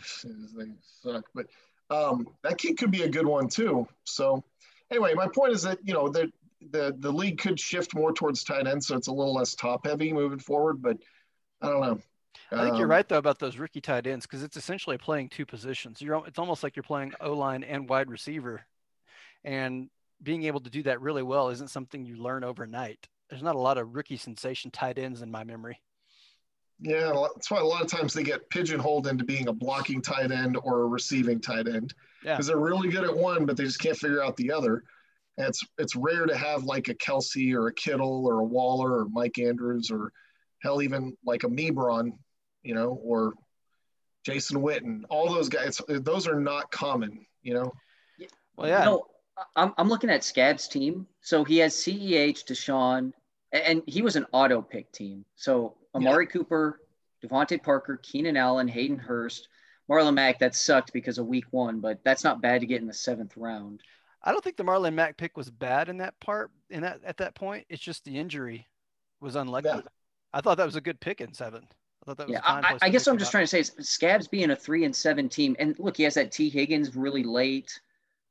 they 0.56 0.73
suck, 1.02 1.24
but 1.35 1.47
um, 1.90 2.28
that 2.43 2.59
kid 2.59 2.78
could 2.78 2.90
be 2.90 3.02
a 3.02 3.09
good 3.09 3.27
one 3.27 3.48
too. 3.48 3.86
So 4.05 4.43
anyway, 4.90 5.15
my 5.15 5.28
point 5.28 5.52
is 5.52 5.62
that 5.62 5.78
you 5.85 5.94
know 5.94 6.09
the 6.09 6.32
the 6.70 6.94
the 6.98 7.12
league 7.12 7.38
could 7.38 7.58
shift 7.58 7.94
more 7.94 8.12
towards 8.12 8.44
tight 8.44 8.66
end, 8.66 8.82
so 8.84 8.96
it's 8.96 9.08
a 9.08 9.12
little 9.12 9.34
less 9.34 9.54
top 9.54 9.86
heavy 9.86 10.12
moving 10.12 10.38
forward. 10.38 10.80
But 10.82 10.98
I 11.60 11.68
don't 11.68 11.80
know. 11.80 11.98
I 12.50 12.64
think 12.64 12.76
you're 12.76 12.86
Um, 12.86 12.90
right 12.90 13.08
though 13.08 13.18
about 13.18 13.38
those 13.38 13.58
rookie 13.58 13.80
tight 13.80 14.06
ends 14.06 14.26
because 14.26 14.42
it's 14.42 14.56
essentially 14.56 14.98
playing 14.98 15.28
two 15.28 15.46
positions. 15.46 16.00
You're 16.02 16.26
it's 16.26 16.38
almost 16.38 16.62
like 16.62 16.76
you're 16.76 16.82
playing 16.82 17.12
O 17.20 17.32
line 17.32 17.64
and 17.64 17.88
wide 17.88 18.10
receiver, 18.10 18.64
and 19.44 19.88
being 20.22 20.44
able 20.44 20.60
to 20.60 20.70
do 20.70 20.82
that 20.84 21.00
really 21.00 21.22
well 21.22 21.48
isn't 21.50 21.70
something 21.70 22.04
you 22.04 22.16
learn 22.16 22.44
overnight. 22.44 23.08
There's 23.30 23.42
not 23.42 23.56
a 23.56 23.60
lot 23.60 23.78
of 23.78 23.94
rookie 23.94 24.16
sensation 24.16 24.70
tight 24.70 24.98
ends 24.98 25.22
in 25.22 25.30
my 25.30 25.44
memory. 25.44 25.80
Yeah, 26.80 27.12
that's 27.34 27.50
why 27.50 27.60
a 27.60 27.64
lot 27.64 27.82
of 27.82 27.88
times 27.88 28.12
they 28.12 28.22
get 28.24 28.50
pigeonholed 28.50 29.06
into 29.06 29.24
being 29.24 29.48
a 29.48 29.52
blocking 29.52 30.02
tight 30.02 30.32
end 30.32 30.58
or 30.62 30.82
a 30.82 30.86
receiving 30.86 31.40
tight 31.40 31.68
end 31.68 31.94
Yeah. 32.24 32.34
because 32.34 32.48
they're 32.48 32.58
really 32.58 32.88
good 32.88 33.04
at 33.04 33.16
one, 33.16 33.46
but 33.46 33.56
they 33.56 33.64
just 33.64 33.80
can't 33.80 33.96
figure 33.96 34.22
out 34.22 34.36
the 34.36 34.50
other. 34.50 34.82
And 35.36 35.48
it's 35.48 35.62
it's 35.78 35.97
rare 35.97 36.27
to 36.27 36.36
have 36.36 36.65
like 36.65 36.89
a 36.89 36.94
Kelce 36.94 37.55
or 37.55 37.69
a 37.69 37.74
Kittle 37.74 38.27
or 38.27 38.40
a 38.40 38.44
Waller 38.44 38.98
or 39.01 39.09
Mike 39.09 39.39
Andrews 39.39 39.90
or 39.90 40.12
hell 40.62 40.81
even 40.82 41.16
like 41.27 41.43
a 41.44 41.48
Mebron, 41.48 42.12
you 42.62 42.74
know, 42.74 42.98
or 43.02 43.32
Jason 44.24 44.62
Witten. 44.62 45.02
All 45.11 45.32
those 45.32 45.48
guys, 45.48 45.81
those 45.89 46.27
are 46.28 46.40
not 46.40 46.70
common, 46.70 47.27
you 47.43 47.55
know. 47.55 47.73
Well, 48.56 48.69
yeah, 48.69 48.85
No, 48.85 49.06
I'm, 49.56 49.74
I'm 49.77 49.89
looking 49.89 50.11
at 50.11 50.23
Scab's 50.24 50.69
team. 50.69 51.06
So 51.20 51.43
he 51.44 51.59
has 51.59 51.74
CEH, 51.74 52.44
Deshaun, 52.44 53.12
a- 53.52 53.69
and 53.69 53.82
he 53.86 54.01
was 54.01 54.16
an 54.16 54.27
auto 54.32 54.62
pick 54.62 54.90
team. 54.93 55.24
So 55.35 55.74
Amari 55.94 56.27
Cooper, 56.28 56.81
DeVante 57.23 57.62
Parker, 57.62 57.98
Keenan 58.02 58.36
Allen, 58.36 58.69
Hayden 58.69 58.97
Hurst, 58.98 59.48
Marlon 59.90 60.15
Mack. 60.15 60.39
That 60.39 60.55
sucked 60.55 60.93
because 60.93 61.19
of 61.19 61.27
week 61.27 61.47
one, 61.51 61.81
but 61.81 61.98
that's 62.05 62.23
not 62.24 62.40
bad 62.40 62.61
to 62.61 62.66
get 62.66 62.81
in 62.81 62.86
the 62.86 62.94
seventh 62.94 63.36
round. 63.36 63.81
I 64.24 64.32
don't 64.32 64.42
think 64.42 64.56
the 64.56 64.64
Marlon 64.64 64.94
Mack 64.94 65.16
pick 65.16 65.36
was 65.36 65.51
bad 65.51 65.88
in 65.88 65.98
that 65.98 66.18
part. 66.20 66.51
In 66.70 66.80
that 66.82 67.01
at 67.05 67.18
that 67.18 67.34
point, 67.34 67.66
it's 67.68 67.82
just 67.82 68.05
the 68.05 68.18
injury 68.18 68.66
was 69.20 69.36
unlucky. 69.36 69.68
Yeah. 69.68 69.80
I 70.32 70.40
thought 70.40 70.56
that 70.56 70.66
was 70.66 70.76
a 70.76 70.80
good 70.80 70.98
pick 71.01 71.20
in 71.20 71.32
seven. 71.32 71.62
I 72.02 72.06
thought 72.06 72.16
that 72.16 72.26
was 72.28 72.32
Yeah, 72.34 72.40
I, 72.42 72.78
I 72.82 72.88
guess 72.88 73.06
what 73.06 73.12
I'm 73.12 73.18
just 73.18 73.28
up. 73.28 73.32
trying 73.32 73.44
to 73.44 73.48
say 73.48 73.60
is 73.60 73.72
Scabs 73.80 74.26
being 74.26 74.51
a 74.51 74.56
three 74.56 74.84
and 74.84 74.94
seven 74.96 75.28
team, 75.28 75.55
and 75.59 75.78
look, 75.78 75.96
he 75.96 76.02
has 76.02 76.14
that 76.14 76.32
Tee 76.32 76.48
Higgins 76.48 76.96
really 76.96 77.22
late. 77.22 77.78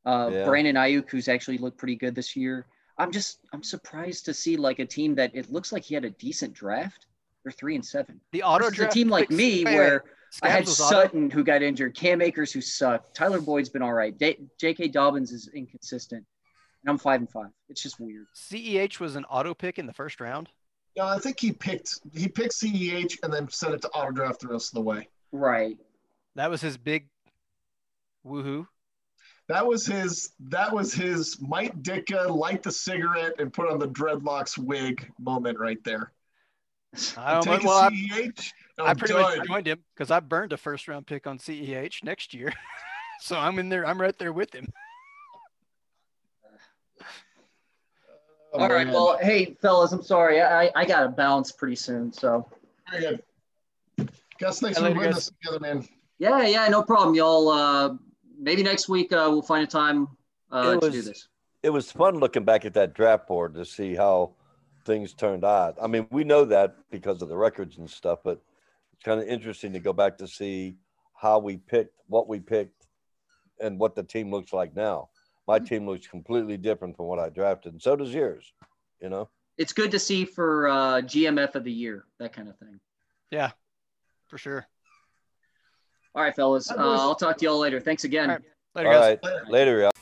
Uh, 0.05 0.29
Yeah. 0.33 0.45
Brandon 0.45 0.75
Aiyuk, 0.75 1.09
who's 1.09 1.27
actually 1.27 1.57
looked 1.59 1.77
pretty 1.77 1.95
good 1.95 2.13
this 2.15 2.35
year. 2.35 2.65
I'm 2.97 3.11
just 3.11 3.39
I'm 3.53 3.63
surprised 3.63 4.25
to 4.25 4.33
see 4.33 4.57
like 4.57 4.79
a 4.79 4.85
team 4.85 5.15
that 5.15 5.31
it 5.33 5.51
looks 5.51 5.71
like 5.71 5.83
he 5.83 5.95
had 5.95 6.05
a 6.05 6.09
decent 6.11 6.53
draft. 6.53 7.05
They're 7.43 7.51
three 7.51 7.75
and 7.75 7.85
seven. 7.85 8.19
The 8.31 8.43
auto 8.43 8.65
Versus 8.69 8.85
a 8.85 8.87
team 8.87 9.09
like 9.09 9.29
me, 9.29 9.63
wait, 9.65 9.75
wait, 9.77 9.99
where 10.39 10.51
I 10.51 10.55
had? 10.55 10.67
Sutton 10.67 11.29
who 11.29 11.43
got 11.43 11.61
injured, 11.61 11.95
Cam 11.95 12.21
Akers 12.21 12.51
who 12.51 12.61
sucked, 12.61 13.15
Tyler 13.15 13.41
Boyd's 13.41 13.69
been 13.69 13.81
all 13.81 13.93
right, 13.93 14.17
J- 14.17 14.39
J.K. 14.59 14.89
Dobbins 14.89 15.31
is 15.31 15.49
inconsistent, 15.53 16.25
and 16.83 16.89
I'm 16.89 16.97
five 16.97 17.19
and 17.19 17.29
five. 17.29 17.49
It's 17.69 17.81
just 17.81 17.99
weird. 17.99 18.25
CEH 18.35 18.99
was 18.99 19.15
an 19.15 19.25
auto 19.25 19.53
pick 19.53 19.79
in 19.79 19.85
the 19.85 19.93
first 19.93 20.19
round. 20.21 20.49
Yeah, 20.95 21.05
I 21.05 21.17
think 21.17 21.39
he 21.39 21.51
picked 21.51 21.99
he 22.13 22.27
picked 22.27 22.53
CEH 22.53 23.17
and 23.23 23.33
then 23.33 23.49
sent 23.49 23.73
it 23.73 23.81
to 23.81 23.89
auto 23.89 24.11
draft 24.11 24.41
the 24.41 24.47
rest 24.47 24.69
of 24.69 24.75
the 24.75 24.81
way. 24.81 25.07
Right. 25.31 25.77
That 26.35 26.49
was 26.49 26.61
his 26.61 26.77
big 26.77 27.07
woohoo. 28.25 28.67
That 29.49 29.67
was 29.67 29.85
his. 29.85 30.31
That 30.39 30.71
was 30.71 30.93
his. 30.93 31.37
Mike 31.41 31.81
Ditka 31.81 32.29
light 32.29 32.63
the 32.63 32.71
cigarette 32.71 33.33
and 33.39 33.51
put 33.51 33.69
on 33.69 33.79
the 33.79 33.87
dreadlocks 33.87 34.57
wig 34.57 35.11
moment 35.19 35.59
right 35.59 35.83
there. 35.83 36.13
I, 37.17 37.33
don't, 37.33 37.43
Take 37.43 37.63
well, 37.63 37.79
I, 37.79 37.89
CEH. 37.89 38.53
I 38.79 38.83
I'm 38.83 38.95
pretty 38.95 39.13
done. 39.13 39.37
much 39.37 39.47
joined 39.47 39.67
him 39.67 39.79
because 39.95 40.11
I 40.11 40.19
burned 40.19 40.53
a 40.53 40.57
first 40.57 40.87
round 40.87 41.07
pick 41.07 41.27
on 41.27 41.39
CEH 41.39 42.03
next 42.03 42.33
year. 42.33 42.53
so 43.19 43.37
I'm 43.37 43.57
in 43.59 43.69
there. 43.69 43.85
I'm 43.85 43.99
right 43.99 44.17
there 44.17 44.33
with 44.33 44.53
him. 44.53 44.67
Oh, 48.53 48.59
all 48.59 48.69
right. 48.69 48.85
man. 48.85 48.93
Well, 48.93 49.17
hey 49.21 49.55
fellas, 49.61 49.91
I'm 49.91 50.03
sorry. 50.03 50.41
I 50.41 50.69
I 50.75 50.85
got 50.85 51.01
to 51.01 51.09
bounce 51.09 51.51
pretty 51.51 51.75
soon. 51.75 52.13
So 52.13 52.47
very 52.91 53.19
good. 53.97 54.09
Gus, 54.39 54.59
thanks 54.59 54.77
for 54.77 54.83
love 54.83 54.93
you 54.93 54.99
putting 54.99 55.13
this 55.13 55.31
together, 55.41 55.59
man. 55.59 55.87
yeah, 56.19 56.45
yeah, 56.45 56.67
no 56.67 56.83
problem, 56.83 57.15
y'all. 57.15 57.49
Uh, 57.49 57.93
maybe 58.37 58.63
next 58.63 58.89
week 58.89 59.11
uh, 59.13 59.27
we'll 59.29 59.41
find 59.41 59.63
a 59.63 59.67
time 59.67 60.07
uh, 60.51 60.77
It 60.77 60.81
to 60.81 60.91
do 60.91 61.01
this. 61.01 61.27
It 61.61 61.69
was 61.69 61.91
fun 61.91 62.19
looking 62.19 62.43
back 62.43 62.65
at 62.65 62.73
that 62.73 62.93
draft 62.93 63.27
board 63.27 63.53
to 63.55 63.63
see 63.63 63.95
how 63.95 64.33
things 64.85 65.13
turned 65.13 65.45
out. 65.45 65.77
I 65.81 65.87
mean, 65.87 66.07
we 66.11 66.23
know 66.23 66.45
that 66.45 66.75
because 66.91 67.21
of 67.21 67.29
the 67.29 67.37
records 67.37 67.77
and 67.77 67.89
stuff, 67.89 68.19
but 68.23 68.41
it's 68.93 69.03
kind 69.03 69.19
of 69.19 69.27
interesting 69.27 69.73
to 69.73 69.79
go 69.79 69.93
back 69.93 70.17
to 70.19 70.27
see 70.27 70.77
how 71.15 71.39
we 71.39 71.57
picked, 71.57 71.99
what 72.07 72.27
we 72.27 72.39
picked, 72.39 72.85
and 73.61 73.79
what 73.79 73.95
the 73.95 74.03
team 74.03 74.31
looks 74.31 74.53
like 74.53 74.75
now. 74.75 75.09
My 75.47 75.59
team 75.59 75.87
looks 75.87 76.07
completely 76.07 76.57
different 76.57 76.95
from 76.97 77.07
what 77.07 77.19
I 77.19 77.29
drafted, 77.29 77.73
and 77.73 77.81
so 77.81 77.95
does 77.95 78.13
yours. 78.13 78.53
You 79.01 79.09
know, 79.09 79.29
It's 79.57 79.73
good 79.73 79.91
to 79.91 79.99
see 79.99 80.23
for 80.25 80.67
uh, 80.69 81.01
GMF 81.01 81.55
of 81.55 81.63
the 81.63 81.71
year, 81.71 82.05
that 82.19 82.31
kind 82.33 82.47
of 82.47 82.57
thing. 82.57 82.79
Yeah, 83.31 83.51
for 84.27 84.37
sure. 84.37 84.65
All 86.15 86.21
right, 86.23 86.35
fellas. 86.35 86.71
Uh. 86.71 86.75
I'll 86.77 87.15
talk 87.15 87.37
to 87.37 87.45
y'all 87.45 87.59
later. 87.59 87.79
Thanks 87.79 88.03
again. 88.03 88.29
All 88.29 88.35
right. 88.35 88.43
Later, 88.75 88.89
all 88.89 88.93
guys. 88.93 89.17
right, 89.23 89.49
later, 89.49 89.79
y'all. 89.81 89.92